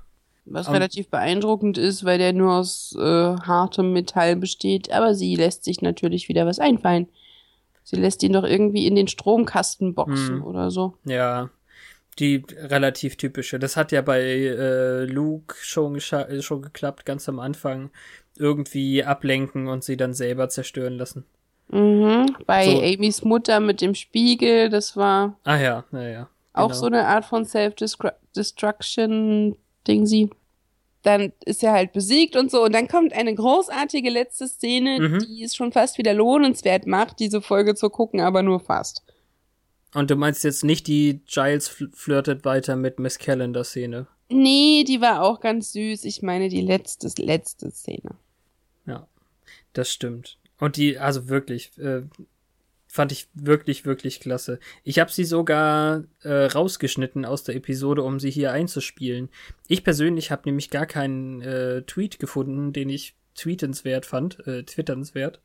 was 0.45 0.67
Um, 0.67 0.73
relativ 0.73 1.09
beeindruckend 1.09 1.77
ist, 1.77 2.03
weil 2.05 2.17
der 2.17 2.33
nur 2.33 2.53
aus 2.53 2.95
äh, 2.97 3.01
hartem 3.01 3.93
Metall 3.93 4.35
besteht. 4.35 4.91
Aber 4.91 5.13
sie 5.15 5.35
lässt 5.35 5.63
sich 5.63 5.81
natürlich 5.81 6.29
wieder 6.29 6.45
was 6.45 6.59
einfallen. 6.59 7.07
Sie 7.83 7.95
lässt 7.95 8.21
ihn 8.23 8.33
doch 8.33 8.43
irgendwie 8.43 8.85
in 8.87 8.95
den 8.95 9.07
Stromkasten 9.07 9.93
boxen 9.93 10.35
Hm. 10.37 10.43
oder 10.43 10.71
so. 10.71 10.95
Ja. 11.05 11.49
Die 12.19 12.43
relativ 12.57 13.15
typische. 13.15 13.59
Das 13.59 13.77
hat 13.77 13.91
ja 13.91 14.01
bei 14.01 14.21
äh, 14.21 15.05
Luke 15.05 15.55
schon, 15.61 15.95
äh, 15.97 16.41
schon 16.41 16.61
geklappt, 16.63 17.05
ganz 17.05 17.29
am 17.29 17.39
Anfang. 17.39 17.91
Irgendwie 18.35 19.03
ablenken 19.03 19.67
und 19.67 19.83
sie 19.83 19.97
dann 19.97 20.13
selber 20.13 20.49
zerstören 20.49 20.97
lassen. 20.97 21.25
Mhm. 21.69 22.35
Bei 22.45 22.65
So. 22.65 22.81
Amys 22.81 23.23
Mutter 23.23 23.59
mit 23.59 23.81
dem 23.81 23.93
Spiegel, 23.95 24.69
das 24.69 24.95
war 24.95 25.37
Ah 25.43 25.57
ja, 25.57 25.83
naja. 25.91 26.29
Auch 26.53 26.67
genau. 26.69 26.79
so 26.79 26.85
eine 26.87 27.05
Art 27.07 27.25
von 27.25 27.45
Self-Destruction-Ding 27.45 30.05
sie. 30.05 30.29
Dann 31.03 31.31
ist 31.45 31.63
er 31.63 31.71
halt 31.73 31.93
besiegt 31.93 32.35
und 32.35 32.49
so. 32.51 32.63
Und 32.63 32.73
dann 32.73 32.87
kommt 32.87 33.13
eine 33.13 33.33
großartige 33.33 34.09
letzte 34.09 34.47
Szene, 34.47 34.99
Mhm. 34.99 35.19
die 35.19 35.43
es 35.43 35.55
schon 35.55 35.71
fast 35.71 35.97
wieder 35.97 36.13
lohnenswert 36.13 36.85
macht, 36.87 37.19
diese 37.19 37.41
Folge 37.41 37.75
zu 37.75 37.89
gucken, 37.89 38.19
aber 38.21 38.43
nur 38.43 38.59
fast. 38.59 39.03
Und 39.93 40.11
du 40.11 40.15
meinst 40.15 40.43
jetzt 40.43 40.63
nicht, 40.65 40.87
die 40.87 41.21
Giles 41.25 41.67
fl 41.69 41.89
flirtet 41.93 42.43
weiter 42.45 42.75
mit 42.75 42.99
Miss 42.99 43.17
Calendar 43.19 43.63
Szene. 43.63 44.07
Nee, 44.29 44.83
die 44.85 44.99
war 44.99 45.23
auch 45.23 45.39
ganz 45.39 45.71
süß. 45.71 46.03
Ich 46.03 46.21
meine 46.21 46.49
die 46.49 46.59
letzte, 46.61 47.09
letzte 47.23 47.71
Szene. 47.71 48.15
Ja, 48.85 49.07
das 49.73 49.89
stimmt. 49.89 50.37
Und 50.59 50.77
die, 50.77 50.97
also 50.97 51.29
wirklich, 51.29 51.77
äh, 51.77 52.01
fand 52.87 53.11
ich 53.11 53.27
wirklich, 53.33 53.85
wirklich 53.85 54.19
klasse. 54.19 54.59
Ich 54.83 54.99
habe 54.99 55.11
sie 55.11 55.25
sogar 55.25 56.03
äh, 56.23 56.45
rausgeschnitten 56.45 57.25
aus 57.25 57.43
der 57.43 57.55
Episode, 57.55 58.03
um 58.03 58.19
sie 58.19 58.31
hier 58.31 58.51
einzuspielen. 58.51 59.29
Ich 59.67 59.83
persönlich 59.83 60.31
habe 60.31 60.43
nämlich 60.45 60.69
gar 60.69 60.85
keinen 60.85 61.41
äh, 61.41 61.83
Tweet 61.83 62.19
gefunden, 62.19 62.73
den 62.73 62.89
ich 62.89 63.15
tweetenswert 63.35 64.05
fand, 64.05 64.45
äh, 64.47 64.63
twitternswert. 64.63 65.41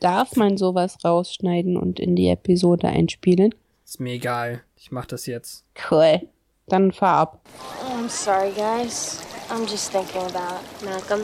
Darf 0.00 0.36
man 0.36 0.56
sowas 0.56 0.98
rausschneiden 1.04 1.76
und 1.76 2.00
in 2.00 2.16
die 2.16 2.28
Episode 2.28 2.88
einspielen? 2.88 3.54
Ist 3.84 4.00
mir 4.00 4.14
egal. 4.14 4.62
Ich 4.76 4.90
mach 4.90 5.06
das 5.06 5.26
jetzt. 5.26 5.64
Cool. 5.90 6.22
Dann 6.66 6.92
fahr 6.92 7.18
ab. 7.18 7.40
I'm 7.86 8.08
sorry, 8.08 8.50
guys. 8.52 9.20
I'm 9.50 9.66
just 9.70 9.92
thinking 9.92 10.22
about 10.22 10.60
Malcolm, 10.82 11.22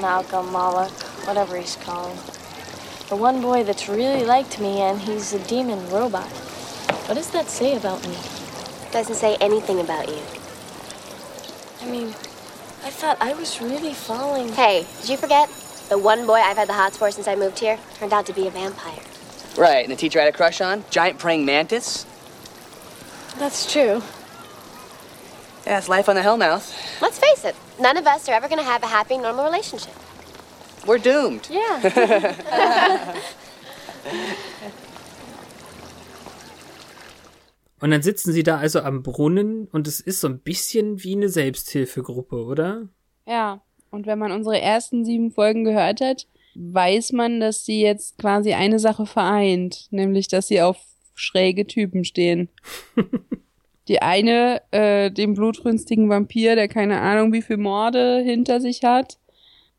Malcolm, 0.00 0.50
Moloch, 0.50 0.90
whatever 1.26 1.56
he's 1.56 1.76
called. 1.76 2.16
The 3.08 3.16
one 3.16 3.42
boy 3.42 3.64
that's 3.64 3.88
really 3.88 4.24
liked 4.24 4.58
me, 4.60 4.80
and 4.80 4.98
he's 4.98 5.32
a 5.34 5.38
demon 5.46 5.88
robot. 5.90 6.28
What 7.06 7.14
does 7.14 7.30
that 7.32 7.48
say 7.48 7.76
about 7.76 8.06
me? 8.06 8.16
Doesn't 8.90 9.16
say 9.16 9.36
anything 9.40 9.80
about 9.80 10.08
you. 10.08 10.22
I 11.82 11.90
mean, 11.90 12.08
I 12.84 12.90
thought 12.90 13.18
I 13.20 13.34
was 13.34 13.60
really 13.60 13.92
falling. 13.92 14.52
Hey, 14.52 14.86
did 15.00 15.10
you 15.10 15.16
forget? 15.16 15.48
The 15.88 15.98
one 15.98 16.26
boy 16.26 16.34
I've 16.34 16.56
had 16.56 16.68
the 16.68 16.72
hots 16.72 16.96
for 16.96 17.10
since 17.10 17.28
I 17.28 17.34
moved 17.34 17.58
here 17.58 17.78
turned 17.94 18.12
out 18.12 18.24
to 18.26 18.32
be 18.32 18.46
a 18.46 18.50
vampire. 18.50 19.00
Right, 19.58 19.84
and 19.84 19.92
the 19.92 19.96
teacher 19.96 20.18
I 20.20 20.24
had 20.24 20.32
a 20.32 20.36
crush 20.36 20.60
on? 20.60 20.84
Giant 20.90 21.18
praying 21.18 21.44
mantis? 21.44 22.06
That's 23.38 23.70
true. 23.70 24.02
Yeah, 25.66 25.78
it's 25.78 25.88
life 25.88 26.08
on 26.08 26.16
the 26.16 26.22
Hellmouth. 26.22 27.00
Let's 27.02 27.18
face 27.18 27.44
it, 27.44 27.54
none 27.78 27.96
of 27.96 28.06
us 28.06 28.28
are 28.28 28.32
ever 28.32 28.48
gonna 28.48 28.62
have 28.62 28.82
a 28.82 28.86
happy, 28.86 29.18
normal 29.18 29.44
relationship. 29.44 29.92
We're 30.84 30.98
doomed. 30.98 31.48
Yeah. 31.50 31.80
Und 37.82 37.90
dann 37.90 38.02
sitzen 38.02 38.32
sie 38.32 38.44
da 38.44 38.58
also 38.58 38.80
am 38.80 39.02
Brunnen 39.02 39.66
und 39.72 39.88
es 39.88 39.98
ist 39.98 40.20
so 40.20 40.28
ein 40.28 40.38
bisschen 40.38 41.02
wie 41.02 41.16
eine 41.16 41.28
Selbsthilfegruppe, 41.28 42.44
oder? 42.44 42.88
Ja, 43.26 43.60
und 43.90 44.06
wenn 44.06 44.20
man 44.20 44.30
unsere 44.30 44.60
ersten 44.60 45.04
sieben 45.04 45.32
Folgen 45.32 45.64
gehört 45.64 46.00
hat, 46.00 46.28
weiß 46.54 47.10
man, 47.10 47.40
dass 47.40 47.64
sie 47.64 47.80
jetzt 47.82 48.18
quasi 48.18 48.52
eine 48.52 48.78
Sache 48.78 49.04
vereint, 49.04 49.88
nämlich 49.90 50.28
dass 50.28 50.46
sie 50.46 50.62
auf 50.62 50.76
schräge 51.14 51.66
Typen 51.66 52.04
stehen. 52.04 52.50
Die 53.88 54.00
eine, 54.00 54.62
äh, 54.70 55.10
den 55.10 55.34
blutrünstigen 55.34 56.08
Vampir, 56.08 56.54
der 56.54 56.68
keine 56.68 57.00
Ahnung 57.00 57.32
wie 57.32 57.42
viel 57.42 57.56
Morde 57.56 58.22
hinter 58.24 58.60
sich 58.60 58.84
hat. 58.84 59.18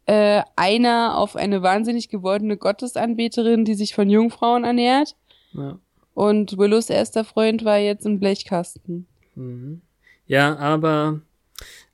Äh, 0.06 0.42
einer 0.56 1.18
auf 1.18 1.36
eine 1.36 1.62
wahnsinnig 1.62 2.10
gewordene 2.10 2.58
Gottesanbeterin, 2.58 3.64
die 3.64 3.76
sich 3.76 3.96
von 3.96 4.10
Jungfrauen 4.10 4.64
ernährt. 4.66 5.16
Ja. 5.54 5.80
Und 6.14 6.58
Willows 6.58 6.90
erster 6.90 7.24
Freund 7.24 7.64
war 7.64 7.78
jetzt 7.78 8.06
im 8.06 8.20
Blechkasten. 8.20 9.08
Mhm. 9.36 9.82
Ja, 10.26 10.58
aber 10.58 11.22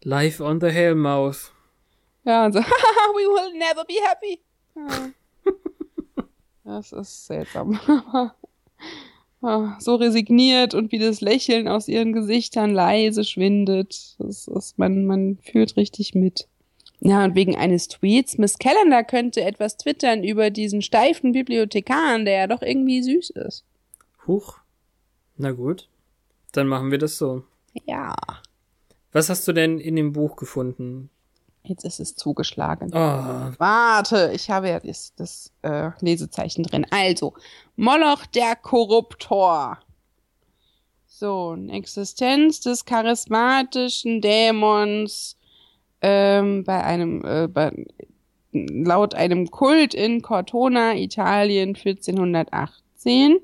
live 0.04 0.40
on 0.40 0.60
the 0.60 0.68
Hellmouth. 0.68 1.52
Ja, 2.26 2.46
und 2.46 2.54
so, 2.54 2.60
haha, 2.60 3.14
we 3.14 3.28
will 3.28 3.58
never 3.58 3.86
be 3.86 3.96
happy. 4.04 4.40
Ja. 4.76 5.10
Das 6.64 6.92
ist 6.92 7.26
seltsam. 7.26 7.80
Ah, 9.42 9.78
so 9.80 9.96
resigniert 9.96 10.74
und 10.74 10.92
wie 10.92 11.00
das 11.00 11.22
Lächeln 11.22 11.70
aus 11.70 11.88
ihren 11.88 12.12
Gesichtern 12.12 12.74
leise 12.74 13.24
schwindet. 13.24 14.16
Das 14.20 14.50
ist, 14.50 14.78
man, 14.78 15.06
man 15.06 15.38
fühlt 15.42 15.78
richtig 15.78 16.14
mit. 16.14 16.50
Ja, 17.02 17.24
und 17.24 17.36
wegen 17.36 17.56
eines 17.56 17.88
Tweets, 17.88 18.38
Miss 18.38 18.60
Calendar 18.60 19.04
könnte 19.04 19.42
etwas 19.42 19.78
twittern 19.78 20.24
über 20.24 20.50
diesen 20.50 20.82
steifen 20.82 21.32
Bibliothekar, 21.32 22.20
der 22.20 22.34
ja 22.34 22.48
doch 22.48 22.62
irgendwie 22.62 23.02
süß 23.02 23.30
ist. 23.32 23.64
Huch. 24.28 24.58
Na 25.38 25.52
gut. 25.52 25.88
Dann 26.52 26.68
machen 26.68 26.92
wir 26.92 26.98
das 26.98 27.18
so. 27.18 27.44
Ja. 27.86 28.16
Was 29.12 29.30
hast 29.30 29.48
du 29.48 29.54
denn 29.54 29.80
in 29.80 29.96
dem 29.96 30.12
Buch 30.12 30.36
gefunden? 30.36 31.10
Jetzt 31.64 31.86
ist 31.86 32.00
es 32.00 32.16
zugeschlagen. 32.16 32.90
Oh, 32.94 33.54
Warte, 33.58 34.32
ich 34.34 34.50
habe 34.50 34.70
ja 34.70 34.80
das, 34.80 35.14
das 35.16 35.52
äh, 35.62 35.92
Lesezeichen 36.00 36.64
drin. 36.64 36.86
Also, 36.90 37.34
Moloch 37.76 38.26
der 38.26 38.56
Korruptor. 38.56 39.80
So, 41.06 41.52
eine 41.52 41.74
Existenz 41.74 42.62
des 42.62 42.86
charismatischen 42.86 44.22
Dämons 44.22 45.38
ähm, 46.02 46.64
bei 46.64 46.84
einem, 46.84 47.24
äh, 47.26 47.48
bei, 47.48 47.72
laut 48.52 49.16
einem 49.16 49.52
Kult 49.52 49.94
in 49.94 50.22
Cortona, 50.22 50.96
Italien, 50.96 51.70
1418. 51.70 53.40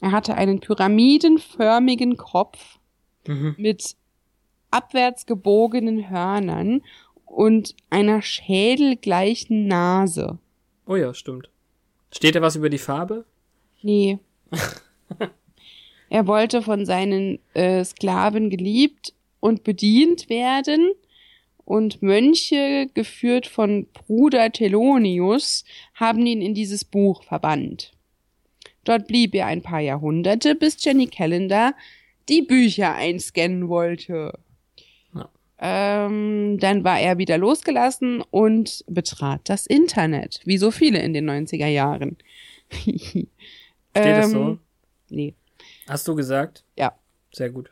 Er 0.00 0.12
hatte 0.12 0.34
einen 0.34 0.60
pyramidenförmigen 0.60 2.16
Kopf 2.16 2.78
mhm. 3.26 3.54
mit 3.56 3.96
abwärts 4.70 5.26
gebogenen 5.26 6.10
Hörnern 6.10 6.82
und 7.24 7.74
einer 7.90 8.20
schädelgleichen 8.22 9.66
Nase. 9.66 10.38
oh 10.86 10.96
ja, 10.96 11.14
stimmt. 11.14 11.48
Steht 12.10 12.34
da 12.34 12.42
was 12.42 12.56
über 12.56 12.68
die 12.68 12.78
Farbe? 12.78 13.24
Nee. 13.80 14.18
er 16.10 16.26
wollte 16.26 16.60
von 16.62 16.84
seinen 16.84 17.38
äh, 17.54 17.82
Sklaven 17.84 18.50
geliebt 18.50 19.14
und 19.40 19.64
bedient 19.64 20.28
werden 20.28 20.90
und 21.64 22.02
Mönche, 22.02 22.88
geführt 22.94 23.46
von 23.46 23.86
Bruder 23.92 24.50
Thelonius, 24.50 25.64
haben 25.94 26.26
ihn 26.26 26.42
in 26.42 26.54
dieses 26.54 26.84
Buch 26.84 27.22
verbannt. 27.22 27.92
Dort 28.84 29.06
blieb 29.06 29.34
er 29.34 29.46
ein 29.46 29.62
paar 29.62 29.80
Jahrhunderte, 29.80 30.54
bis 30.54 30.82
Jenny 30.84 31.06
Calendar 31.06 31.74
die 32.28 32.42
Bücher 32.42 32.94
einscannen 32.94 33.68
wollte. 33.68 34.38
Ja. 35.14 35.28
Ähm, 35.58 36.58
dann 36.58 36.82
war 36.82 36.98
er 36.98 37.18
wieder 37.18 37.38
losgelassen 37.38 38.22
und 38.30 38.84
betrat 38.88 39.42
das 39.44 39.66
Internet, 39.66 40.40
wie 40.44 40.58
so 40.58 40.70
viele 40.70 41.00
in 41.00 41.14
den 41.14 41.30
90er 41.30 41.68
Jahren. 41.68 42.16
Steht 42.70 43.28
das 43.94 44.30
so? 44.30 44.38
Ähm, 44.38 44.58
Nee. 45.12 45.34
Hast 45.86 46.08
du 46.08 46.14
gesagt? 46.14 46.64
Ja. 46.76 46.96
Sehr 47.32 47.50
gut. 47.50 47.70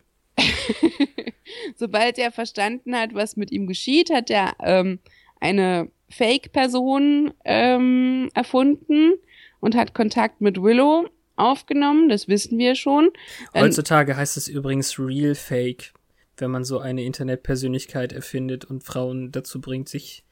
Sobald 1.77 2.19
er 2.19 2.33
verstanden 2.33 2.95
hat, 2.95 3.15
was 3.15 3.37
mit 3.37 3.51
ihm 3.51 3.67
geschieht, 3.67 4.11
hat 4.11 4.31
er 4.31 4.55
ähm, 4.61 4.99
eine 5.41 5.91
Fake-Person 6.11 7.33
ähm, 7.45 8.31
erfunden 8.35 9.15
und 9.61 9.75
hat 9.75 9.95
Kontakt 9.95 10.41
mit 10.41 10.63
Willow 10.63 11.09
aufgenommen. 11.37 12.09
Das 12.09 12.29
wissen 12.29 12.59
wir 12.59 12.75
schon. 12.75 13.11
Dann, 13.53 13.65
Heutzutage 13.65 14.17
heißt 14.17 14.37
es 14.37 14.49
übrigens 14.49 14.99
Real 14.99 15.35
Fake, 15.35 15.93
wenn 16.37 16.51
man 16.51 16.65
so 16.65 16.79
eine 16.79 17.03
Internetpersönlichkeit 17.05 18.13
erfindet 18.13 18.65
und 18.65 18.85
Frauen 18.85 19.33
dazu 19.33 19.61
bringt, 19.61 19.89
sich 19.89 20.25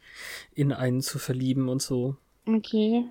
in 0.54 0.72
einen 0.72 1.00
zu 1.00 1.18
verlieben 1.18 1.68
und 1.68 1.82
so. 1.82 2.16
okay. 2.46 3.04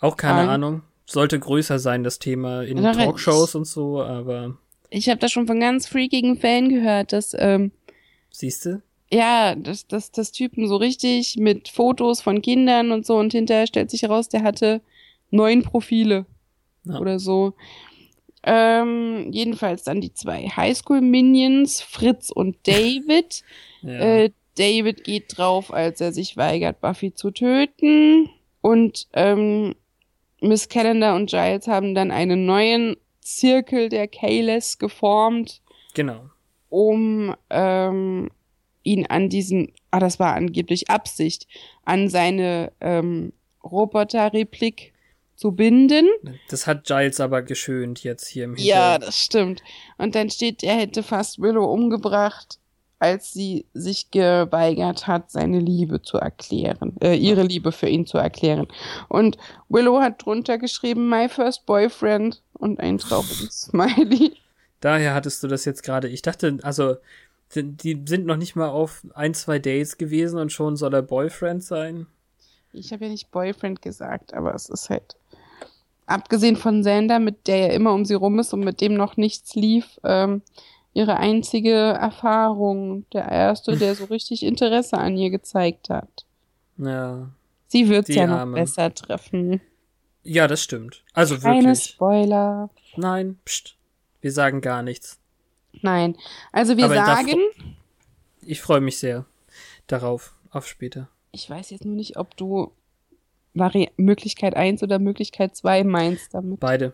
Auch 0.00 0.16
keine 0.16 0.40
Fein. 0.40 0.48
Ahnung. 0.48 0.82
Sollte 1.06 1.38
größer 1.38 1.78
sein, 1.78 2.04
das 2.04 2.20
Thema 2.20 2.62
in 2.62 2.80
Talkshows 2.80 3.56
und 3.56 3.66
so, 3.66 4.00
aber 4.00 4.56
Ich 4.90 5.08
habe 5.08 5.18
da 5.20 5.28
schon 5.28 5.46
von 5.46 5.60
ganz 5.60 5.86
freakigen 5.86 6.36
Fällen 6.36 6.68
gehört, 6.68 7.12
dass 7.12 7.34
ähm, 7.38 7.70
siehst 8.30 8.66
du? 8.66 8.82
ja, 9.12 9.54
dass, 9.54 9.86
dass, 9.86 10.10
dass 10.12 10.32
Typen 10.32 10.68
so 10.68 10.76
richtig 10.76 11.36
mit 11.36 11.68
Fotos 11.68 12.20
von 12.20 12.42
Kindern 12.42 12.92
und 12.92 13.04
so 13.06 13.16
und 13.16 13.32
hinterher 13.32 13.66
stellt 13.66 13.90
sich 13.90 14.02
heraus, 14.02 14.28
der 14.28 14.42
hatte 14.42 14.82
neun 15.30 15.62
Profile 15.62 16.26
Ja. 16.84 16.98
oder 16.98 17.18
so. 17.18 17.54
Ähm, 18.42 19.28
jedenfalls 19.32 19.82
dann 19.84 20.00
die 20.00 20.14
zwei 20.14 20.48
Highschool-Minions, 20.48 21.82
Fritz 21.82 22.30
und 22.30 22.56
David. 22.66 23.42
Ja. 23.82 23.90
Äh, 23.92 24.30
David 24.56 25.04
geht 25.04 25.36
drauf, 25.36 25.72
als 25.72 26.00
er 26.00 26.12
sich 26.12 26.36
weigert, 26.36 26.80
Buffy 26.80 27.14
zu 27.14 27.30
töten. 27.30 28.30
Und 28.60 29.08
ähm, 29.12 29.74
Miss 30.40 30.68
Calendar 30.68 31.16
und 31.16 31.30
Giles 31.30 31.66
haben 31.66 31.94
dann 31.94 32.10
einen 32.10 32.46
neuen 32.46 32.96
Zirkel 33.20 33.88
der 33.88 34.08
Kayless 34.08 34.78
geformt, 34.78 35.60
genau. 35.94 36.30
um 36.68 37.34
ähm, 37.50 38.30
ihn 38.82 39.06
an 39.06 39.28
diesen, 39.28 39.72
ah, 39.90 40.00
das 40.00 40.18
war 40.18 40.34
angeblich 40.34 40.90
Absicht, 40.90 41.46
an 41.84 42.08
seine 42.08 42.72
ähm, 42.80 43.32
Roboter-Replik 43.62 44.92
zu 45.36 45.52
binden. 45.52 46.06
Das 46.48 46.66
hat 46.66 46.84
Giles 46.86 47.20
aber 47.20 47.42
geschönt 47.42 48.02
jetzt 48.04 48.26
hier 48.28 48.44
im 48.44 48.56
Ja, 48.56 48.92
Hintergrund. 48.92 49.02
das 49.08 49.18
stimmt. 49.18 49.62
Und 49.96 50.14
dann 50.14 50.30
steht, 50.30 50.62
er 50.62 50.74
hätte 50.74 51.02
fast 51.02 51.40
Willow 51.40 51.64
umgebracht, 51.64 52.58
als 52.98 53.32
sie 53.32 53.64
sich 53.72 54.10
geweigert 54.10 55.06
hat, 55.06 55.30
seine 55.30 55.58
Liebe 55.58 56.02
zu 56.02 56.18
erklären, 56.18 56.94
äh, 57.00 57.14
ihre 57.16 57.42
Liebe 57.42 57.72
für 57.72 57.88
ihn 57.88 58.04
zu 58.06 58.18
erklären. 58.18 58.68
Und 59.08 59.38
Willow 59.70 60.00
hat 60.00 60.24
drunter 60.26 60.58
geschrieben, 60.58 61.08
my 61.08 61.28
first 61.30 61.64
boyfriend 61.64 62.42
und 62.60 62.80
ein 62.80 62.98
trauriges 62.98 63.62
Smiley. 63.70 64.36
Daher 64.80 65.14
hattest 65.14 65.42
du 65.42 65.48
das 65.48 65.64
jetzt 65.64 65.82
gerade. 65.82 66.08
Ich 66.08 66.22
dachte, 66.22 66.58
also, 66.62 66.96
die 67.54 68.02
sind 68.06 68.26
noch 68.26 68.36
nicht 68.36 68.56
mal 68.56 68.68
auf 68.68 69.02
ein, 69.14 69.34
zwei 69.34 69.58
Dates 69.58 69.98
gewesen 69.98 70.38
und 70.38 70.52
schon 70.52 70.76
soll 70.76 70.94
er 70.94 71.02
Boyfriend 71.02 71.62
sein. 71.62 72.06
Ich 72.72 72.92
habe 72.92 73.04
ja 73.04 73.10
nicht 73.10 73.30
Boyfriend 73.30 73.82
gesagt, 73.82 74.32
aber 74.32 74.54
es 74.54 74.68
ist 74.68 74.88
halt, 74.90 75.16
abgesehen 76.06 76.56
von 76.56 76.82
Xander, 76.82 77.18
mit 77.18 77.46
der 77.46 77.58
ja 77.58 77.72
immer 77.72 77.92
um 77.92 78.04
sie 78.04 78.14
rum 78.14 78.38
ist 78.38 78.52
und 78.52 78.60
mit 78.60 78.80
dem 78.80 78.94
noch 78.94 79.16
nichts 79.16 79.54
lief, 79.54 79.98
ähm, 80.04 80.42
ihre 80.92 81.16
einzige 81.16 81.72
Erfahrung. 81.72 83.04
Der 83.12 83.28
erste, 83.28 83.76
der 83.76 83.94
so 83.94 84.04
richtig 84.10 84.42
Interesse 84.44 84.98
an 84.98 85.16
ihr 85.16 85.30
gezeigt 85.30 85.90
hat. 85.90 86.24
Ja. 86.78 87.28
Sie 87.68 87.88
wird's 87.88 88.08
Die 88.08 88.14
ja 88.14 88.26
noch 88.26 88.52
besser 88.52 88.92
treffen. 88.92 89.60
Ja, 90.22 90.46
das 90.46 90.62
stimmt. 90.62 91.02
Also 91.12 91.38
Keine 91.38 91.68
wirklich. 91.68 91.84
Spoiler. 91.84 92.70
Nein, 92.96 93.38
pst. 93.44 93.76
Wir 94.20 94.32
sagen 94.32 94.60
gar 94.60 94.82
nichts. 94.82 95.18
Nein. 95.82 96.16
Also 96.52 96.76
wir 96.76 96.84
Aber 96.86 96.94
sagen, 96.94 97.38
Ich 98.42 98.60
freue 98.60 98.80
mich 98.80 98.98
sehr 98.98 99.24
darauf. 99.86 100.34
Auf 100.52 100.66
später. 100.66 101.08
ich 101.32 101.48
weiß 101.48 101.70
jetzt 101.70 101.84
nur 101.84 101.94
nicht, 101.94 102.16
ob 102.16 102.36
du 102.36 102.72
Vari 103.54 103.90
Möglichkeit 103.96 104.56
1 104.56 104.82
oder 104.82 104.98
Möglichkeit 104.98 105.54
2 105.56 105.84
meinst 105.84 106.34
damit. 106.34 106.58
Beide. 106.60 106.92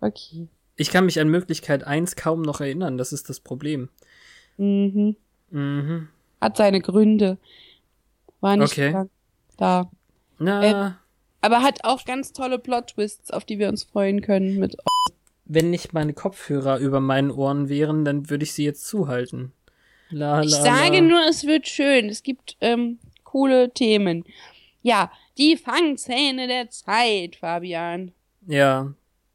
Okay. 0.00 0.46
Ich 0.76 0.90
kann 0.90 1.04
mich 1.06 1.18
an 1.18 1.28
Möglichkeit 1.28 1.84
1 1.84 2.14
kaum 2.14 2.42
noch 2.42 2.60
erinnern. 2.60 2.98
Das 2.98 3.12
ist 3.12 3.28
das 3.28 3.40
Problem. 3.40 3.88
Mhm. 4.58 5.16
Mhm. 5.50 6.08
Hat 6.40 6.56
seine 6.56 6.80
Gründe. 6.80 7.36
War 8.40 8.56
nicht 8.56 8.72
Okay. 8.72 9.06
da. 9.56 9.90
Na, 10.38 10.98
Aber 11.40 11.62
hat 11.62 11.84
auch 11.84 12.04
ganz 12.04 12.32
tolle 12.32 12.58
Plot-Twists, 12.58 13.30
auf 13.30 13.44
die 13.44 13.58
wir 13.58 13.68
uns 13.68 13.84
freuen 13.84 14.22
können 14.22 14.58
mit 14.58 14.76
wenn 15.48 15.70
nicht 15.70 15.94
meine 15.94 16.12
Kopfhörer 16.12 16.78
über 16.78 17.00
meinen 17.00 17.30
Ohren 17.30 17.68
wären, 17.68 18.04
dann 18.04 18.30
würde 18.30 18.44
ich 18.44 18.52
sie 18.52 18.64
jetzt 18.64 18.86
zuhalten. 18.86 19.52
La, 20.10 20.36
la, 20.36 20.42
Ich 20.42 20.54
sage 20.54 20.98
la. 20.98 21.00
nur, 21.00 21.20
es 21.28 21.46
wird 21.46 21.66
schön. 21.66 22.08
Es 22.08 22.22
gibt 22.22 22.56
ähm, 22.60 22.98
coole 23.24 23.72
Themen. 23.72 24.24
Ja, 24.82 25.10
die 25.38 25.56
Fangzähne 25.56 26.46
der 26.46 26.70
Zeit, 26.70 27.36
Fabian. 27.36 28.12
Ja, 28.46 28.92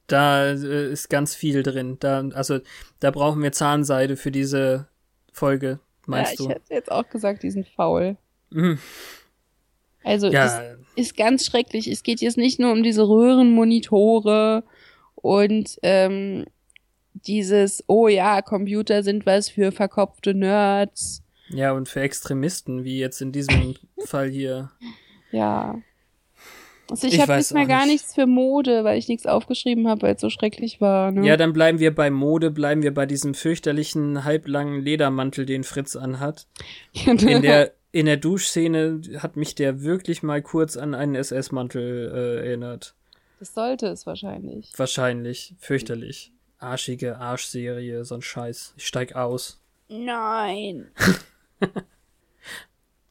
da 0.08 0.45
äh, 0.51 0.91
ist 0.91 1.10
ganz 1.10 1.36
viel 1.36 1.64
drin. 1.64 1.97
Da, 1.99 2.24
also, 2.34 2.60
da 2.99 3.12
brauchen 3.12 3.41
wir 3.41 3.51
Zahnseide 3.51 4.16
für 4.16 4.32
diese 4.32 4.88
Folge, 5.32 5.80
meinst 6.06 6.34
ja, 6.34 6.38
du? 6.38 6.43
ich 6.43 6.49
hätte 6.49 6.74
jetzt 6.74 6.91
auch 6.91 7.10
gesagt, 7.10 7.43
die 7.43 7.51
sind 7.51 7.68
faul. 7.68 8.18
Mhm. 8.51 8.78
Also 10.04 10.28
Ja, 10.28 10.62
ist 10.95 11.16
ganz 11.18 11.45
schrecklich. 11.45 11.88
Es 11.88 12.04
geht 12.04 12.22
jetzt 12.22 12.38
nicht 12.38 12.60
nur 12.60 12.72
um 12.72 12.84
diese 12.84 13.08
Röhrenmonitore 13.08 14.64
und 15.16 15.78
ähm, 15.84 16.45
dieses, 17.14 17.84
oh 17.88 18.08
ja, 18.08 18.41
Computer 18.41 19.04
sind 19.04 19.26
was 19.26 19.49
für 19.49 19.72
verkopfte 19.72 20.34
Nerds. 20.34 21.24
ja, 21.49 21.72
und 21.72 21.88
für 21.88 22.01
Extremisten, 22.01 22.84
wie 22.84 22.99
jetzt 22.99 23.22
in 23.22 23.32
diesem 23.32 23.76
Fall 24.06 24.30
hier. 24.30 24.72
Ja. 25.32 25.80
Also 26.91 27.08
ich, 27.08 27.14
Ich 27.14 27.22
habe 27.22 27.38
diesmal 27.38 27.66
gar 27.66 27.86
nicht. 27.86 27.93
nichts 27.93 28.14
für 28.14 28.28
Mode, 28.28 28.84
weil 28.84 28.97
ich 28.99 29.08
nichts 29.08 29.26
aufgeschrieben 29.26 29.88
habe, 29.88 30.01
weil 30.04 30.16
es 30.16 30.22
so 30.22 30.30
schrecklich 30.30 30.82
war. 30.82 31.12
Ne? 31.12 31.26
Ja, 31.26 31.38
dann 31.38 31.54
bleiben 31.54 31.80
wir 31.80 31.95
bei 31.95 32.12
Mode, 32.12 32.51
bleiben 32.51 32.84
wir 32.84 32.93
bei 32.93 33.06
diesem 33.06 33.34
fürchterlichen, 33.34 34.26
halblangen 34.26 34.82
Ledermantel, 34.82 35.45
den 35.45 35.64
Fritz 35.64 35.95
anhat. 35.95 36.45
In 37.06 37.41
der, 37.41 37.72
in 37.94 38.08
der 38.08 38.18
Duschszene 38.18 39.02
hat 39.20 39.38
mich 39.38 39.56
der 39.56 39.82
wirklich 39.84 40.24
mal 40.24 40.41
kurz 40.41 40.76
an 40.76 40.94
einen 40.96 41.16
SS-Mantel 41.16 42.12
äh, 42.14 42.48
erinnert. 42.48 42.96
das 43.39 43.54
sollte 43.54 43.88
es 43.88 44.06
wahrscheinlich. 44.06 44.72
Wahrscheinlich. 44.76 45.54
Fürchterlich. 45.60 46.32
Arschige 46.58 47.18
Arschserie, 47.20 48.04
so 48.04 48.16
ein 48.16 48.22
Scheiß. 48.22 48.74
Ich 48.78 48.88
steig 48.88 49.16
aus. 49.16 49.60
Nein. 49.89 50.88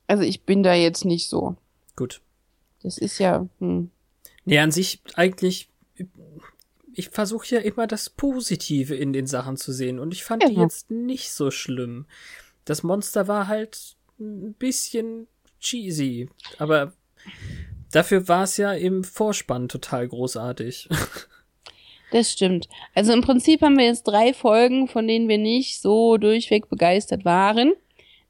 also 0.07 0.23
ich 0.25 0.43
bin 0.43 0.63
da 0.63 0.75
jetzt 0.75 1.05
nicht 1.05 1.29
so. 1.29 1.57
Gut. 1.97 2.21
Das 2.83 2.99
ist 2.99 3.19
ja. 3.19 3.47
Hm. 3.61 3.91
Nee, 4.45 4.59
an 4.59 4.73
sich 4.73 5.01
eigentlich. 5.15 5.69
Ich 6.95 7.11
versuche 7.11 7.55
ja 7.55 7.61
immer 7.61 7.87
das 7.87 8.11
Positive 8.11 8.95
in 8.97 9.13
den 9.13 9.27
Sachen 9.27 9.57
zu 9.57 9.73
sehen 9.73 9.99
und 10.01 10.13
ich 10.13 10.25
fand 10.25 10.43
die 10.43 10.55
Ja. 10.55 10.63
jetzt 10.63 10.91
nicht 10.91 11.33
so 11.33 11.51
schlimm. 11.51 12.07
Das 12.65 12.83
Monster 12.83 13.29
war 13.29 13.47
halt 13.49 13.97
ein 14.23 14.55
bisschen 14.55 15.27
cheesy, 15.61 16.29
aber 16.59 16.93
dafür 17.91 18.27
war 18.29 18.45
es 18.45 18.57
ja 18.57 18.73
im 18.73 19.05
Vorspann 19.05 19.69
total 19.69 20.09
großartig. 20.09 20.89
Das 22.13 22.31
stimmt. 22.31 22.69
Also 22.95 23.15
im 23.15 23.23
Prinzip 23.23 23.63
haben 23.63 23.79
wir 23.79 23.87
jetzt 23.87 24.03
drei 24.05 24.35
Folgen, 24.35 24.87
von 24.87 25.09
denen 25.09 25.29
wir 25.29 25.39
nicht 25.39 25.81
so 25.81 26.19
durchweg 26.19 26.69
begeistert 26.69 27.25
waren. 27.25 27.73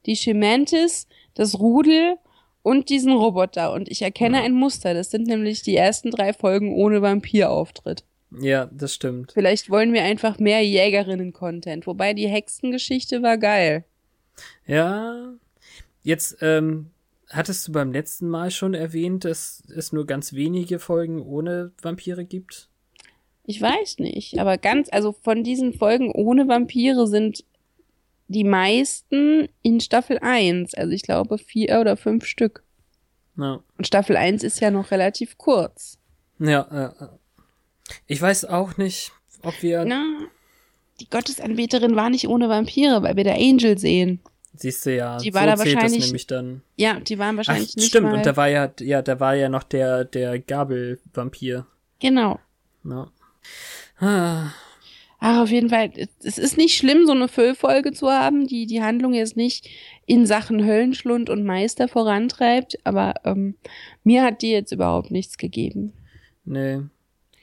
Die 0.05 0.15
Schemantis, 0.15 1.05
das 1.33 1.59
Rudel 1.59 2.15
und 2.61 2.87
diesen 2.87 3.11
Roboter. 3.11 3.73
Und 3.73 3.89
ich 3.89 4.01
erkenne 4.01 4.41
ein 4.41 4.53
Muster. 4.53 4.93
Das 4.93 5.11
sind 5.11 5.27
nämlich 5.27 5.63
die 5.63 5.75
ersten 5.75 6.11
drei 6.11 6.31
Folgen 6.31 6.73
ohne 6.73 7.01
Vampirauftritt. 7.01 8.05
ja, 8.39 8.69
das 8.71 8.93
stimmt. 8.93 9.33
Vielleicht 9.33 9.69
wollen 9.69 9.91
wir 9.91 10.03
einfach 10.03 10.39
mehr 10.39 10.61
Jägerinnen-Content. 10.65 11.85
Wobei 11.85 12.13
die 12.13 12.29
Hexengeschichte 12.29 13.21
war 13.21 13.37
geil. 13.37 13.83
Ja. 14.65 15.33
Jetzt, 16.03 16.37
ähm, 16.41 16.91
hattest 17.29 17.67
du 17.67 17.71
beim 17.71 17.91
letzten 17.91 18.27
Mal 18.27 18.51
schon 18.51 18.73
erwähnt, 18.73 19.25
dass 19.25 19.63
es 19.75 19.91
nur 19.91 20.05
ganz 20.05 20.33
wenige 20.33 20.79
Folgen 20.79 21.21
ohne 21.21 21.71
Vampire 21.81 22.25
gibt? 22.25 22.69
Ich 23.45 23.61
weiß 23.61 23.99
nicht, 23.99 24.39
aber 24.39 24.57
ganz, 24.57 24.89
also 24.91 25.11
von 25.11 25.43
diesen 25.43 25.73
Folgen 25.73 26.11
ohne 26.11 26.47
Vampire 26.47 27.07
sind 27.07 27.43
die 28.27 28.43
meisten 28.43 29.49
in 29.61 29.79
Staffel 29.79 30.19
1. 30.19 30.73
Also 30.75 30.91
ich 30.91 31.03
glaube 31.03 31.37
vier 31.37 31.79
oder 31.79 31.97
fünf 31.97 32.25
Stück. 32.25 32.63
Ja. 33.37 33.61
Und 33.77 33.87
Staffel 33.87 34.15
1 34.15 34.43
ist 34.43 34.59
ja 34.59 34.71
noch 34.71 34.91
relativ 34.91 35.37
kurz. 35.37 35.97
Ja, 36.39 36.67
ja. 36.71 36.95
ja. 36.99 37.19
Ich 38.07 38.21
weiß 38.21 38.45
auch 38.45 38.77
nicht, 38.77 39.11
ob 39.41 39.61
wir. 39.61 39.83
Na, 39.85 40.03
die 40.99 41.09
Gottesanbeterin 41.09 41.95
war 41.95 42.09
nicht 42.09 42.27
ohne 42.27 42.47
Vampire, 42.49 43.03
weil 43.03 43.17
wir 43.17 43.23
da 43.23 43.33
Angel 43.33 43.77
sehen. 43.77 44.19
Siehst 44.55 44.85
du 44.85 44.95
ja, 44.95 45.17
Die 45.17 45.33
war 45.33 45.45
da 45.47 45.55
zählt 45.57 45.75
wahrscheinlich- 45.75 45.99
das 46.01 46.07
nämlich 46.07 46.27
dann. 46.27 46.61
Ja, 46.77 46.99
die 46.99 47.17
waren 47.17 47.35
Ach, 47.35 47.37
wahrscheinlich 47.37 47.75
nicht 47.75 47.87
stimmt, 47.87 48.07
mal. 48.07 48.13
und 48.17 48.25
da 48.25 48.37
war 48.37 48.47
ja, 48.47 48.71
ja, 48.79 49.01
da 49.01 49.19
war 49.19 49.33
ja 49.35 49.49
noch 49.49 49.63
der, 49.63 50.05
der 50.05 50.39
Gabelvampir. 50.39 51.65
genau. 51.99 52.39
Ja. 52.83 53.11
Ah, 53.99 54.51
Ach, 55.25 55.41
auf 55.43 55.49
jeden 55.51 55.69
Fall, 55.69 55.89
es 56.21 56.37
ist 56.37 56.57
nicht 56.57 56.75
schlimm, 56.77 57.05
so 57.05 57.13
eine 57.13 57.29
Füllfolge 57.29 57.93
zu 57.93 58.09
haben, 58.09 58.45
die 58.45 58.65
die 58.65 58.81
Handlung 58.83 59.13
jetzt 59.13 59.37
nicht 59.37 59.69
in 60.05 60.25
Sachen 60.25 60.65
Höllenschlund 60.65 61.29
und 61.29 61.45
Meister 61.45 61.87
vorantreibt, 61.87 62.77
aber 62.83 63.13
ähm, 63.23 63.55
mir 64.03 64.21
hat 64.23 64.41
die 64.41 64.51
jetzt 64.51 64.73
überhaupt 64.73 65.11
nichts 65.11 65.37
gegeben. 65.37 65.93
nee. 66.45 66.79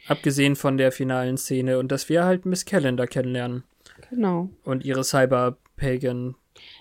Abgesehen 0.08 0.56
von 0.56 0.76
der 0.76 0.90
finalen 0.92 1.36
Szene 1.36 1.78
und 1.78 1.92
dass 1.92 2.08
wir 2.08 2.24
halt 2.24 2.44
Miss 2.44 2.64
Calendar 2.64 3.06
kennenlernen 3.06 3.64
Genau. 4.10 4.48
und 4.64 4.84
ihre 4.84 5.04
Cyber-Pagan. 5.04 6.34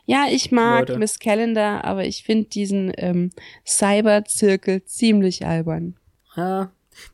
Ja, 0.10 0.26
ich 0.32 0.52
mag 0.52 0.88
Leute. 0.90 0.98
Miss 0.98 1.20
Calendar, 1.20 1.84
aber 1.84 2.04
ich 2.06 2.24
finde 2.24 2.50
diesen 2.50 2.92
ähm, 2.98 3.30
Cyber-Zirkel 3.66 4.84
ziemlich 4.86 5.46
albern. 5.46 5.96
Ah, 6.36 6.70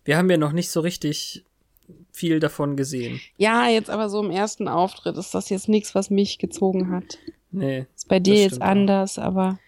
wir 0.06 0.18
haben 0.18 0.30
ja 0.30 0.38
noch 0.38 0.52
nicht 0.54 0.70
so 0.70 0.80
richtig 0.80 1.44
viel 2.14 2.40
davon 2.40 2.78
gesehen. 2.78 3.20
Ja, 3.38 3.68
jetzt 3.68 3.90
aber 3.90 4.08
so 4.10 4.24
im 4.24 4.32
ersten 4.32 4.68
Auftritt 4.70 5.18
ist 5.18 5.34
das 5.36 5.50
jetzt 5.50 5.68
nichts, 5.68 5.94
was 5.94 6.10
mich 6.10 6.38
gezogen 6.38 6.90
hat. 6.92 7.18
Nee. 7.52 7.86
Ist 7.96 8.08
bei 8.08 8.20
dir 8.20 8.36
jetzt 8.36 8.52
stimmt 8.52 8.64
auch. 8.64 8.68
anders, 8.68 9.18
aber 9.20 9.60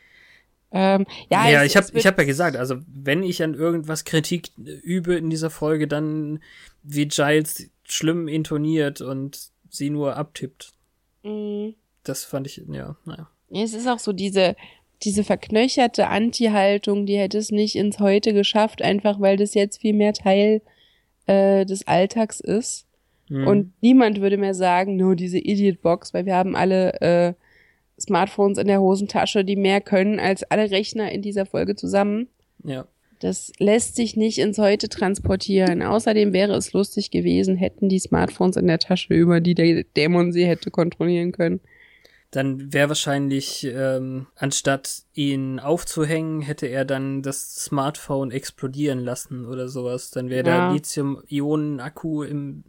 ähm, 0.72 1.06
ja, 1.30 1.50
Ja, 1.50 1.64
es- 1.64 1.72
ich 1.72 1.78
habe 1.78 1.88
ich 1.98 2.08
hab 2.08 2.18
ja 2.18 2.24
gesagt, 2.24 2.56
also 2.56 2.78
wenn 2.88 3.24
ich 3.24 3.44
an 3.44 3.54
irgendwas 3.56 4.06
Kritik 4.06 4.52
übe 4.58 5.16
in 5.16 5.30
dieser 5.30 5.50
Folge, 5.50 5.88
dann 5.88 6.42
wie 6.84 7.08
Giles 7.08 7.70
schlimm 7.84 8.28
intoniert 8.30 9.02
und 9.02 9.50
sie 9.70 9.90
nur 9.90 10.16
abtippt. 10.16 10.72
Mm. 11.24 11.70
Das 12.08 12.24
fand 12.24 12.48
ich, 12.48 12.58
ja, 12.58 12.96
naja. 13.06 13.30
Ja, 13.50 13.64
Es 13.64 13.74
ist 13.74 13.88
auch 13.88 14.00
so 14.00 14.14
diese, 14.14 14.56
diese 15.04 15.24
verknöcherte 15.24 16.08
Anti-Haltung, 16.08 17.06
die 17.06 17.18
hätte 17.18 17.38
es 17.38 17.52
nicht 17.52 17.76
ins 17.76 18.00
Heute 18.00 18.34
geschafft, 18.34 18.82
einfach 18.82 19.20
weil 19.20 19.38
das 19.38 19.54
jetzt 19.54 19.82
viel 19.82 19.94
mehr 19.94 20.14
Teil 20.14 20.62
äh, 21.28 21.66
des 21.66 21.88
Alltags 21.88 22.40
ist. 22.40 22.86
Hm. 23.28 23.48
Und 23.48 23.74
niemand 23.82 24.22
würde 24.22 24.38
mehr 24.38 24.54
sagen, 24.54 24.96
nur 24.96 25.16
diese 25.16 25.38
Idiot-Box, 25.38 26.14
weil 26.14 26.26
wir 26.26 26.36
haben 26.36 26.56
alle 26.56 26.94
äh, 27.02 27.34
Smartphones 28.00 28.58
in 28.58 28.68
der 28.68 28.82
Hosentasche, 28.82 29.44
die 29.44 29.56
mehr 29.56 29.82
können 29.82 30.20
als 30.20 30.44
alle 30.44 30.72
Rechner 30.72 31.12
in 31.12 31.22
dieser 31.22 31.46
Folge 31.46 31.76
zusammen. 31.76 32.28
ja. 32.64 32.88
Das 33.20 33.52
lässt 33.58 33.96
sich 33.96 34.16
nicht 34.16 34.38
ins 34.38 34.60
Heute 34.60 34.90
transportieren. 34.90 35.82
Außerdem 35.82 36.34
wäre 36.34 36.54
es 36.54 36.74
lustig 36.74 37.10
gewesen, 37.10 37.56
hätten 37.56 37.90
die 37.90 37.98
Smartphones 37.98 38.58
in 38.58 38.68
der 38.68 38.78
Tasche, 38.78 39.14
über 39.16 39.42
die 39.42 39.56
der 39.56 39.84
Dämon 39.84 40.32
sie 40.32 40.46
hätte 40.46 40.70
kontrollieren 40.70 41.32
können. 41.32 41.60
Dann 42.32 42.74
wäre 42.74 42.90
wahrscheinlich, 42.90 43.64
ähm, 43.64 44.28
anstatt 44.36 45.04
ihn 45.14 45.60
aufzuhängen, 45.62 46.42
hätte 46.42 46.68
er 46.68 46.84
dann 46.84 47.22
das 47.22 47.56
Smartphone 47.56 48.32
explodieren 48.32 49.00
lassen 49.00 49.46
oder 49.46 49.70
sowas. 49.70 50.12
Dann 50.12 50.30
wäre 50.30 50.46
Ja. 50.48 50.66
der 50.68 50.74
Lithium-Ionen-Akku 50.74 52.24
in 52.24 52.64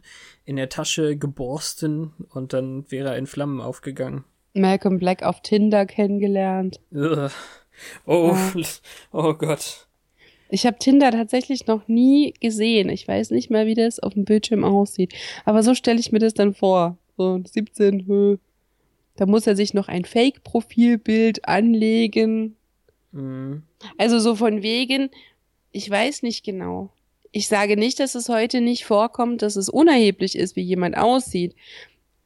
der 0.47 0.69
Tasche 0.69 1.17
geborsten 1.17 2.13
und 2.29 2.53
dann 2.53 2.89
wäre 2.89 3.09
er 3.09 3.17
in 3.17 3.27
Flammen 3.27 3.59
aufgegangen. 3.61 4.23
Malcolm 4.53 4.97
Black 4.97 5.23
auf 5.23 5.41
Tinder 5.41 5.85
kennengelernt. 5.85 6.79
Ugh. 6.93 7.29
Oh, 8.05 8.33
Ja. 8.55 8.63
oh 9.11 9.33
Gott. 9.33 9.87
Ich 10.49 10.65
habe 10.65 10.79
Tinder 10.79 11.11
tatsächlich 11.11 11.67
noch 11.67 11.87
nie 11.87 12.33
gesehen. 12.41 12.89
Ich 12.89 13.07
weiß 13.07 13.29
nicht 13.31 13.51
mal, 13.51 13.67
wie 13.67 13.75
das 13.75 13.99
auf 13.99 14.13
dem 14.15 14.25
Bildschirm 14.25 14.63
aussieht. 14.63 15.13
Aber 15.45 15.61
so 15.63 15.75
stelle 15.75 15.99
ich 15.99 16.11
mir 16.11 16.19
das 16.19 16.33
dann 16.33 16.55
vor. 16.55 16.97
So 17.17 17.39
17, 17.45 18.05
hö. 18.07 18.37
Da 19.19 19.25
muss 19.25 19.45
er 19.45 19.57
sich 19.57 19.73
noch 19.73 19.89
ein 19.89 20.05
Fake-Profilbild 20.05 21.45
anlegen. 21.45 22.55
Mhm. 23.11 23.63
Also 23.97 24.17
so 24.19 24.35
von 24.35 24.63
wegen, 24.63 25.09
ich 25.73 25.89
weiß 25.89 26.23
nicht 26.23 26.45
genau. 26.45 26.93
Ich 27.33 27.49
sage 27.49 27.75
nicht, 27.75 27.99
dass 27.99 28.15
es 28.15 28.29
heute 28.29 28.61
nicht 28.61 28.85
vorkommt, 28.85 29.41
dass 29.41 29.57
es 29.57 29.67
unerheblich 29.67 30.37
ist, 30.37 30.55
wie 30.55 30.61
jemand 30.61 30.97
aussieht. 30.97 31.53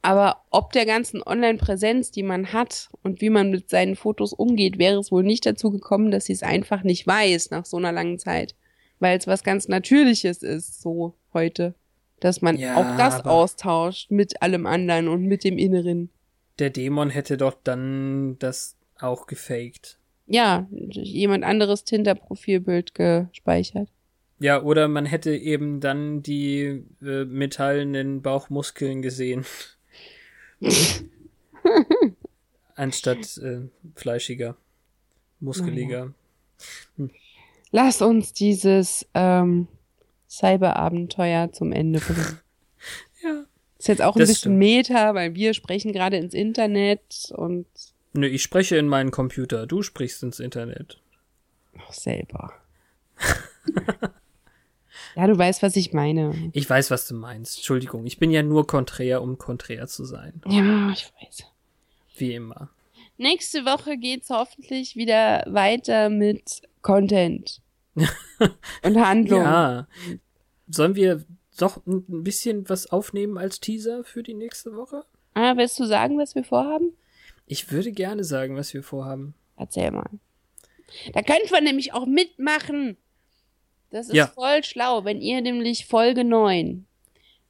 Aber 0.03 0.43
ob 0.51 0.71
der 0.71 0.85
ganzen 0.85 1.23
Online-Präsenz, 1.23 2.11
die 2.11 2.21
man 2.21 2.53
hat 2.53 2.89
und 3.01 3.21
wie 3.21 3.31
man 3.31 3.49
mit 3.49 3.71
seinen 3.71 3.95
Fotos 3.95 4.31
umgeht, 4.31 4.77
wäre 4.77 4.99
es 4.99 5.11
wohl 5.11 5.23
nicht 5.23 5.47
dazu 5.47 5.71
gekommen, 5.71 6.11
dass 6.11 6.25
sie 6.25 6.33
es 6.33 6.43
einfach 6.43 6.83
nicht 6.83 7.07
weiß 7.07 7.49
nach 7.49 7.65
so 7.65 7.77
einer 7.77 7.91
langen 7.91 8.19
Zeit. 8.19 8.53
Weil 8.99 9.17
es 9.17 9.25
was 9.25 9.43
ganz 9.43 9.67
Natürliches 9.67 10.43
ist, 10.43 10.79
so 10.79 11.15
heute. 11.33 11.73
Dass 12.19 12.43
man 12.43 12.55
Ja, 12.55 12.77
auch 12.77 12.97
das 12.97 13.25
austauscht 13.25 14.11
mit 14.11 14.43
allem 14.43 14.67
anderen 14.67 15.07
und 15.07 15.23
mit 15.23 15.43
dem 15.43 15.57
Inneren. 15.57 16.11
Der 16.59 16.69
Dämon 16.69 17.09
hätte 17.09 17.37
doch 17.37 17.55
dann 17.63 18.37
das 18.39 18.77
auch 18.99 19.27
gefaked. 19.27 19.97
Ja, 20.25 20.67
jemand 20.71 21.43
anderes 21.43 21.83
Tinder-Profilbild 21.83 22.93
gespeichert. 22.95 23.89
Ja, 24.39 24.61
oder 24.61 24.87
man 24.87 25.05
hätte 25.05 25.35
eben 25.35 25.79
dann 25.79 26.21
die 26.21 26.83
äh, 27.01 27.25
metallenen 27.25 28.21
Bauchmuskeln 28.21 29.01
gesehen. 29.01 29.45
Anstatt 32.75 33.37
äh, 33.37 33.61
fleischiger, 33.95 34.57
muskeliger. 35.39 36.13
Lass 37.71 38.01
uns 38.01 38.33
dieses 38.33 39.07
ähm, 39.13 39.67
Cyberabenteuer 40.29 41.51
zum 41.51 41.71
Ende 41.71 41.99
bringen. 41.99 42.39
Ist 43.83 43.87
jetzt 43.89 44.01
auch 44.01 44.15
ein 44.15 44.19
Das 44.19 44.29
bisschen. 44.29 44.57
Meta, 44.57 45.13
weil 45.13 45.35
wir 45.35 45.53
sprechen 45.53 45.91
gerade 45.91 46.15
ins 46.15 46.33
Internet 46.33 47.33
und 47.35 47.65
Nö, 48.13 48.25
ich 48.25 48.41
spreche 48.41 48.77
in 48.77 48.87
meinen 48.87 49.11
Computer, 49.11 49.67
du 49.67 49.81
sprichst 49.81 50.23
ins 50.23 50.39
Internet. 50.39 51.01
auch 51.85 51.91
selber. 51.91 52.53
ja, 55.17 55.27
du 55.27 55.37
weißt, 55.37 55.61
was 55.63 55.75
ich 55.75 55.91
meine. 55.91 56.33
Ich 56.53 56.69
weiß, 56.69 56.91
was 56.91 57.09
du 57.09 57.15
meinst. 57.15 57.57
Entschuldigung, 57.57 58.05
ich 58.05 58.19
bin 58.19 58.31
ja 58.31 58.41
nur 58.41 58.67
konträr, 58.67 59.21
um 59.21 59.37
konträr 59.37 59.85
zu 59.87 60.05
sein. 60.05 60.41
Ja, 60.47 60.89
ich 60.93 61.11
weiß. 61.21 61.43
Wie 62.15 62.35
immer. 62.35 62.69
Nächste 63.17 63.65
Woche 63.65 63.97
geht's 63.97 64.29
hoffentlich 64.29 64.95
wieder 64.95 65.43
weiter 65.49 66.09
mit 66.09 66.61
Content 66.81 67.61
und 68.81 69.05
Handlung. 69.05 69.41
Ja. 69.41 69.87
Sollen 70.69 70.95
wir 70.95 71.25
doch 71.61 71.85
ein 71.85 72.23
bisschen 72.23 72.67
was 72.69 72.91
aufnehmen 72.91 73.37
als 73.37 73.59
Teaser 73.59 74.03
für 74.03 74.23
die 74.23 74.33
nächste 74.33 74.75
Woche? 74.75 75.03
Ah, 75.33 75.55
willst 75.57 75.79
du 75.79 75.85
sagen, 75.85 76.17
was 76.17 76.35
wir 76.35 76.43
vorhaben? 76.43 76.93
Ich 77.45 77.71
würde 77.71 77.91
gerne 77.91 78.23
sagen, 78.23 78.55
was 78.55 78.73
wir 78.73 78.83
vorhaben. 78.83 79.33
Erzähl 79.57 79.91
mal. 79.91 80.09
Da 81.13 81.21
könnt 81.21 81.51
ihr 81.51 81.61
nämlich 81.61 81.93
auch 81.93 82.05
mitmachen. 82.05 82.97
Das 83.89 84.07
ist 84.07 84.15
Ja. 84.15 84.27
voll 84.27 84.63
schlau, 84.63 85.05
wenn 85.05 85.21
ihr 85.21 85.41
nämlich 85.41 85.85
Folge 85.85 86.23
9 86.23 86.85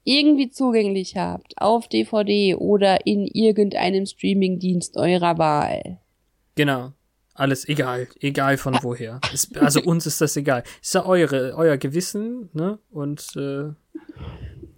irgendwie 0.06 0.50
zugänglich 0.50 1.16
habt, 1.16 1.54
auf 1.58 1.88
DVD 1.88 2.56
oder 2.56 3.06
in 3.06 3.26
irgendeinem 3.26 4.06
Streamingdienst 4.06 4.98
eurer 4.98 5.38
Wahl. 5.38 6.00
Genau. 6.56 6.92
Alles 7.36 7.68
egal. 7.68 8.08
Egal 8.20 8.58
von 8.58 8.78
woher. 8.84 9.20
Ist, 9.34 9.58
also 9.58 9.82
uns 9.82 10.06
ist 10.06 10.22
das 10.22 10.36
egal. 10.38 10.64
Ist 10.82 10.94
ja 10.94 11.06
eure, 11.06 11.56
euer 11.56 11.78
Gewissen, 11.78 12.50
ne? 12.54 12.78
Und 12.92 13.36
äh, 13.38 13.72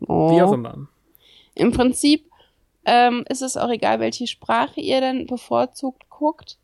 Oh. 0.08 0.32
wie 0.32 0.41
auch 0.41 0.53
immer. 0.53 0.88
Im 1.56 1.72
Prinzip 1.72 2.30
ähm, 2.86 3.26
ist 3.30 3.41
es 3.41 3.58
auch 3.58 3.70
egal, 3.70 3.99
welche 3.99 4.28
Sprache 4.28 4.80
ihr 4.82 5.01
dann 5.01 5.26
bevorzugt 5.26 6.10
guckt. 6.10 6.58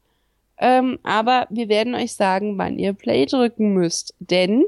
Ähm, 0.58 1.00
aber 1.04 1.48
wir 1.50 1.70
werden 1.70 1.96
euch 1.96 2.14
sagen, 2.14 2.58
wann 2.58 2.78
ihr 2.78 2.94
Play 2.94 3.26
drücken 3.26 3.74
müsst. 3.74 4.14
Denn 4.20 4.64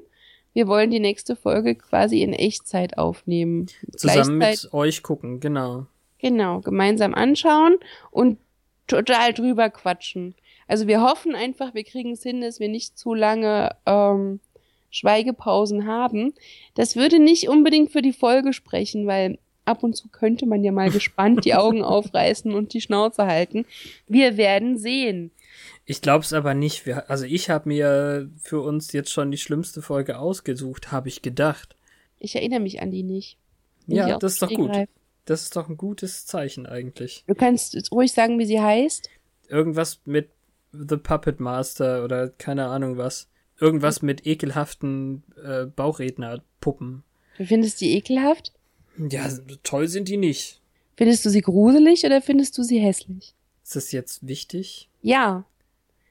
wir 0.53 0.67
wollen 0.67 0.91
die 0.91 0.99
nächste 0.99 1.35
Folge 1.35 1.75
quasi 1.75 2.21
in 2.21 2.33
Echtzeit 2.33 2.97
aufnehmen. 2.97 3.67
Zusammen 3.95 4.37
mit 4.37 4.73
euch 4.73 5.03
gucken, 5.03 5.39
genau. 5.39 5.85
Genau, 6.19 6.61
gemeinsam 6.61 7.13
anschauen 7.13 7.75
und 8.09 8.39
total 8.87 9.33
drüber 9.33 9.69
quatschen. 9.69 10.35
Also 10.67 10.87
wir 10.87 11.01
hoffen 11.01 11.35
einfach, 11.35 11.73
wir 11.73 11.83
kriegen 11.83 12.13
es 12.13 12.23
hin, 12.23 12.41
dass 12.41 12.59
wir 12.59 12.69
nicht 12.69 12.97
zu 12.97 13.13
lange 13.13 13.75
ähm, 13.85 14.39
Schweigepausen 14.93 15.87
haben. 15.87 16.33
Das 16.75 16.95
würde 16.95 17.19
nicht 17.19 17.49
unbedingt 17.49 17.91
für 17.91 18.01
die 18.01 18.13
Folge 18.13 18.53
sprechen, 18.53 19.07
weil 19.07 19.39
ab 19.65 19.83
und 19.83 19.95
zu 19.95 20.07
könnte 20.07 20.45
man 20.45 20.63
ja 20.63 20.71
mal 20.71 20.91
gespannt 20.91 21.45
die 21.45 21.55
Augen 21.55 21.83
aufreißen 21.83 22.53
und 22.53 22.73
die 22.73 22.81
Schnauze 22.81 23.25
halten. 23.25 23.65
Wir 24.07 24.37
werden 24.37 24.77
sehen. 24.77 25.31
Ich 25.85 26.01
glaube 26.01 26.23
es 26.23 26.31
aber 26.31 26.53
nicht. 26.53 26.85
Wir, 26.85 27.09
also 27.09 27.25
ich 27.25 27.49
habe 27.49 27.67
mir 27.67 28.29
für 28.41 28.61
uns 28.61 28.91
jetzt 28.93 29.11
schon 29.11 29.31
die 29.31 29.37
schlimmste 29.37 29.81
Folge 29.81 30.19
ausgesucht, 30.19 30.91
habe 30.91 31.09
ich 31.09 31.21
gedacht. 31.21 31.75
Ich 32.19 32.35
erinnere 32.35 32.61
mich 32.61 32.81
an 32.81 32.91
die 32.91 33.03
nicht. 33.03 33.37
Nicht 33.87 33.97
Ja, 33.97 34.17
das 34.17 34.33
ist 34.33 34.41
doch 34.43 34.49
gut. 34.49 34.69
Stegreif. 34.69 34.89
Das 35.25 35.41
ist 35.43 35.55
doch 35.55 35.69
ein 35.69 35.77
gutes 35.77 36.25
Zeichen 36.25 36.65
eigentlich. 36.65 37.23
Du 37.27 37.33
kannst 37.33 37.73
jetzt 37.73 37.91
ruhig 37.91 38.11
sagen, 38.11 38.39
wie 38.39 38.45
sie 38.45 38.61
heißt. 38.61 39.09
Irgendwas 39.47 39.99
mit 40.05 40.29
The 40.71 40.97
Puppet 40.97 41.39
Master 41.39 42.03
oder 42.03 42.29
keine 42.29 42.67
Ahnung 42.67 42.97
was. 42.97 43.27
Irgendwas 43.63 44.01
mit 44.01 44.27
ekelhaften 44.27 45.23
äh, 45.41 45.65
Bauchrednerpuppen. 45.65 47.03
Du 47.37 47.45
findest 47.45 47.79
die 47.79 47.95
ekelhaft? 47.95 48.51
Ja, 48.97 49.29
toll 49.63 49.87
sind 49.87 50.09
die 50.09 50.17
nicht. 50.17 50.59
Findest 50.97 51.25
du 51.25 51.29
sie 51.29 51.39
gruselig 51.41 52.03
oder 52.05 52.21
findest 52.21 52.57
du 52.57 52.63
sie 52.63 52.79
hässlich? 52.79 53.33
Ist 53.63 53.77
das 53.77 53.93
jetzt 53.93 54.27
wichtig? 54.27 54.89
Ja. 55.01 55.45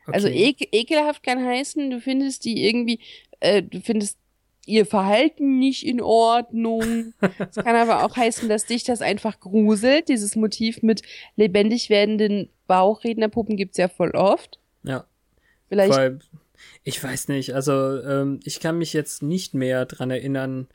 Okay. 0.06 0.14
Also 0.14 0.28
ekel, 0.28 0.66
ekelhaft 0.72 1.22
kann 1.22 1.44
heißen, 1.44 1.90
du 1.90 2.00
findest 2.00 2.46
die 2.46 2.66
irgendwie, 2.66 3.00
äh, 3.40 3.62
du 3.62 3.80
findest 3.82 4.16
ihr 4.64 4.86
Verhalten 4.86 5.58
nicht 5.58 5.84
in 5.84 6.00
Ordnung. 6.00 7.12
Es 7.38 7.56
kann 7.56 7.76
aber 7.76 8.04
auch 8.04 8.16
heißen, 8.16 8.48
dass 8.48 8.64
dich 8.64 8.84
das 8.84 9.02
einfach 9.02 9.40
gruselt. 9.40 10.08
Dieses 10.08 10.36
Motiv 10.36 10.82
mit 10.82 11.02
lebendig 11.36 11.90
werdenden 11.90 12.48
Bauchrednerpuppen 12.66 13.58
gibt's 13.58 13.76
ja 13.76 13.88
voll 13.88 14.12
oft. 14.12 14.58
ja. 14.84 15.04
Vielleicht, 15.68 15.94
Weil, 15.94 16.18
ich 16.84 17.02
weiß 17.02 17.28
nicht, 17.28 17.54
also 17.54 18.00
ähm, 18.02 18.40
ich 18.44 18.60
kann 18.60 18.78
mich 18.78 18.92
jetzt 18.92 19.22
nicht 19.22 19.54
mehr 19.54 19.86
dran 19.86 20.10
erinnern, 20.10 20.68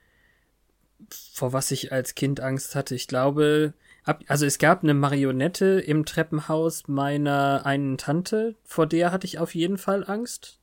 vor 1.10 1.54
was 1.54 1.72
ich 1.72 1.92
als 1.92 2.16
Kind 2.16 2.40
Angst 2.40 2.76
hatte. 2.76 2.96
Ich 2.96 3.08
glaube, 3.08 3.74
ab, 4.04 4.24
also 4.28 4.46
es 4.46 4.58
gab 4.58 4.84
eine 4.84 4.94
Marionette 4.94 5.80
im 5.80 6.06
Treppenhaus 6.06 6.88
meiner 6.88 7.66
einen 7.66 7.98
Tante, 7.98 8.56
vor 8.64 8.88
der 8.88 9.12
hatte 9.12 9.28
ich 9.28 9.40
auf 9.40 9.54
jeden 9.54 9.78
Fall 9.78 10.04
Angst. 10.08 10.60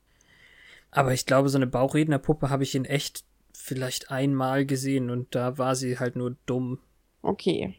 Aber 0.91 1.13
ich 1.13 1.25
glaube, 1.25 1.49
so 1.49 1.57
eine 1.57 1.67
Bauchrednerpuppe 1.67 2.49
habe 2.49 2.63
ich 2.63 2.75
in 2.75 2.85
echt 2.85 3.23
vielleicht 3.53 4.11
einmal 4.11 4.65
gesehen 4.65 5.09
und 5.09 5.33
da 5.35 5.57
war 5.57 5.75
sie 5.75 5.99
halt 5.99 6.15
nur 6.15 6.35
dumm. 6.45 6.79
okay. 7.21 7.75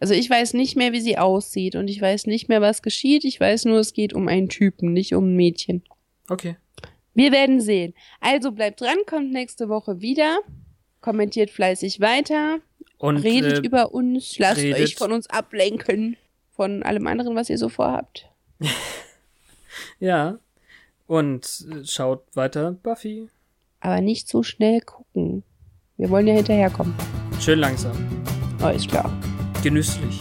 Also 0.00 0.14
ich 0.14 0.28
weiß 0.28 0.54
nicht 0.54 0.76
mehr, 0.76 0.92
wie 0.92 1.00
sie 1.00 1.18
aussieht 1.18 1.76
und 1.76 1.88
ich 1.88 2.00
weiß 2.00 2.26
nicht 2.26 2.48
mehr, 2.48 2.60
was 2.60 2.82
geschieht. 2.82 3.24
Ich 3.24 3.38
weiß 3.38 3.66
nur, 3.66 3.78
es 3.78 3.92
geht 3.92 4.12
um 4.12 4.26
einen 4.26 4.48
Typen, 4.48 4.92
nicht 4.92 5.14
um 5.14 5.30
ein 5.30 5.36
Mädchen. 5.36 5.84
Okay. 6.28 6.56
Wir 7.18 7.32
werden 7.32 7.60
sehen. 7.60 7.94
Also 8.20 8.52
bleibt 8.52 8.80
dran, 8.80 8.96
kommt 9.04 9.32
nächste 9.32 9.68
Woche 9.68 10.00
wieder. 10.00 10.38
Kommentiert 11.00 11.50
fleißig 11.50 12.00
weiter. 12.00 12.58
Und 12.96 13.16
redet 13.16 13.58
äh, 13.58 13.66
über 13.66 13.92
uns. 13.92 14.38
Lasst 14.38 14.60
redet- 14.60 14.80
euch 14.80 14.94
von 14.94 15.10
uns 15.10 15.28
ablenken. 15.28 16.16
Von 16.52 16.84
allem 16.84 17.08
anderen, 17.08 17.34
was 17.34 17.50
ihr 17.50 17.58
so 17.58 17.68
vorhabt. 17.68 18.28
ja. 19.98 20.38
Und 21.08 21.66
äh, 21.72 21.84
schaut 21.84 22.22
weiter 22.34 22.70
Buffy. 22.70 23.28
Aber 23.80 24.00
nicht 24.00 24.28
so 24.28 24.44
schnell 24.44 24.80
gucken. 24.80 25.42
Wir 25.96 26.10
wollen 26.10 26.28
ja 26.28 26.34
hinterherkommen. 26.34 26.94
Schön 27.40 27.58
langsam. 27.58 27.96
Oh, 28.62 28.68
ist 28.68 28.88
klar. 28.88 29.10
Genüsslich. 29.64 30.20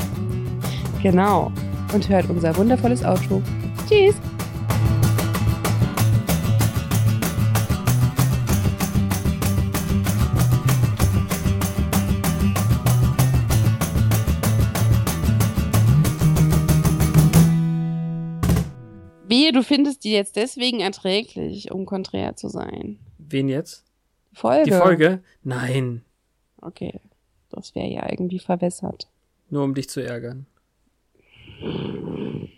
Genau. 1.04 1.52
Und 1.93 2.10
hört 2.10 2.28
unser 2.28 2.58
wundervolles 2.58 3.04
Outro. 3.04 3.43
Tschüss. 3.88 4.16
Du 19.58 19.64
findest 19.64 20.03
die 20.03 20.12
jetzt 20.12 20.36
deswegen 20.36 20.80
erträglich, 20.80 21.72
um 21.72 21.86
konträr 21.86 22.36
zu 22.36 22.47
sein. 22.47 22.99
Wen 23.18 23.49
jetzt? 23.49 23.84
Folge. 24.34 24.72
Die 24.72 24.78
Folge? 24.78 25.24
Nein. 25.43 26.03
Okay. 26.62 27.01
Das 27.49 27.76
wäre 27.76 27.88
ja 27.88 28.10
irgendwie 28.10 28.39
verwässert. 28.39 29.10
Nur 29.49 29.64
um 29.64 29.74
dich 29.74 29.89
zu 29.89 30.01
ärgern. 30.01 30.45